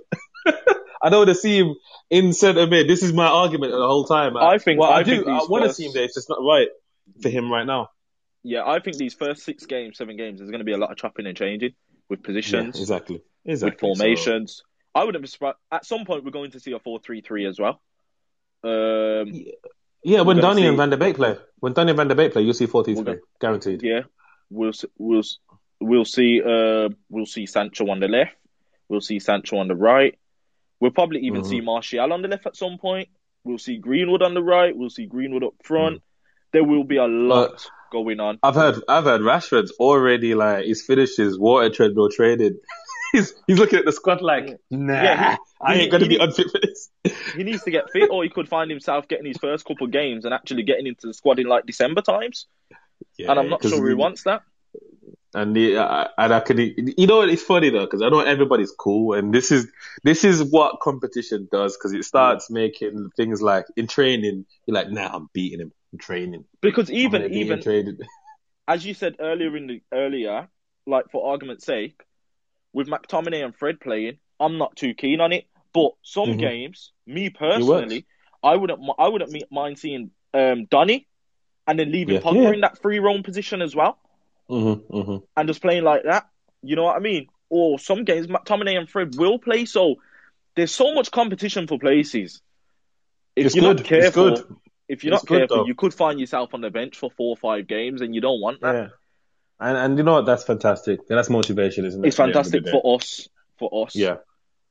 I 1.03 1.09
don't 1.09 1.19
want 1.25 1.29
to 1.29 1.35
see 1.35 1.57
him 1.59 1.75
in 2.09 2.33
centre 2.33 2.67
mid. 2.67 2.87
This 2.87 3.01
is 3.03 3.13
my 3.13 3.25
argument 3.27 3.71
the 3.71 3.77
whole 3.87 4.05
time. 4.05 4.37
I 4.37 4.57
think- 4.59 4.79
well, 4.79 4.91
I, 4.91 4.99
I 4.99 5.03
do. 5.03 5.15
think 5.17 5.27
I 5.27 5.39
these 5.39 5.49
want 5.49 5.65
to 5.65 5.73
see 5.73 5.85
him 5.85 5.91
there. 5.93 6.03
It's 6.03 6.13
just 6.15 6.29
not 6.29 6.39
right 6.41 6.67
for 7.21 7.29
him 7.29 7.51
right 7.51 7.65
now. 7.65 7.89
yeah. 8.43 8.63
I 8.65 8.79
think 8.79 8.97
these 8.97 9.13
first 9.15 9.43
six 9.43 9.65
games, 9.65 9.97
seven 9.97 10.15
games, 10.17 10.39
there's 10.39 10.51
going 10.51 10.59
to 10.59 10.65
be 10.65 10.73
a 10.73 10.77
lot 10.77 10.91
of 10.91 10.97
chopping 10.97 11.25
and 11.25 11.35
changing 11.35 11.71
with 12.09 12.19
Yeah, 12.21 12.25
positions, 12.25 12.79
exactly. 12.79 13.15
with 13.45 13.51
Exactly. 13.53 13.89
So- 13.93 13.95
formations. 13.99 14.61
I 14.93 15.05
wouldn't 15.05 15.21
be 15.23 15.27
surprised. 15.29 15.57
At 15.71 15.85
some 15.85 16.05
point, 16.05 16.25
we're 16.25 16.31
going 16.31 16.51
to 16.51 16.59
see 16.59 16.73
a 16.73 16.79
four-three-three 16.79 17.45
as 17.45 17.57
well. 17.59 17.81
Um, 18.63 19.33
Yeah, 20.03 20.21
when 20.21 20.37
Donny 20.37 20.65
and 20.67 20.77
Van 20.77 20.89
de 20.89 20.97
Beek 20.97 21.15
play. 21.15 21.37
When 21.59 21.73
Donny 21.73 21.91
and 21.91 21.97
Van 21.97 22.07
de 22.07 22.15
Beek 22.15 22.31
play, 22.33 22.41
you'll 22.41 22.53
see 22.53 22.65
4 22.65 22.83
3 22.83 22.95
We're 22.95 23.21
Guaranteed. 23.39 23.81
yeah, 23.83 24.01
we'll 24.49 24.71
we'll 24.97 25.23
we'll 25.79 26.05
see. 26.05 26.41
Uh, 26.41 26.89
we'll 27.09 27.25
see 27.25 27.45
Sancho 27.45 27.87
on 27.89 27.99
the 27.99 28.07
left. 28.07 28.35
We'll 28.89 29.01
see 29.01 29.19
Sancho 29.19 29.57
on 29.57 29.67
the 29.67 29.75
right. 29.75 30.17
We'll 30.79 30.91
probably 30.91 31.19
even 31.21 31.41
Mhm. 31.41 31.45
see 31.47 31.61
Martial 31.61 32.11
on 32.13 32.21
the 32.23 32.27
left 32.27 32.47
at 32.47 32.55
some 32.55 32.77
point. 32.79 33.09
We'll 33.43 33.59
see 33.59 33.77
Greenwood 33.77 34.21
on 34.23 34.33
the 34.33 34.41
right. 34.43 34.75
We'll 34.75 34.89
see 34.89 35.05
Greenwood 35.05 35.43
up 35.43 35.53
front. 35.63 36.01
There 36.51 36.63
will 36.63 36.83
be 36.83 36.97
a 36.97 37.05
lot 37.07 37.65
going 37.91 38.19
on. 38.19 38.39
I've 38.43 38.55
heard 38.55 38.83
I've 38.87 39.03
heard 39.05 39.21
Rashford's 39.21 39.71
already 39.79 40.33
like 40.35 40.65
his 40.65 41.39
water 41.39 41.69
treadmill 41.69 42.09
training. 42.09 42.57
he's 43.11 43.33
he's 43.47 43.57
looking 43.59 43.79
at 43.79 43.85
the 43.85 43.91
squad 43.91 44.21
like, 44.21 44.57
nah, 44.69 44.93
Yeah, 44.93 45.31
he- 45.31 45.37
I 45.61 45.75
ain't 45.75 45.91
gonna 45.91 46.05
he- 46.05 46.09
be 46.09 46.17
unfit 46.17 46.47
for 46.51 46.59
this. 46.61 46.89
He 47.35 47.43
needs 47.43 47.63
to 47.63 47.71
get 47.71 47.89
fit, 47.91 48.09
or 48.11 48.23
he 48.23 48.29
could 48.29 48.49
find 48.49 48.69
himself 48.69 49.07
getting 49.07 49.25
his 49.25 49.37
first 49.37 49.65
couple 49.65 49.85
of 49.85 49.91
games 49.91 50.25
and 50.25 50.33
actually 50.33 50.63
getting 50.63 50.85
into 50.87 51.07
the 51.07 51.13
squad 51.13 51.39
in 51.39 51.47
like 51.47 51.65
December 51.65 52.01
times. 52.01 52.47
Yeah, 53.17 53.31
and 53.31 53.39
I'm 53.39 53.49
not 53.49 53.63
sure 53.63 53.87
he 53.87 53.95
wants 53.95 54.23
that. 54.23 54.43
And 55.33 55.55
the, 55.55 55.77
uh, 55.77 56.07
and 56.17 56.33
I 56.33 56.41
could, 56.41 56.59
you 56.59 57.07
know, 57.07 57.21
it's 57.21 57.41
funny 57.41 57.69
though, 57.69 57.85
because 57.85 58.01
I 58.01 58.09
know 58.09 58.19
everybody's 58.19 58.71
cool, 58.71 59.13
and 59.13 59.33
this 59.33 59.49
is 59.49 59.67
this 60.03 60.25
is 60.25 60.43
what 60.43 60.81
competition 60.81 61.47
does, 61.51 61.77
because 61.77 61.93
it 61.93 62.03
starts 62.03 62.49
making 62.49 63.11
things 63.15 63.41
like 63.41 63.65
in 63.77 63.87
training, 63.87 64.45
you're 64.65 64.75
like, 64.75 64.89
nah, 64.89 65.09
I'm 65.13 65.29
beating 65.33 65.61
him 65.61 65.71
in 65.93 65.99
training. 65.99 66.43
Because 66.61 66.91
even 66.91 67.21
gonna 67.21 67.29
beat 67.29 67.47
him 67.49 67.59
even 67.59 67.97
as 68.67 68.85
you 68.85 68.93
said 68.93 69.15
earlier 69.19 69.55
in 69.55 69.67
the 69.67 69.81
earlier, 69.93 70.49
like 70.85 71.09
for 71.11 71.31
argument's 71.31 71.65
sake, 71.65 72.01
with 72.73 72.87
McTominay 72.87 73.43
and 73.43 73.55
Fred 73.55 73.79
playing, 73.79 74.17
I'm 74.39 74.57
not 74.57 74.75
too 74.75 74.93
keen 74.93 75.21
on 75.21 75.31
it. 75.33 75.45
But 75.73 75.91
some 76.01 76.29
Mhm. 76.33 76.39
games, 76.39 76.91
me 77.05 77.29
personally, 77.29 78.05
I 78.43 78.55
wouldn't 78.55 78.79
I 78.99 79.07
wouldn't 79.07 79.51
mind 79.51 79.79
seeing 79.79 80.11
um, 80.33 80.65
Donny 80.65 81.07
and 81.67 81.77
then 81.79 81.91
leaving 81.91 82.15
Yeah. 82.15 82.21
Pogba 82.21 82.43
Yeah. 82.43 82.53
in 82.53 82.61
that 82.61 82.81
free 82.81 82.99
roam 82.99 83.23
position 83.23 83.61
as 83.61 83.75
well, 83.75 83.97
Mm-hmm, 84.49 84.95
mm-hmm. 84.97 85.17
and 85.37 85.47
just 85.47 85.61
playing 85.61 85.83
like 85.83 86.03
that. 86.03 86.27
You 86.61 86.75
know 86.75 86.83
what 86.83 86.95
I 86.95 86.99
mean? 86.99 87.27
Or 87.49 87.79
some 87.79 88.03
games, 88.05 88.27
McTominay 88.27 88.77
and 88.77 88.89
Fred 88.89 89.15
will 89.17 89.39
play. 89.39 89.65
So 89.65 89.95
there's 90.55 90.73
so 90.73 90.93
much 90.93 91.11
competition 91.11 91.67
for 91.67 91.77
places. 91.79 92.41
If 93.35 93.47
It's 93.47 93.55
you're 93.55 93.63
good. 93.73 93.77
not 93.77 93.85
careful, 93.85 94.27
It's 94.27 94.41
good. 94.41 94.55
if 94.89 95.03
you're 95.03 95.13
It's 95.13 95.23
not 95.29 95.37
careful, 95.37 95.67
you 95.67 95.75
could 95.75 95.93
find 95.93 96.19
yourself 96.19 96.53
on 96.53 96.61
the 96.61 96.69
bench 96.69 96.97
for 96.97 97.09
four 97.11 97.29
or 97.29 97.37
five 97.37 97.67
games, 97.67 98.01
and 98.01 98.13
you 98.15 98.21
don't 98.21 98.41
want 98.41 98.61
that. 98.61 98.75
Yeah. 98.75 98.87
And 99.61 99.77
and 99.77 99.97
you 99.97 100.03
know 100.03 100.13
what? 100.13 100.25
That's 100.25 100.43
fantastic. 100.43 101.07
That's 101.07 101.29
motivation, 101.29 101.85
isn't 101.85 102.03
it? 102.03 102.07
It's 102.07 102.19
at 102.19 102.33
the 102.33 102.39
end 102.39 102.47
of 102.47 102.51
fantastic 102.51 102.71
for 102.71 102.95
us. 102.95 103.29
For 103.59 103.85
us. 103.85 103.95
Yeah, 103.95 104.17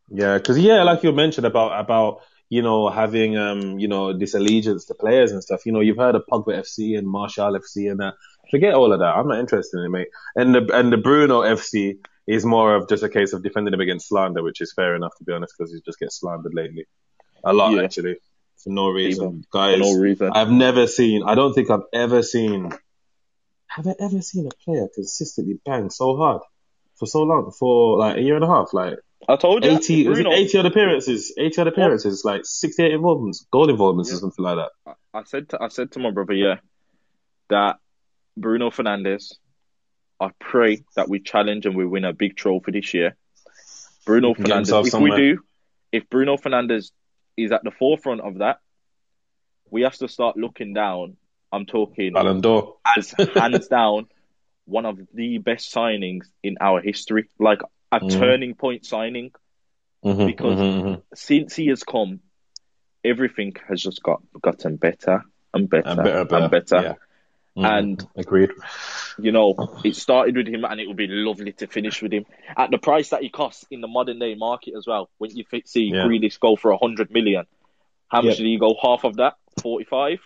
yeah, 0.09 0.37
because 0.37 0.59
yeah, 0.59 0.83
like 0.83 1.05
you 1.05 1.13
mentioned 1.13 1.47
about 1.47 1.79
about 1.79 2.23
you 2.49 2.63
know 2.63 2.89
having 2.89 3.39
um 3.39 3.79
you 3.79 3.87
know 3.87 4.19
this 4.19 4.35
allegiance 4.35 4.87
to 4.87 4.95
players 4.95 5.31
and 5.31 5.43
stuff. 5.43 5.65
You 5.65 5.73
know, 5.73 5.81
you've 5.81 5.97
heard 5.97 6.17
of 6.17 6.25
Pogba 6.31 6.59
FC 6.59 6.99
and 6.99 7.07
Martial 7.07 7.53
FC 7.53 7.89
and 7.91 8.01
that. 8.01 8.15
Forget 8.51 8.75
all 8.75 8.93
of 8.93 8.99
that. 8.99 9.15
I'm 9.15 9.29
not 9.29 9.39
interested 9.39 9.79
in 9.79 9.85
it, 9.85 9.91
mate. 9.91 10.09
And 10.35 10.53
the 10.57 10.77
and 10.77 10.93
the 10.93 10.97
Bruno 10.97 11.43
FC 11.43 11.99
is 12.27 12.45
more 12.45 12.75
of 12.75 12.89
just 12.89 13.05
a 13.05 13.09
case 13.09 13.33
of 13.33 13.45
defending 13.45 13.73
him 13.73 13.81
against 13.81 14.09
slander, 14.09 14.43
which 14.43 14.61
is 14.61 14.73
fair 14.75 14.97
enough 14.97 15.13
to 15.19 15.25
be 15.25 15.33
honest, 15.33 15.55
because 15.57 15.73
he 15.73 15.81
just 15.85 16.01
gets 16.01 16.19
slandered 16.19 16.53
lately, 16.53 16.87
a 17.45 17.53
lot 17.53 17.77
Yeah. 17.77 17.85
actually, 17.85 18.17
for 18.59 18.71
no 18.71 18.89
reason. 18.91 19.25
Even 19.25 19.45
Guys, 19.53 19.75
For 19.79 19.85
no 19.85 20.01
reason. 20.01 20.33
I've 20.35 20.51
never 20.51 20.89
seen. 20.89 21.23
I 21.25 21.37
don't 21.37 21.55
think 21.55 21.71
I've 21.71 21.87
ever 21.93 22.25
seen. 22.25 22.73
Have 23.71 23.87
I 23.87 23.95
ever 24.01 24.21
seen 24.21 24.47
a 24.47 24.65
player 24.65 24.89
consistently 24.95 25.61
bang 25.65 25.91
so 25.91 26.17
hard 26.17 26.43
for 26.99 27.07
so 27.07 27.23
long 27.23 27.53
for 27.57 27.99
like 27.99 28.17
a 28.17 28.21
year 28.21 28.35
and 28.35 28.45
a 28.45 28.49
half? 28.49 28.73
Like 28.73 28.99
I 29.29 29.37
told 29.37 29.65
you. 29.65 29.71
80, 29.71 30.09
was 30.09 30.19
it 30.19 30.23
Bruno, 30.23 30.37
80 30.37 30.59
odd 30.59 30.67
appearances, 30.67 31.35
80 31.39 31.61
odd 31.61 31.69
appearances, 31.69 32.25
like 32.25 32.43
68 32.45 32.93
involvements, 32.93 33.47
goal 33.53 33.71
involvements 33.71 34.13
or 34.13 34.17
something 34.17 34.45
like 34.45 34.57
that. 34.57 34.97
I 35.15 35.23
said 35.25 35.49
to 35.51 35.63
I 35.63 35.69
said 35.69 35.93
to 35.93 35.99
my 36.01 36.11
brother, 36.11 36.35
yeah, 36.35 36.57
that 37.49 37.77
Bruno 38.37 38.71
Fernandes. 38.71 39.35
I 40.19 40.31
pray 40.39 40.85
that 40.97 41.09
we 41.09 41.21
challenge 41.21 41.65
and 41.65 41.75
we 41.75 41.87
win 41.87 42.05
a 42.05 42.13
big 42.13 42.37
trophy 42.37 42.73
this 42.73 42.93
year. 42.93 43.17
Bruno 44.05 44.35
Fernandes. 44.35 44.85
If 44.85 44.91
somewhere. 44.91 45.13
we 45.13 45.17
do, 45.17 45.39
if 45.93 46.11
Bruno 46.11 46.37
Fernandes 46.37 46.91
is 47.37 47.53
at 47.53 47.63
the 47.65 47.71
forefront 47.71 48.21
of 48.21 48.39
that, 48.39 48.59
we 49.71 49.83
have 49.83 49.97
to 49.97 50.09
start 50.09 50.37
looking 50.37 50.75
down. 50.75 51.17
I'm 51.53 51.67
talking 51.67 52.13
Ballon 52.13 52.41
d'Or. 52.41 52.77
as 52.97 53.13
hands 53.35 53.69
down 53.69 54.07
one 54.67 54.87
of 54.87 54.99
the 55.15 55.39
best 55.39 55.75
signings 55.75 56.27
in 56.43 56.57
our 56.61 56.81
history, 56.81 57.29
like 57.39 57.61
a 57.91 58.01
Mhm. 58.01 58.11
turning 58.19 58.55
point 58.55 58.87
signing. 58.87 59.33
Mhm, 60.05 60.27
Because- 60.27 60.59
mhm, 60.59 60.83
mhm. 60.83 61.03
Since 61.15 61.57
he 61.57 61.67
has 61.69 61.83
come, 61.83 62.21
everything 63.05 63.55
has 63.69 63.83
just 63.83 64.03
got 64.03 64.23
gotten 64.41 64.77
better 64.77 65.25
and 65.53 65.69
better 65.69 65.89
And 65.89 65.97
better, 66.05 66.25
better. 66.25 66.43
and 66.43 66.51
better. 66.51 66.83
Yeah. 66.83 66.95
Mhm, 67.57 67.79
And- 67.79 68.07
agreed. 68.15 68.51
You 69.19 69.33
know, 69.33 69.55
it 69.85 69.97
started 69.97 70.37
with 70.37 70.47
him, 70.47 70.65
and 70.65 70.81
it 70.81 70.87
would 70.87 70.97
be 70.97 71.09
lovely 71.09 71.53
to 71.55 71.67
finish 71.67 72.01
with 72.01 72.13
him 72.13 72.25
at 72.57 72.71
the 72.71 72.79
price 72.79 73.09
that 73.11 73.23
he 73.23 73.29
costs 73.29 73.67
in 73.73 73.81
the 73.81 73.89
modern 73.89 74.21
day 74.21 74.37
market 74.37 74.75
as 74.77 74.87
well. 74.87 75.11
When 75.19 75.35
you 75.37 75.45
see 75.65 75.87
Yeah. 75.93 76.05
Grealish 76.05 76.39
go 76.39 76.55
for 76.55 76.71
a 76.71 76.77
hundred 76.79 77.11
million, 77.11 77.47
how 78.09 78.19
much 78.23 78.27
Yep. 78.29 78.37
did 78.39 78.47
he 78.47 78.57
go? 78.59 78.77
Half 78.81 79.05
of 79.05 79.17
that, 79.17 79.35
forty-five, 79.61 80.21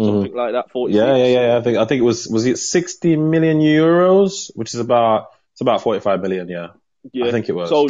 Mhm. 0.00 0.06
something 0.06 0.34
like 0.34 0.52
that. 0.52 0.70
Forty. 0.70 0.94
Yeah, 0.94 1.16
yeah, 1.16 1.26
yeah. 1.26 1.56
I 1.56 1.62
think 1.62 1.78
I 1.78 1.84
think 1.84 2.00
it 2.00 2.04
was 2.04 2.26
was 2.28 2.46
it 2.46 2.58
60 2.58 3.16
million 3.16 3.58
euros, 3.60 4.50
which 4.54 4.74
is 4.74 4.80
about 4.80 5.28
it's 5.52 5.60
about 5.60 5.82
45 5.82 6.20
million. 6.20 6.48
Yeah, 6.48 6.68
Yeah. 7.12 7.26
I 7.26 7.30
think 7.30 7.48
it 7.48 7.52
was. 7.52 7.68
So 7.68 7.88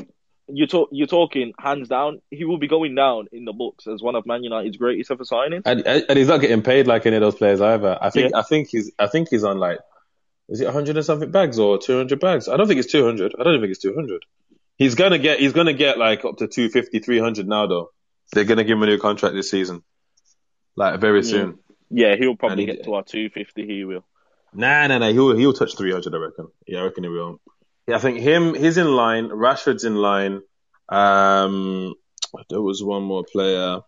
you're 0.52 0.66
talk, 0.66 0.88
you're 0.90 1.06
talking 1.06 1.52
hands 1.58 1.88
down. 1.88 2.20
He 2.30 2.44
will 2.44 2.58
be 2.58 2.66
going 2.66 2.96
down 2.96 3.28
in 3.30 3.44
the 3.44 3.52
books 3.52 3.86
as 3.86 4.02
one 4.02 4.16
of 4.16 4.26
Man 4.26 4.42
United's 4.42 4.76
greatest 4.76 5.10
ever 5.12 5.22
signings. 5.22 5.62
and, 5.64 5.86
and 5.86 6.18
he's 6.18 6.26
not 6.26 6.38
getting 6.40 6.62
paid 6.62 6.88
like 6.88 7.06
any 7.06 7.16
of 7.16 7.22
those 7.22 7.36
players 7.36 7.60
either. 7.60 7.96
I 8.00 8.10
think 8.10 8.34
I 8.34 8.42
think 8.42 8.68
he's 8.68 8.90
I 8.98 9.06
think 9.06 9.28
he's 9.30 9.44
on 9.44 9.58
like 9.58 9.78
is 10.48 10.60
it 10.60 10.64
100 10.64 10.96
and 10.96 11.06
something 11.06 11.30
bags 11.30 11.60
or 11.60 11.78
200 11.78 12.18
bags? 12.18 12.48
I 12.48 12.56
don't 12.56 12.66
think 12.66 12.80
it's 12.80 12.90
200. 12.90 13.36
I 13.38 13.44
don't 13.44 13.54
even 13.54 13.60
think 13.62 13.70
it's 13.70 13.82
200. 13.82 14.24
He's 14.76 14.96
gonna 14.96 15.18
get 15.18 15.38
he's 15.38 15.52
gonna 15.52 15.72
get 15.74 15.98
like 15.98 16.24
up 16.24 16.38
to 16.38 16.48
250, 16.48 16.98
300 16.98 17.46
now 17.46 17.66
though. 17.68 17.90
They're 18.32 18.44
gonna 18.44 18.64
give 18.64 18.76
him 18.78 18.82
a 18.82 18.86
new 18.86 18.98
contract 18.98 19.36
this 19.36 19.50
season, 19.50 19.84
like 20.74 21.00
very 21.00 21.22
soon. 21.22 21.58
Yeah, 21.90 22.16
he'll 22.16 22.36
probably 22.36 22.66
he- 22.66 22.72
get 22.72 22.84
to 22.84 22.94
our 22.94 23.02
250. 23.02 23.66
He 23.66 23.84
will. 23.84 24.04
Nah, 24.52 24.86
nah, 24.86 24.98
nah. 24.98 25.08
He'll 25.12 25.36
he'll 25.36 25.52
touch 25.52 25.76
300. 25.76 26.14
I 26.14 26.18
reckon. 26.18 26.48
Yeah, 26.66 26.80
I 26.80 26.84
reckon 26.84 27.04
he 27.04 27.10
will. 27.10 27.40
Yeah, 27.86 27.96
I 27.96 27.98
think 27.98 28.18
him. 28.18 28.54
He's 28.54 28.78
in 28.78 28.86
line. 28.88 29.28
Rashford's 29.28 29.84
in 29.84 29.94
line. 29.96 30.40
Um, 30.88 31.94
there 32.48 32.60
was 32.60 32.82
one 32.82 33.02
more 33.02 33.24
player. 33.24 33.78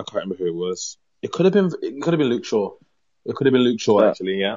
I 0.00 0.02
can't 0.04 0.14
remember 0.14 0.36
who 0.36 0.46
it 0.48 0.54
was. 0.54 0.96
It 1.22 1.32
could 1.32 1.46
have 1.46 1.52
been. 1.52 1.70
It 1.82 2.00
could 2.02 2.12
have 2.12 2.18
been 2.18 2.28
Luke 2.28 2.44
Shaw. 2.44 2.72
It 3.24 3.34
could 3.36 3.46
have 3.46 3.52
been 3.52 3.62
Luke 3.62 3.80
Shaw 3.80 4.02
Yeah. 4.02 4.10
actually. 4.10 4.40
Yeah. 4.40 4.56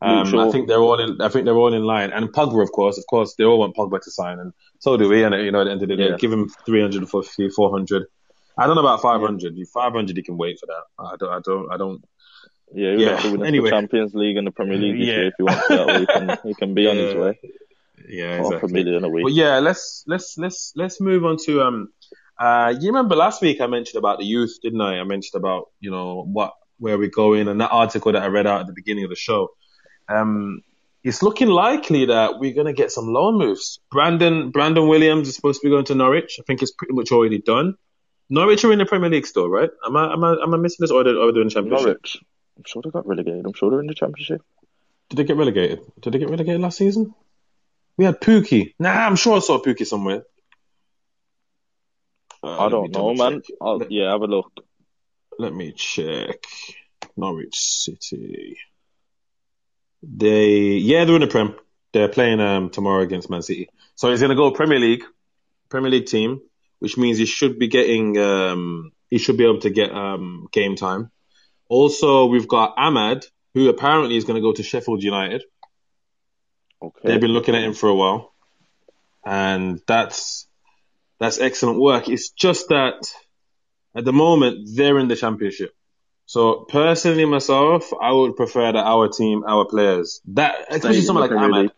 Um. 0.00 0.38
I 0.38 0.50
think 0.50 0.68
they're 0.68 0.78
all 0.80 0.98
in. 1.00 1.20
I 1.20 1.28
think 1.28 1.44
they're 1.44 1.56
all 1.56 1.74
in 1.74 1.82
line. 1.84 2.10
And 2.12 2.28
Pogba, 2.32 2.62
of 2.62 2.70
course, 2.72 2.98
of 2.98 3.04
course, 3.08 3.34
they 3.36 3.44
all 3.44 3.58
want 3.58 3.76
Pogba 3.76 4.00
to 4.00 4.10
sign, 4.10 4.38
and 4.38 4.52
so 4.78 4.96
do 4.96 5.08
we. 5.08 5.24
And 5.24 5.34
you 5.34 5.50
know, 5.52 5.60
at 5.60 5.64
the 5.64 5.70
end 5.72 5.82
of 5.82 5.88
the 5.88 5.96
day, 5.96 6.10
Yeah. 6.10 6.16
give 6.16 6.32
him 6.32 6.48
350, 6.66 7.48
400. 7.50 8.06
I 8.58 8.66
don't 8.66 8.74
know 8.74 8.80
about 8.82 9.00
500. 9.02 9.54
500, 9.72 10.16
you 10.16 10.22
can 10.22 10.36
wait 10.36 10.58
for 10.58 10.66
that. 10.66 10.82
I 10.98 11.16
don't. 11.18 11.30
I 11.32 11.40
don't. 11.44 11.72
I 11.72 11.76
don't. 11.76 12.04
Yeah, 12.74 12.90
he'll 12.92 13.00
Yeah, 13.00 13.10
have 13.12 13.22
to 13.22 13.30
win 13.32 13.46
anyway. 13.46 13.70
the 13.70 13.76
Champions 13.76 14.14
League 14.14 14.36
and 14.36 14.46
the 14.46 14.50
Premier 14.50 14.76
League 14.76 14.98
this 14.98 15.08
Yeah. 15.08 15.14
year 15.14 15.26
if 15.28 15.34
he 15.38 15.42
wants 15.44 15.68
that. 15.68 15.98
He 16.00 16.06
can, 16.06 16.38
he 16.48 16.54
can 16.54 16.74
be 16.74 16.86
on 16.86 16.96
his 16.98 17.14
way. 17.14 17.38
Yeah, 18.08 18.36
Half 18.42 18.62
a 18.62 18.68
million 18.68 19.04
a 19.04 19.08
week. 19.08 19.24
But 19.24 19.32
yeah, 19.32 19.58
let's 19.58 20.04
let's 20.06 20.36
let's 20.38 20.72
let's 20.76 21.00
move 21.00 21.24
on 21.24 21.36
to 21.46 21.62
um. 21.62 21.88
Uh, 22.38 22.72
you 22.80 22.86
remember 22.88 23.16
last 23.16 23.42
week 23.42 23.60
I 23.60 23.66
mentioned 23.66 23.98
about 23.98 24.18
the 24.18 24.24
youth, 24.24 24.56
didn't 24.62 24.80
I? 24.80 25.00
I 25.00 25.04
mentioned 25.04 25.38
about 25.38 25.66
you 25.80 25.90
know 25.90 26.22
what 26.24 26.52
where 26.78 26.96
we're 26.96 27.10
going 27.10 27.48
and 27.48 27.60
that 27.60 27.70
article 27.72 28.12
that 28.12 28.22
I 28.22 28.26
read 28.26 28.46
out 28.46 28.60
at 28.60 28.66
the 28.68 28.72
beginning 28.72 29.04
of 29.04 29.10
the 29.10 29.16
show. 29.16 29.48
Um, 30.08 30.60
it's 31.02 31.22
looking 31.22 31.48
likely 31.48 32.06
that 32.06 32.38
we're 32.38 32.54
gonna 32.54 32.72
get 32.72 32.92
some 32.92 33.08
loan 33.08 33.38
moves. 33.38 33.80
Brandon 33.90 34.50
Brandon 34.50 34.86
Williams 34.88 35.28
is 35.28 35.34
supposed 35.34 35.60
to 35.60 35.66
be 35.66 35.70
going 35.70 35.84
to 35.86 35.94
Norwich. 35.96 36.36
I 36.38 36.44
think 36.46 36.62
it's 36.62 36.72
pretty 36.72 36.94
much 36.94 37.10
already 37.12 37.38
done. 37.40 37.74
Norwich 38.30 38.64
are 38.64 38.72
in 38.72 38.78
the 38.78 38.86
Premier 38.86 39.10
League 39.10 39.26
still, 39.26 39.48
right? 39.48 39.70
Am 39.86 39.96
I 39.96 40.12
am 40.12 40.24
I 40.24 40.32
am 40.42 40.54
I 40.54 40.56
missing 40.58 40.78
this 40.80 40.90
or 40.90 41.00
are 41.00 41.04
they, 41.04 41.10
are 41.10 41.32
they 41.32 41.40
in 41.40 41.48
the 41.48 41.54
Championship? 41.54 41.86
Norwich. 41.86 42.16
I'm 42.56 42.64
sure 42.66 42.82
they 42.82 42.90
got 42.90 43.06
relegated. 43.06 43.46
I'm 43.46 43.54
sure 43.54 43.70
they're 43.70 43.80
in 43.80 43.86
the 43.86 43.94
Championship. 43.94 44.42
Did 45.08 45.16
they 45.16 45.24
get 45.24 45.36
relegated? 45.36 45.80
Did 46.00 46.12
they 46.12 46.18
get 46.18 46.28
relegated 46.28 46.60
last 46.60 46.78
season? 46.78 47.14
We 47.96 48.04
had 48.04 48.20
Pookie. 48.20 48.74
Nah, 48.78 48.90
I'm 48.90 49.16
sure 49.16 49.36
I 49.36 49.38
saw 49.40 49.60
Pookie 49.60 49.86
somewhere. 49.86 50.22
Uh, 52.42 52.66
I 52.66 52.68
don't 52.68 52.92
know, 52.92 53.14
man. 53.14 53.42
check. 53.42 53.56
I'll, 53.60 53.78
Let, 53.78 53.90
yeah, 53.90 54.12
have 54.12 54.22
a 54.22 54.26
look. 54.26 54.52
let 55.38 55.54
me 55.54 55.72
check. 55.72 56.44
Norwich 57.16 57.56
City. 57.56 58.58
They 60.02 60.76
yeah, 60.76 61.04
they're 61.04 61.16
in 61.16 61.22
the 61.22 61.26
Prem. 61.26 61.56
They're 61.92 62.08
playing 62.08 62.40
um 62.40 62.70
tomorrow 62.70 63.02
against 63.02 63.30
Man 63.30 63.42
City. 63.42 63.68
So 63.96 64.10
he's 64.10 64.20
gonna 64.20 64.36
go 64.36 64.50
Premier 64.52 64.78
League, 64.78 65.02
Premier 65.68 65.90
League 65.90 66.06
team, 66.06 66.40
which 66.78 66.96
means 66.96 67.18
he 67.18 67.26
should 67.26 67.58
be 67.58 67.68
getting 67.68 68.18
um 68.18 68.92
he 69.10 69.18
should 69.18 69.36
be 69.36 69.44
able 69.44 69.60
to 69.60 69.70
get 69.70 69.92
um 69.92 70.48
game 70.52 70.76
time. 70.76 71.10
Also, 71.68 72.26
we've 72.26 72.48
got 72.48 72.76
Amad, 72.76 73.26
who 73.54 73.68
apparently 73.68 74.16
is 74.16 74.24
gonna 74.24 74.40
go 74.40 74.52
to 74.52 74.62
Sheffield 74.62 75.02
United. 75.02 75.44
Okay. 76.80 77.08
They've 77.08 77.20
been 77.20 77.32
looking 77.32 77.54
at 77.54 77.62
him 77.62 77.74
for 77.74 77.88
a 77.88 77.94
while, 77.94 78.32
and 79.24 79.80
that's 79.86 80.46
that's 81.18 81.40
excellent 81.40 81.80
work. 81.80 82.08
It's 82.08 82.30
just 82.30 82.68
that 82.68 83.12
at 83.94 84.04
the 84.04 84.12
moment 84.12 84.68
they're 84.74 84.98
in 84.98 85.08
the 85.08 85.16
championship. 85.16 85.74
So 86.26 86.66
personally, 86.68 87.24
myself, 87.24 87.90
I 88.00 88.12
would 88.12 88.36
prefer 88.36 88.70
that 88.70 88.84
our 88.84 89.08
team, 89.08 89.44
our 89.46 89.64
players, 89.64 90.20
that 90.28 90.66
especially 90.68 91.00
someone 91.00 91.22
like 91.22 91.30
Premier 91.30 91.70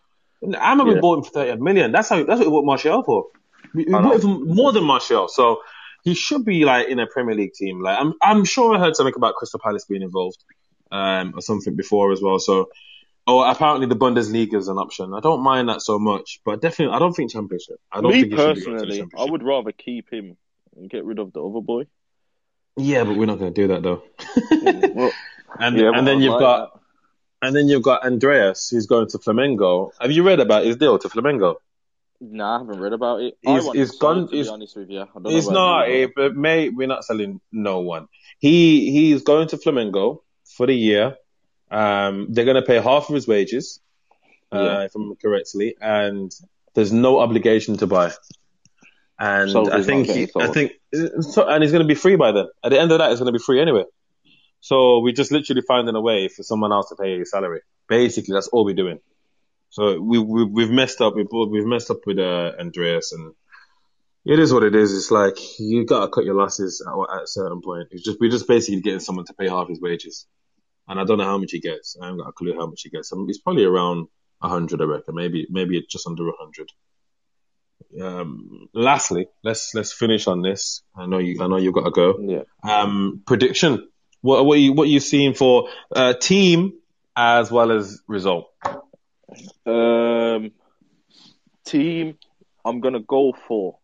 Amad. 0.43 0.55
Amad, 0.57 0.95
we 0.95 1.01
bought 1.01 1.19
him 1.19 1.25
for 1.25 1.31
thirty 1.31 1.61
million. 1.61 1.93
That's 1.93 2.09
how 2.09 2.17
that's 2.25 2.41
what 2.41 2.47
we 2.47 2.51
bought 2.51 2.65
Martial 2.65 3.03
for. 3.03 3.27
We, 3.75 3.85
we 3.85 3.93
bought 3.93 4.23
him 4.23 4.47
more 4.49 4.73
than 4.73 4.85
Martial. 4.85 5.29
So 5.29 5.63
he 6.03 6.15
should 6.15 6.45
be 6.45 6.65
like 6.65 6.89
in 6.89 6.99
a 6.99 7.07
Premier 7.07 7.35
League 7.35 7.55
team. 7.55 7.83
Like 7.83 7.99
I'm, 7.99 8.15
I'm 8.23 8.45
sure 8.45 8.75
I 8.75 8.79
heard 8.79 8.97
something 8.97 9.15
about 9.17 9.35
Crystal 9.35 9.61
Palace 9.63 9.85
being 9.85 10.03
involved, 10.03 10.43
um, 10.91 11.35
or 11.37 11.43
something 11.43 11.77
before 11.77 12.13
as 12.13 12.21
well. 12.21 12.39
So. 12.39 12.69
Oh, 13.27 13.43
apparently 13.43 13.87
the 13.87 13.95
Bundesliga 13.95 14.55
is 14.55 14.67
an 14.69 14.79
option. 14.79 15.13
I 15.15 15.21
don't 15.21 15.43
mind 15.43 15.69
that 15.69 15.83
so 15.83 16.01
much, 16.01 16.41
but 16.45 16.61
definitely 16.61 16.97
I 16.97 16.99
don't 16.99 17.13
think 17.13 17.31
Championship. 17.31 17.77
I 17.93 18.01
don't 18.01 18.11
Me 18.11 18.23
think 18.23 18.33
he 18.33 18.39
should 18.39 18.55
be 18.57 18.65
going 18.65 18.79
to 18.79 18.87
the 18.87 18.87
personally, 18.87 19.11
I 19.17 19.31
would 19.31 19.43
rather 19.45 19.73
keep 19.73 20.11
him 20.11 20.37
and 20.75 20.91
get 20.91 21.05
rid 21.05 21.19
of 21.19 21.33
the 21.33 21.45
other 21.45 21.61
boy. 21.61 21.85
Yeah, 22.77 23.05
but 23.05 23.17
we're 23.17 23.27
not 23.27 23.39
going 23.39 23.53
to 23.53 23.61
do 23.61 23.69
that 23.69 23.83
though. 23.83 24.03
Well, 24.95 25.13
and 25.59 25.77
yeah, 25.77 25.91
and 25.95 26.07
then 26.07 26.21
you've 26.21 26.33
like 26.33 26.41
got 26.41 26.81
and 27.43 27.55
then 27.55 27.69
you've 27.69 27.83
got 27.83 28.05
Andreas 28.05 28.69
who's 28.71 28.87
going 28.87 29.09
to 29.09 29.19
Flamengo. 29.19 29.93
Have 30.01 30.11
you 30.11 30.23
read 30.23 30.41
about 30.41 30.65
his 30.65 30.77
deal 30.77 30.99
to 30.99 31.09
Flamengo? 31.09 31.57
Nah, 32.21 32.57
I 32.57 32.59
haven't 32.59 32.81
read 32.81 32.93
about 32.93 33.21
it. 33.23 33.39
He's- 33.41 33.63
I 33.63 33.65
want 33.65 33.79
he's 33.79 33.89
his 33.91 33.99
son, 33.99 34.17
gone- 34.19 34.29
to 34.29 34.35
he's- 34.37 34.47
be 34.47 34.53
honest 34.53 34.77
with 34.77 34.91
you. 34.91 35.07
It's 35.27 35.49
not, 35.49 35.89
you, 35.89 36.05
eh, 36.05 36.07
but 36.15 36.37
mate, 36.37 36.75
we're 36.75 36.87
not 36.87 37.05
selling 37.05 37.41
no 37.51 37.81
one. 37.81 38.09
He 38.39 38.91
he's 38.91 39.23
going 39.23 39.49
to 39.49 39.57
Flamengo 39.57 40.21
for 40.57 40.67
the 40.67 40.75
year. 40.75 41.17
Um, 41.71 42.27
they're 42.31 42.45
going 42.45 42.57
to 42.57 42.63
pay 42.63 42.79
half 42.81 43.09
of 43.09 43.15
his 43.15 43.27
wages, 43.29 43.81
uh, 44.53 44.59
Yeah. 44.61 44.83
if 44.85 44.95
I'm 44.95 45.15
correctly, 45.17 45.77
and 45.81 46.31
there's 46.75 46.93
no 46.93 47.21
obligation 47.21 47.77
to 47.79 47.87
buy. 47.87 48.13
And 49.19 49.51
So 49.51 49.71
I 49.71 49.83
think 49.83 50.07
he, 50.09 50.29
I 50.37 50.47
think 50.49 50.73
so, 51.21 51.47
and 51.47 51.63
he's 51.63 51.73
going 51.73 51.85
to 51.85 51.89
be 51.89 51.95
free 51.95 52.17
by 52.17 52.33
then. 52.33 52.47
At 52.65 52.71
the 52.71 52.81
end 52.81 52.91
of 52.93 52.99
that, 52.99 53.13
it's 53.13 53.21
going 53.21 53.33
to 53.33 53.39
be 53.39 53.43
free 53.43 53.61
anyway. 53.61 53.85
So 54.61 54.99
we're 55.01 55.15
just 55.15 55.31
literally 55.31 55.63
finding 55.63 55.95
a 55.95 56.01
way 56.01 56.29
for 56.29 56.43
someone 56.43 56.73
else 56.73 56.89
to 56.91 56.97
pay 56.97 57.17
your 57.17 57.25
salary. 57.25 57.61
Basically, 57.89 58.35
that's 58.35 58.49
all 58.49 58.65
we're 58.65 58.75
doing. 58.75 58.99
So 59.71 60.01
we, 60.01 60.19
we 60.19 60.45
we've 60.45 60.71
messed 60.71 61.01
up. 61.01 61.15
We've 61.15 61.29
we've 61.31 61.65
messed 61.65 61.91
up 61.91 62.01
with 62.05 62.19
uh, 62.19 62.53
Andreas, 62.59 63.13
and 63.13 63.35
it 64.25 64.39
is 64.41 64.53
what 64.53 64.65
it 64.65 64.75
is. 64.75 64.97
It's 64.97 65.13
like 65.13 65.39
you 65.61 65.87
gotta 65.87 66.11
cut 66.11 66.25
your 66.25 66.35
losses 66.35 66.85
at, 66.87 67.17
at 67.17 67.23
a 67.23 67.27
certain 67.27 67.63
point. 67.63 67.89
It's 67.93 68.03
just 68.03 68.19
we're 68.21 68.31
just 68.31 68.49
basically 68.49 68.81
getting 68.81 69.01
someone 69.01 69.27
to 69.27 69.35
pay 69.35 69.49
half 69.49 69.69
his 69.69 69.81
wages, 69.81 70.27
and 70.89 70.99
I 70.99 71.05
don't 71.05 71.19
know 71.19 71.25
how 71.25 71.39
much 71.39 71.53
he 71.53 71.61
gets. 71.61 71.97
I 72.01 72.07
haven't 72.07 72.21
got 72.21 72.29
a 72.29 72.33
clue 72.33 72.55
how 72.59 72.67
much 72.67 72.83
he 72.83 72.91
gets. 72.91 73.13
I 73.13 73.17
mean, 73.17 73.27
it's 73.29 73.39
probably 73.39 73.65
around 73.65 74.09
a 74.43 74.49
hundred, 74.49 74.81
I 74.81 74.85
reckon. 74.85 75.15
Maybe 75.15 75.47
maybe 75.49 75.85
just 75.89 76.07
under 76.07 76.29
a 76.29 76.37
hundred. 76.37 76.69
Um, 78.03 78.69
lastly, 78.75 79.29
let's 79.45 79.73
let's 79.75 79.93
finish 79.93 80.27
on 80.27 80.43
this. 80.43 80.83
I 80.97 81.07
know 81.07 81.19
you 81.19 81.41
I 81.41 81.47
know 81.47 81.59
you've 81.59 81.75
got 81.75 81.85
to 81.85 81.93
go. 81.93 82.19
Yeah. 82.21 82.43
Um, 82.69 83.23
prediction. 83.25 83.89
What 84.21 84.45
what 84.45 84.59
are 84.59 84.61
you 84.61 84.73
what 84.73 84.89
are 84.89 84.91
you 84.91 85.01
seeing 85.01 85.35
for 85.35 85.69
uh, 85.95 86.15
team 86.15 86.73
as 87.17 87.53
well 87.53 87.71
as 87.71 88.03
result? 88.09 88.49
Um, 89.67 90.53
team, 91.65 92.19
I'm 92.65 92.81
gonna 92.81 93.01
go 93.01 93.33
for. 93.47 93.79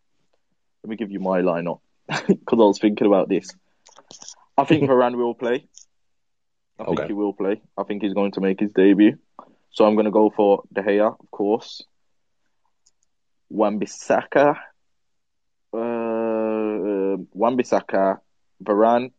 Let 0.82 0.90
me 0.90 0.96
give 0.96 1.10
you 1.10 1.20
my 1.20 1.42
lineup 1.42 1.80
because 2.06 2.28
I 2.52 2.54
was 2.54 2.78
thinking 2.78 3.06
about 3.06 3.28
this. 3.28 3.50
I 4.56 4.64
think 4.64 4.84
Varane 4.90 5.16
will 5.16 5.34
play. 5.34 5.66
I 6.78 6.84
think 6.84 7.06
he 7.06 7.12
will 7.12 7.32
play. 7.32 7.60
I 7.76 7.84
think 7.84 8.02
he's 8.02 8.12
going 8.12 8.32
to 8.32 8.40
make 8.40 8.60
his 8.60 8.70
debut. 8.70 9.18
So 9.70 9.84
I'm 9.84 9.96
gonna 9.96 10.10
go 10.10 10.30
for 10.30 10.62
De 10.72 10.82
Gea, 10.82 11.16
of 11.18 11.30
course. 11.30 11.82
Wan-Bissaka, 13.48 14.56
uh, 15.72 17.16
Wan-Bissaka, 17.32 18.18
Varane, 18.62 19.12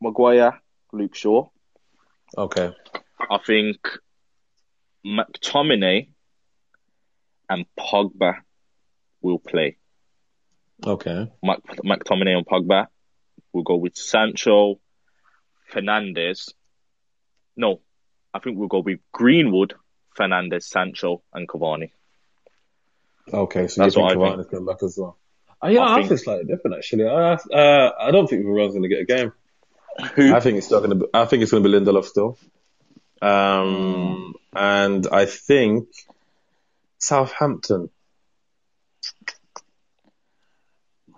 Maguire, 0.00 0.60
Luke 0.92 1.14
Shaw. 1.14 1.48
Okay. 2.36 2.70
I 3.30 3.38
think 3.44 3.78
McTominay 5.06 6.08
and 7.48 7.66
Pogba 7.78 8.36
will 9.20 9.38
play. 9.38 9.76
Okay. 10.84 11.30
Mac, 11.42 11.58
McTominay 11.84 12.36
and 12.36 12.46
Pogba 12.46 12.86
will 13.52 13.62
go 13.62 13.76
with 13.76 13.96
Sancho, 13.96 14.80
Fernandes. 15.72 16.52
No, 17.56 17.80
I 18.32 18.38
think 18.38 18.58
we'll 18.58 18.68
go 18.68 18.80
with 18.80 19.00
Greenwood, 19.12 19.74
Fernandes, 20.18 20.64
Sancho, 20.64 21.22
and 21.32 21.48
Cavani. 21.48 21.90
Okay. 23.32 23.68
So 23.68 23.82
That's 23.82 23.96
you 23.96 24.02
think 24.02 24.10
I 24.10 24.14
think. 24.14 24.22
Cavani's 24.22 24.46
coming 24.48 24.66
back 24.66 24.82
as 24.82 24.96
well? 24.98 25.18
Uh, 25.62 25.68
yeah, 25.68 25.80
I 25.80 25.92
I, 25.92 25.96
think- 25.96 26.08
think, 26.08 26.20
slightly 26.20 26.44
different 26.44 26.76
actually. 26.76 27.06
I 27.06 27.34
uh, 27.34 27.92
I 28.00 28.10
don't 28.10 28.28
think 28.28 28.44
Varane's 28.44 28.72
going 28.72 28.82
to 28.82 28.88
get 28.88 29.00
a 29.00 29.04
game. 29.04 29.32
Who? 30.14 30.34
I 30.34 30.40
think 30.40 30.56
it's 30.56 30.66
still 30.66 30.78
going 30.80 30.90
to. 30.90 30.96
Be, 30.96 31.06
I 31.14 31.26
think 31.26 31.42
it's 31.42 31.52
going 31.52 31.62
to 31.62 31.68
be 31.68 31.74
Lindelof 31.74 32.06
still. 32.06 32.38
Um, 33.22 34.34
and 34.54 35.06
I 35.10 35.26
think 35.26 35.88
Southampton. 36.98 37.88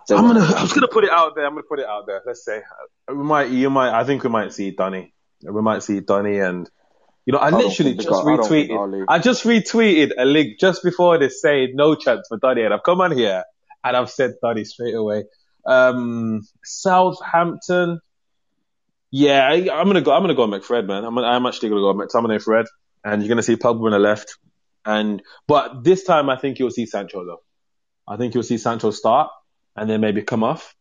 I'm 0.09 0.27
gonna. 0.27 0.39
I'm 0.41 0.49
just 0.67 0.75
gonna 0.75 0.87
put 0.87 1.03
it 1.03 1.09
out 1.09 1.33
there. 1.35 1.45
I'm 1.45 1.53
gonna 1.53 1.63
put 1.63 1.79
it 1.79 1.87
out 1.87 2.05
there. 2.05 2.21
Let's 2.25 2.45
say 2.45 2.61
we 3.07 3.15
might. 3.15 3.49
You 3.49 3.69
might. 3.71 3.89
I 3.99 4.03
think 4.03 4.23
we 4.23 4.29
might 4.29 4.53
see 4.53 4.69
Donny. 4.71 5.13
We 5.41 5.61
might 5.61 5.81
see 5.81 5.99
Donny, 5.99 6.37
and 6.39 6.69
you 7.25 7.33
know, 7.33 7.39
I, 7.39 7.49
don't 7.49 7.63
literally 7.65 7.95
just 7.95 8.09
got- 8.09 8.25
I 8.27 8.37
retweeted. 8.37 8.77
Ali- 8.77 9.05
I 9.07 9.17
just 9.19 9.43
retweeted 9.43 10.11
a 10.17 10.25
link 10.25 10.59
just 10.59 10.83
before 10.83 11.17
this 11.17 11.41
saying 11.41 11.71
no 11.73 11.95
chance 11.95 12.27
for 12.27 12.37
Donny, 12.37 12.61
and 12.61 12.71
I've 12.73 12.83
come 12.83 13.01
on 13.01 13.11
here 13.17 13.43
and 13.83 13.97
I've 13.97 14.11
said 14.11 14.35
Donny 14.43 14.63
straight 14.63 14.93
away. 14.93 15.23
Um, 15.65 16.41
Southampton. 16.63 17.99
Yeah, 19.11 19.47
I, 19.47 19.53
I'm 19.71 19.87
gonna 19.87 20.01
go. 20.01 20.11
I'm 20.13 20.21
gonna 20.23 20.35
go 20.35 20.47
McFred, 20.47 20.87
man. 20.87 21.03
I'm, 21.05 21.17
I'm 21.17 21.45
actually 21.45 21.69
gonna 21.69 21.81
go 21.81 21.93
McTominay, 21.93 22.41
Fred, 22.41 22.65
and 23.03 23.21
you're 23.21 23.29
gonna 23.29 23.43
see 23.43 23.55
Pogba 23.55 23.85
on 23.85 23.91
the 23.91 23.99
left. 23.99 24.37
And 24.85 25.21
but 25.47 25.83
this 25.83 26.03
time, 26.03 26.29
I 26.29 26.37
think 26.37 26.59
you'll 26.59 26.71
see 26.71 26.85
Sancho 26.85 27.25
though. 27.25 27.41
I 28.07 28.17
think 28.17 28.33
you'll 28.33 28.43
see 28.43 28.57
Sancho 28.57 28.91
start 28.91 29.29
and 29.75 29.89
then 29.89 30.01
maybe 30.01 30.21
come 30.21 30.43
off, 30.43 30.75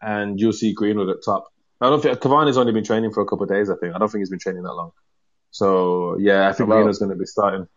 and 0.00 0.40
you'll 0.40 0.52
see 0.52 0.72
Greenwood 0.72 1.10
at 1.10 1.24
top. 1.24 1.46
I 1.80 1.90
don't 1.90 2.00
think 2.02 2.18
Cavani's 2.18 2.56
only 2.56 2.72
been 2.72 2.84
training 2.84 3.12
for 3.12 3.20
a 3.20 3.26
couple 3.26 3.44
of 3.44 3.50
days. 3.50 3.68
I 3.68 3.74
think 3.76 3.94
I 3.94 3.98
don't 3.98 4.08
think 4.10 4.20
he's 4.20 4.30
been 4.30 4.38
training 4.38 4.62
that 4.62 4.72
long. 4.72 4.92
So 5.50 6.16
yeah, 6.18 6.48
I 6.48 6.52
think 6.52 6.68
Well- 6.68 6.78
Greenwood's 6.78 6.98
going 6.98 7.10
to 7.10 7.16
be 7.16 7.26
starting. 7.26 7.68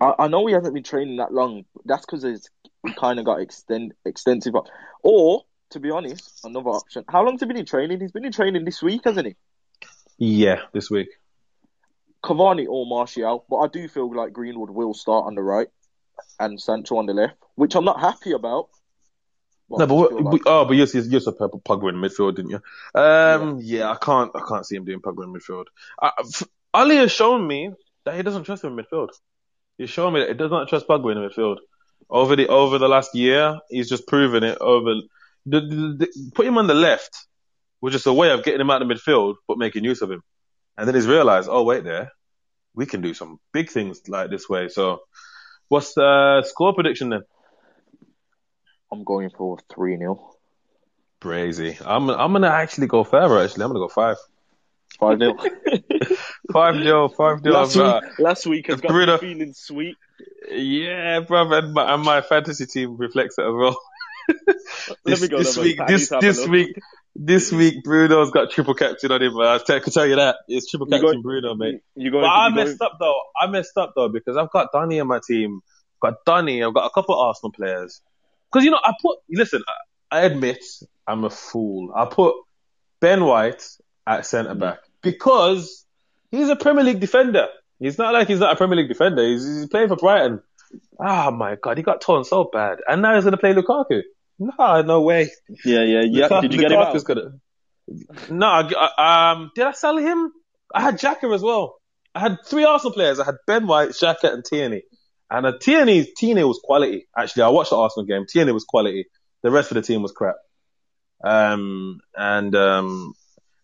I, 0.00 0.14
I 0.20 0.28
know 0.28 0.46
he 0.46 0.54
hasn't 0.54 0.72
been 0.72 0.82
training 0.82 1.16
that 1.16 1.32
long. 1.32 1.64
That's 1.84 2.06
because 2.06 2.22
he's 2.22 2.48
kind 2.96 3.18
of 3.18 3.26
got 3.26 3.40
extend 3.40 3.92
extensive. 4.06 4.54
Or, 5.02 5.44
to 5.70 5.80
be 5.80 5.90
honest, 5.90 6.44
another 6.44 6.70
option. 6.70 7.04
How 7.08 7.24
long's 7.24 7.40
he 7.40 7.46
been 7.46 7.56
in 7.56 7.66
training? 7.66 8.00
He's 8.00 8.12
been 8.12 8.24
in 8.24 8.32
training 8.32 8.64
this 8.64 8.82
week, 8.82 9.02
hasn't 9.04 9.26
he? 9.26 9.36
Yeah, 10.18 10.62
this 10.72 10.90
week. 10.90 11.08
Cavani 12.22 12.66
or 12.68 12.86
Martial, 12.86 13.44
but 13.48 13.56
I 13.56 13.68
do 13.68 13.88
feel 13.88 14.14
like 14.14 14.32
Greenwood 14.32 14.70
will 14.70 14.92
start 14.92 15.26
on 15.26 15.34
the 15.34 15.42
right 15.42 15.68
and 16.38 16.60
Sancho 16.60 16.96
on 16.96 17.06
the 17.06 17.14
left, 17.14 17.36
which 17.54 17.74
I'm 17.74 17.84
not 17.84 18.00
happy 18.00 18.32
about. 18.32 18.68
But 19.70 19.78
No, 19.78 19.86
but, 19.86 19.94
just 19.94 19.98
what, 20.00 20.10
feel 20.10 20.32
like- 20.32 20.42
oh, 20.46 20.64
but 20.66 20.72
you 20.74 20.80
you 20.80 21.20
said 21.20 21.34
Pogba 21.34 21.88
in 21.88 21.96
midfield, 21.96 22.34
didn't 22.36 22.50
you? 22.50 22.60
Um, 23.00 23.60
yeah. 23.62 23.90
I 23.90 23.96
can't 23.96 24.30
I 24.34 24.42
can't 24.46 24.66
see 24.66 24.76
him 24.76 24.84
doing 24.84 25.00
Pogba 25.00 25.24
in 25.24 25.32
midfield. 25.32 25.66
Uh, 26.00 26.10
Ole 26.74 26.96
has 26.96 27.12
shown 27.12 27.46
me 27.46 27.70
that 28.04 28.16
he 28.16 28.22
doesn't 28.22 28.44
trust 28.44 28.64
him 28.64 28.78
in 28.78 28.84
midfield. 28.84 29.10
He's 29.78 29.90
shown 29.90 30.12
me 30.12 30.20
that 30.20 30.28
he 30.28 30.34
does 30.34 30.50
not 30.50 30.68
trust 30.68 30.88
Pogba 30.88 31.12
in 31.12 31.18
midfield. 31.18 31.58
Over 32.10 32.36
the 32.36 32.48
over 32.48 32.78
the 32.78 32.88
last 32.88 33.14
year, 33.14 33.58
he's 33.70 33.88
just 33.88 34.06
proven 34.06 34.42
it. 34.42 34.58
Over 34.60 34.94
the, 35.46 35.60
the, 35.60 35.96
the, 35.98 36.30
put 36.34 36.46
him 36.46 36.58
on 36.58 36.66
the 36.66 36.74
left 36.74 37.26
was 37.80 37.92
just 37.92 38.06
a 38.06 38.12
way 38.12 38.30
of 38.30 38.44
getting 38.44 38.60
him 38.60 38.70
out 38.70 38.82
of 38.82 38.88
the 38.88 38.94
midfield, 38.94 39.34
but 39.48 39.58
making 39.58 39.84
use 39.84 40.02
of 40.02 40.10
him. 40.10 40.22
And 40.76 40.86
then 40.86 40.94
he's 40.94 41.06
realized, 41.06 41.48
oh 41.50 41.62
wait, 41.62 41.84
there 41.84 42.12
we 42.74 42.86
can 42.86 43.00
do 43.00 43.14
some 43.14 43.38
big 43.52 43.70
things 43.70 44.08
like 44.08 44.30
this 44.30 44.48
way. 44.48 44.68
So, 44.68 45.00
what's 45.68 45.94
the 45.94 46.42
score 46.46 46.74
prediction 46.74 47.10
then? 47.10 47.22
I'm 48.92 49.04
going 49.04 49.30
for 49.30 49.58
3 49.72 49.98
0. 49.98 50.34
Crazy. 51.20 51.76
I'm 51.84 52.08
I'm 52.10 52.32
gonna 52.32 52.48
actually 52.48 52.86
go 52.86 53.04
further. 53.04 53.38
Actually, 53.38 53.64
I'm 53.64 53.70
gonna 53.70 53.80
go 53.80 53.88
five. 53.88 54.16
5 54.98 55.18
0. 55.18 55.36
Five 56.52 56.74
nil, 56.74 57.08
five 57.08 57.44
nil. 57.44 57.52
last, 57.52 57.76
week, 57.76 58.18
last 58.18 58.46
week 58.46 58.66
has 58.66 58.80
got 58.80 58.92
me 58.92 59.18
feeling 59.18 59.52
sweet. 59.52 59.96
yeah, 60.50 61.20
brother, 61.20 61.58
and 61.58 61.72
my, 61.72 61.94
and 61.94 62.02
my 62.02 62.22
fantasy 62.22 62.66
team 62.66 62.96
reflects 62.96 63.38
it 63.38 63.42
as 63.42 63.54
well. 63.54 63.80
This 65.04 65.20
this 65.28 65.56
week, 65.56 65.78
man. 65.78 65.88
I 65.88 65.90
need 65.90 65.98
this 66.00 66.08
to 66.08 66.18
this 66.20 66.48
week, 66.48 66.78
this 67.14 67.52
week, 67.52 67.82
Bruno's 67.82 68.30
got 68.30 68.50
triple 68.50 68.74
captain 68.74 69.10
on 69.12 69.22
him. 69.22 69.36
I 69.38 69.58
can 69.58 69.80
tell 69.92 70.06
you 70.06 70.16
that 70.16 70.36
it's 70.48 70.70
triple 70.70 70.86
captain 70.86 71.16
go- 71.16 71.22
Bruno, 71.22 71.54
mate. 71.54 71.82
You 71.94 72.10
going 72.10 72.22
But 72.22 72.28
to, 72.28 72.34
I 72.34 72.50
going, 72.50 72.66
messed 72.68 72.82
up 72.82 72.96
though. 73.00 73.20
I 73.40 73.46
messed 73.48 73.76
up 73.76 73.92
though 73.94 74.08
because 74.08 74.36
I've 74.36 74.50
got 74.50 74.72
Donny 74.72 75.00
on 75.00 75.08
my 75.08 75.20
team. 75.26 75.60
I've 75.96 76.12
got 76.12 76.24
Donny. 76.24 76.62
I've 76.62 76.74
got 76.74 76.86
a 76.86 76.90
couple 76.90 77.20
of 77.20 77.26
Arsenal 77.26 77.52
players. 77.52 78.00
Because 78.50 78.64
you 78.64 78.70
know, 78.70 78.80
I 78.82 78.92
put. 79.00 79.18
Listen, 79.28 79.62
I, 80.10 80.18
I 80.18 80.22
admit 80.22 80.64
I'm 81.06 81.24
a 81.24 81.30
fool. 81.30 81.92
I 81.94 82.06
put 82.06 82.34
Ben 83.00 83.24
White 83.24 83.66
at 84.06 84.26
centre 84.26 84.54
back 84.54 84.78
mm. 84.78 84.88
because 85.02 85.84
he's 86.30 86.48
a 86.48 86.56
Premier 86.56 86.84
League 86.84 87.00
defender. 87.00 87.48
He's 87.78 87.98
not 87.98 88.12
like 88.12 88.28
he's 88.28 88.40
not 88.40 88.52
a 88.52 88.56
Premier 88.56 88.76
League 88.76 88.88
defender. 88.88 89.26
He's, 89.26 89.44
he's 89.44 89.66
playing 89.66 89.88
for 89.88 89.96
Brighton. 89.96 90.42
Oh 90.98 91.30
my 91.32 91.56
god, 91.56 91.76
he 91.76 91.82
got 91.82 92.00
torn 92.00 92.24
so 92.24 92.44
bad, 92.44 92.78
and 92.86 93.02
now 93.02 93.14
he's 93.14 93.24
gonna 93.24 93.36
play 93.36 93.52
Lukaku. 93.54 94.02
No, 94.40 94.80
no 94.82 95.02
way. 95.02 95.30
Yeah, 95.64 95.84
yeah, 95.84 96.00
yeah. 96.02 96.28
Lukaku- 96.28 96.42
Did 96.42 96.54
you 96.54 96.60
get 96.60 96.72
him 96.72 96.78
out? 96.78 97.04
Gonna... 97.04 97.32
No, 98.30 98.46
I, 98.46 99.32
um, 99.32 99.50
did 99.54 99.66
I 99.66 99.72
sell 99.72 99.98
him? 99.98 100.32
I 100.74 100.80
had 100.80 100.94
Xhaka 100.98 101.32
as 101.34 101.42
well. 101.42 101.76
I 102.14 102.20
had 102.20 102.38
three 102.46 102.64
Arsenal 102.64 102.92
players. 102.94 103.20
I 103.20 103.26
had 103.26 103.36
Ben 103.46 103.66
White, 103.66 103.90
Xhaka, 103.90 104.32
and 104.32 104.44
Tierney. 104.44 104.82
And 105.30 105.46
uh, 105.46 105.52
Tierney, 105.60 106.10
Tierney 106.16 106.42
was 106.44 106.58
quality. 106.62 107.06
Actually, 107.16 107.42
I 107.44 107.48
watched 107.50 107.70
the 107.70 107.76
Arsenal 107.76 108.06
game. 108.06 108.24
Tierney 108.26 108.52
was 108.52 108.64
quality. 108.64 109.06
The 109.42 109.50
rest 109.50 109.70
of 109.70 109.74
the 109.76 109.82
team 109.82 110.02
was 110.02 110.12
crap. 110.12 110.36
Um, 111.22 112.00
and 112.16 112.54
um, 112.56 113.12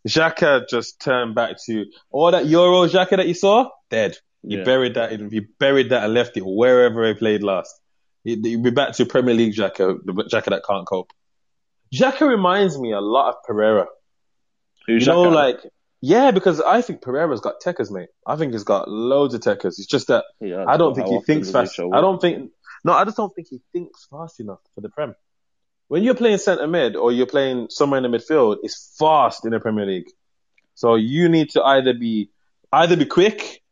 Xhaka 0.07 0.69
just 0.69 1.01
turned 1.01 1.35
back 1.35 1.57
to 1.67 1.87
all 2.11 2.31
that 2.33 2.47
Euro 2.47 2.87
Xhaka 2.87 3.17
that 3.17 3.27
you 3.27 3.35
saw, 3.35 3.71
dead. 3.91 4.17
You 4.43 4.59
Yeah. 4.59 4.65
buried 4.65 4.95
that. 4.95 5.13
In, 5.13 5.31
you 5.31 5.47
buried 5.59 5.91
that 5.91 6.05
and 6.05 6.15
left 6.15 6.37
it 6.37 6.45
wherever 6.45 7.07
he 7.09 7.15
played 7.15 7.43
last. 7.43 7.75
He'll 8.27 8.61
be 8.61 8.71
back 8.71 8.95
to 8.95 9.07
Premier 9.07 9.35
League 9.35 9.55
Xhaka, 9.55 9.99
the 10.05 10.13
Xhaka 10.13 10.47
that 10.47 10.65
can't 10.69 10.85
cope. 10.85 11.13
Xhaka 11.95 12.29
reminds 12.29 12.77
me 12.77 12.93
a 12.93 13.01
lot 13.01 13.29
of 13.29 13.37
Pereira. 13.45 13.87
Who's 14.89 15.07
You 15.07 15.13
know, 15.13 15.23
like, 15.23 15.61
yeah, 16.01 16.33
because 16.33 16.61
I 16.61 16.83
think 16.83 17.03
Pereira's 17.03 17.41
got 17.41 17.61
techers, 17.65 17.91
mate. 17.91 18.09
I 18.27 18.35
think 18.35 18.53
he's 18.53 18.65
got 18.65 18.89
loads 18.89 19.35
of 19.35 19.43
techers. 19.43 19.79
It's 19.79 19.87
just 19.87 20.09
that 20.09 20.25
Yeah, 20.41 20.65
I 20.67 20.77
don't 20.77 20.95
think 20.95 21.07
he 21.07 21.21
thinks 21.21 21.53
fast. 21.53 21.79
I 21.79 22.01
don't 22.01 22.21
think, 22.21 22.51
no, 22.85 22.93
I 22.93 23.05
just 23.05 23.17
don't 23.17 23.33
think 23.33 23.47
he 23.49 23.61
thinks 23.73 24.07
fast 24.11 24.41
enough 24.41 24.59
for 24.75 24.81
the 24.81 24.89
Prem. 24.89 25.15
When 25.87 26.03
you're 26.03 26.17
playing 26.17 26.39
centre 26.39 26.67
mid 26.67 26.97
or 26.97 27.13
you're 27.13 27.27
playing 27.27 27.69
somewhere 27.71 28.05
in 28.05 28.11
the 28.11 28.19
midfield, 28.19 28.57
it's 28.65 28.97
fast 28.99 29.45
in 29.45 29.53
the 29.53 29.61
Premier 29.61 29.87
League. 29.87 30.11
So 30.75 30.97
you 30.97 31.29
need 31.29 31.51
to 31.51 31.63
either 31.63 31.95
be, 31.95 32.31
either 32.73 32.97
be 32.97 33.07
quick, 33.07 33.63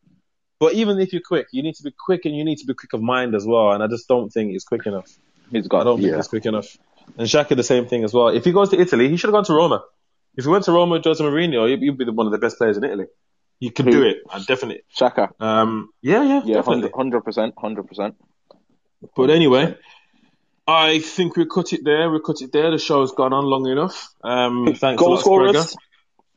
but 0.59 0.75
even 0.75 0.99
if 0.99 1.13
you're 1.13 1.23
quick, 1.25 1.49
you 1.53 1.63
need 1.63 1.75
to 1.77 1.83
be 1.83 1.93
quick 1.99 2.25
and 2.25 2.37
you 2.37 2.45
need 2.45 2.59
to 2.59 2.67
be 2.67 2.75
quick 2.75 2.93
of 2.93 3.03
mind 3.03 3.35
as 3.35 3.47
well. 3.47 3.73
And 3.73 3.83
I 3.83 3.87
just 3.87 4.09
don't 4.09 4.31
think 4.31 4.53
he's 4.53 4.65
quick 4.65 4.87
enough. 4.87 5.11
He's 5.51 5.69
got. 5.69 5.83
I 5.83 5.85
don't 5.85 6.01
think 6.01 6.15
he's 6.15 6.29
quick 6.29 6.47
enough. 6.47 6.77
And 7.19 7.27
Xhaka 7.27 7.57
the 7.57 7.63
same 7.63 7.87
thing 7.87 8.05
as 8.05 8.15
well. 8.15 8.29
If 8.29 8.45
he 8.45 8.53
goes 8.53 8.71
to 8.71 8.81
Italy, 8.81 9.09
he 9.09 9.17
should 9.17 9.29
have 9.29 9.35
gone 9.35 9.45
to 9.45 9.53
Roma. 9.55 9.85
If 10.37 10.45
he 10.45 10.51
went 10.51 10.65
to 10.65 10.73
Roma, 10.73 11.01
Jose 11.05 11.23
Mourinho, 11.23 11.69
you'd, 11.69 11.83
you'd 11.83 11.99
be 11.99 12.05
one 12.11 12.27
of 12.27 12.33
the 12.33 12.39
best 12.39 12.59
players 12.59 12.77
in 12.77 12.85
Italy. 12.85 13.07
You 13.61 13.71
could 13.71 13.87
do 13.87 14.03
it. 14.03 14.19
I 14.29 14.39
definitely. 14.39 14.83
Xhaka. 14.99 15.31
Um, 15.41 15.91
yeah, 16.03 16.25
yeah, 16.25 16.43
Yeah, 16.45 16.63
hundred 16.63 17.25
percent, 17.25 17.55
hundred 17.57 17.85
percent. 17.85 18.17
But 19.15 19.31
anyway, 19.31 19.77
I 20.67 20.99
think 20.99 21.37
we 21.37 21.47
cut 21.47 21.73
it 21.73 21.85
there. 21.85 22.11
We 22.11 22.21
cut 22.25 22.41
it 22.41 22.53
there. 22.53 22.71
The 22.71 22.79
show's 22.79 23.13
gone 23.13 23.33
on 23.33 23.45
long 23.45 23.67
enough. 23.67 24.13
Um, 24.23 24.75
thanks 24.75 25.01
a 25.01 25.05
Goal 25.05 25.15
lot, 25.15 25.25
Spragga. 25.25 25.51
scorers. 25.51 25.77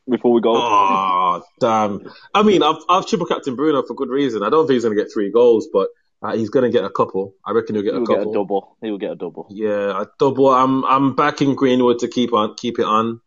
Before 0.10 0.32
we 0.32 0.42
go, 0.42 0.54
Oh, 0.56 1.44
damn. 1.60 2.10
I 2.34 2.44
mean, 2.44 2.64
I've, 2.64 2.78
I've 2.88 3.06
triple 3.06 3.26
captain 3.28 3.56
Bruno 3.56 3.84
for 3.84 3.94
good 3.94 4.10
reason. 4.10 4.42
I 4.42 4.50
don't 4.50 4.66
think 4.66 4.76
he's 4.76 4.84
going 4.84 4.96
to 4.96 5.02
get 5.04 5.12
three 5.12 5.32
goals, 5.32 5.68
but 5.72 5.90
uh, 6.22 6.36
he's 6.36 6.50
going 6.50 6.64
to 6.64 6.76
get 6.76 6.86
a 6.86 6.90
couple. 6.90 7.34
I 7.46 7.52
reckon 7.52 7.76
he'll 7.76 7.84
get 7.84 7.94
he'll 7.94 8.04
a 8.04 8.08
get 8.08 8.22
a 8.22 8.32
double. 8.32 8.78
He'll 8.82 8.98
get 8.98 9.12
a 9.12 9.16
double. 9.16 9.48
Yeah, 9.50 10.02
a 10.02 10.08
double. 10.18 10.50
I'm 10.50 10.86
I'm 10.86 11.16
backing 11.16 11.56
Greenwood 11.56 12.00
to 12.00 12.08
keep 12.08 12.34
on 12.34 12.56
keep 12.56 12.80
it 12.80 12.86
on, 12.86 13.22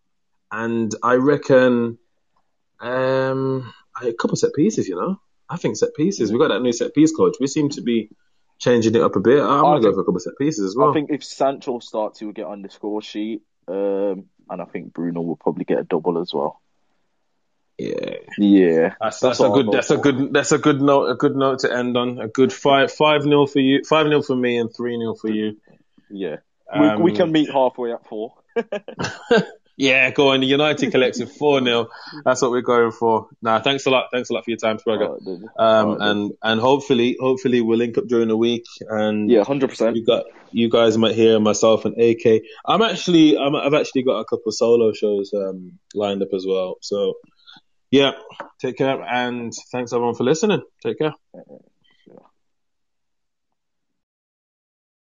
and 0.51 0.95
I 1.03 1.15
reckon 1.15 1.99
um 2.81 3.73
a 4.01 4.13
couple 4.13 4.37
set 4.37 4.55
pieces. 4.55 4.89
You 4.89 4.97
know, 4.97 5.21
I 5.49 5.57
think 5.57 5.77
set 5.77 5.95
pieces. 5.95 6.33
We 6.33 6.39
got 6.39 6.49
that 6.49 6.61
new 6.63 6.73
set 6.73 6.95
piece 6.95 7.15
coach. 7.15 7.37
We 7.41 7.47
seem 7.47 7.69
to 7.71 7.83
be 7.83 8.11
changing 8.59 8.95
it 8.95 9.03
up 9.03 9.17
a 9.17 9.21
bit. 9.21 9.41
I'm 9.41 9.63
gonna 9.63 9.81
go 9.81 9.93
for 9.93 10.01
a 10.01 10.05
couple 10.05 10.21
set 10.21 10.39
pieces 10.39 10.65
as 10.71 10.77
well. 10.77 10.91
I 10.91 10.95
think 10.95 11.11
if 11.11 11.23
Sancho 11.25 11.79
starts, 11.79 12.19
he 12.21 12.27
will 12.27 12.33
get 12.33 12.47
on 12.47 12.63
the 12.63 12.71
score 12.71 13.03
sheet, 13.03 13.43
um, 13.69 14.25
and 14.49 14.61
I 14.61 14.65
think 14.65 14.93
Bruno 14.93 15.21
will 15.21 15.37
probably 15.37 15.65
get 15.65 15.79
a 15.79 15.85
double 15.85 16.19
as 16.19 16.33
well. 16.35 16.61
Yeah, 17.81 18.15
Yeah, 18.39 18.95
that's, 19.01 19.21
That's 19.21 19.39
that's 19.39 19.41
a 19.41 19.49
good 19.49 19.67
go 19.67 19.73
that's 19.73 19.91
a 19.91 19.97
good 19.97 20.33
that's 20.33 20.53
a 20.53 20.59
good 20.59 20.81
note 20.81 21.11
a 21.11 21.15
good 21.15 21.37
note 21.37 21.61
to 21.61 21.75
end 21.75 21.97
on. 21.97 22.19
A 22.21 22.29
good 22.29 22.53
five 22.53 22.93
five 22.93 23.25
nil 23.25 23.47
for 23.47 23.61
you, 23.61 23.83
five 23.85 24.07
nil 24.07 24.23
for 24.23 24.37
me, 24.37 24.59
and 24.59 24.75
three 24.75 24.99
nil 24.99 25.15
for 25.15 25.31
you. 25.31 25.57
yeah. 26.11 26.37
Um, 26.73 27.03
we, 27.03 27.11
we 27.11 27.17
can 27.17 27.33
meet 27.33 27.51
halfway 27.51 27.93
at 27.93 28.07
four. 28.07 28.35
Yeah, 29.81 30.11
go 30.11 30.33
on. 30.33 30.41
The 30.41 30.47
United 30.47 30.91
Collective 30.91 31.33
4 31.33 31.65
0. 31.65 31.89
That's 32.23 32.43
what 32.43 32.51
we're 32.51 32.61
going 32.61 32.93
for. 32.93 33.29
Nah, 33.41 33.61
thanks 33.61 33.87
a 33.87 33.91
lot. 33.91 34.09
Thanks 34.13 34.29
a 34.29 34.35
lot 34.35 34.45
for 34.45 34.51
your 34.51 34.59
time, 34.59 34.77
Spragga. 34.77 35.09
Alright, 35.09 35.25
then. 35.25 35.49
Um, 35.59 35.99
then. 35.99 36.09
and, 36.09 36.33
and 36.43 36.61
hopefully, 36.61 37.17
hopefully 37.19 37.63
we'll 37.63 37.79
link 37.79 37.97
up 37.97 38.07
during 38.07 38.29
the 38.29 38.37
week 38.37 38.67
and 38.91 39.31
yeah, 39.31 39.43
hundred 39.43 39.71
percent. 39.71 39.97
you 39.97 40.05
got, 40.05 40.27
you 40.51 40.69
guys 40.69 40.99
might 40.99 41.15
hear 41.15 41.41
myself 41.41 41.87
and 41.87 41.99
AK. 41.99 42.43
I'm 42.67 42.83
actually, 42.83 43.39
I'm, 43.39 43.57
I've 43.57 43.73
actually 43.73 44.03
got 44.03 44.19
a 44.19 44.27
couple 44.27 44.49
of 44.49 44.55
solo 44.55 44.93
shows, 44.93 45.33
um, 45.33 45.79
lined 45.95 46.23
up 46.23 46.35
as 46.35 46.45
well. 46.47 46.77
So 46.83 47.15
yeah, 47.91 48.13
take 48.61 48.77
care 48.77 49.03
and 49.03 49.53
thanks 49.73 49.93
everyone 49.93 50.15
for 50.15 50.25
listening. 50.25 50.63
Take 50.83 50.99
care. 50.99 51.15
Uh, 51.35 51.39
uh, 51.39 51.59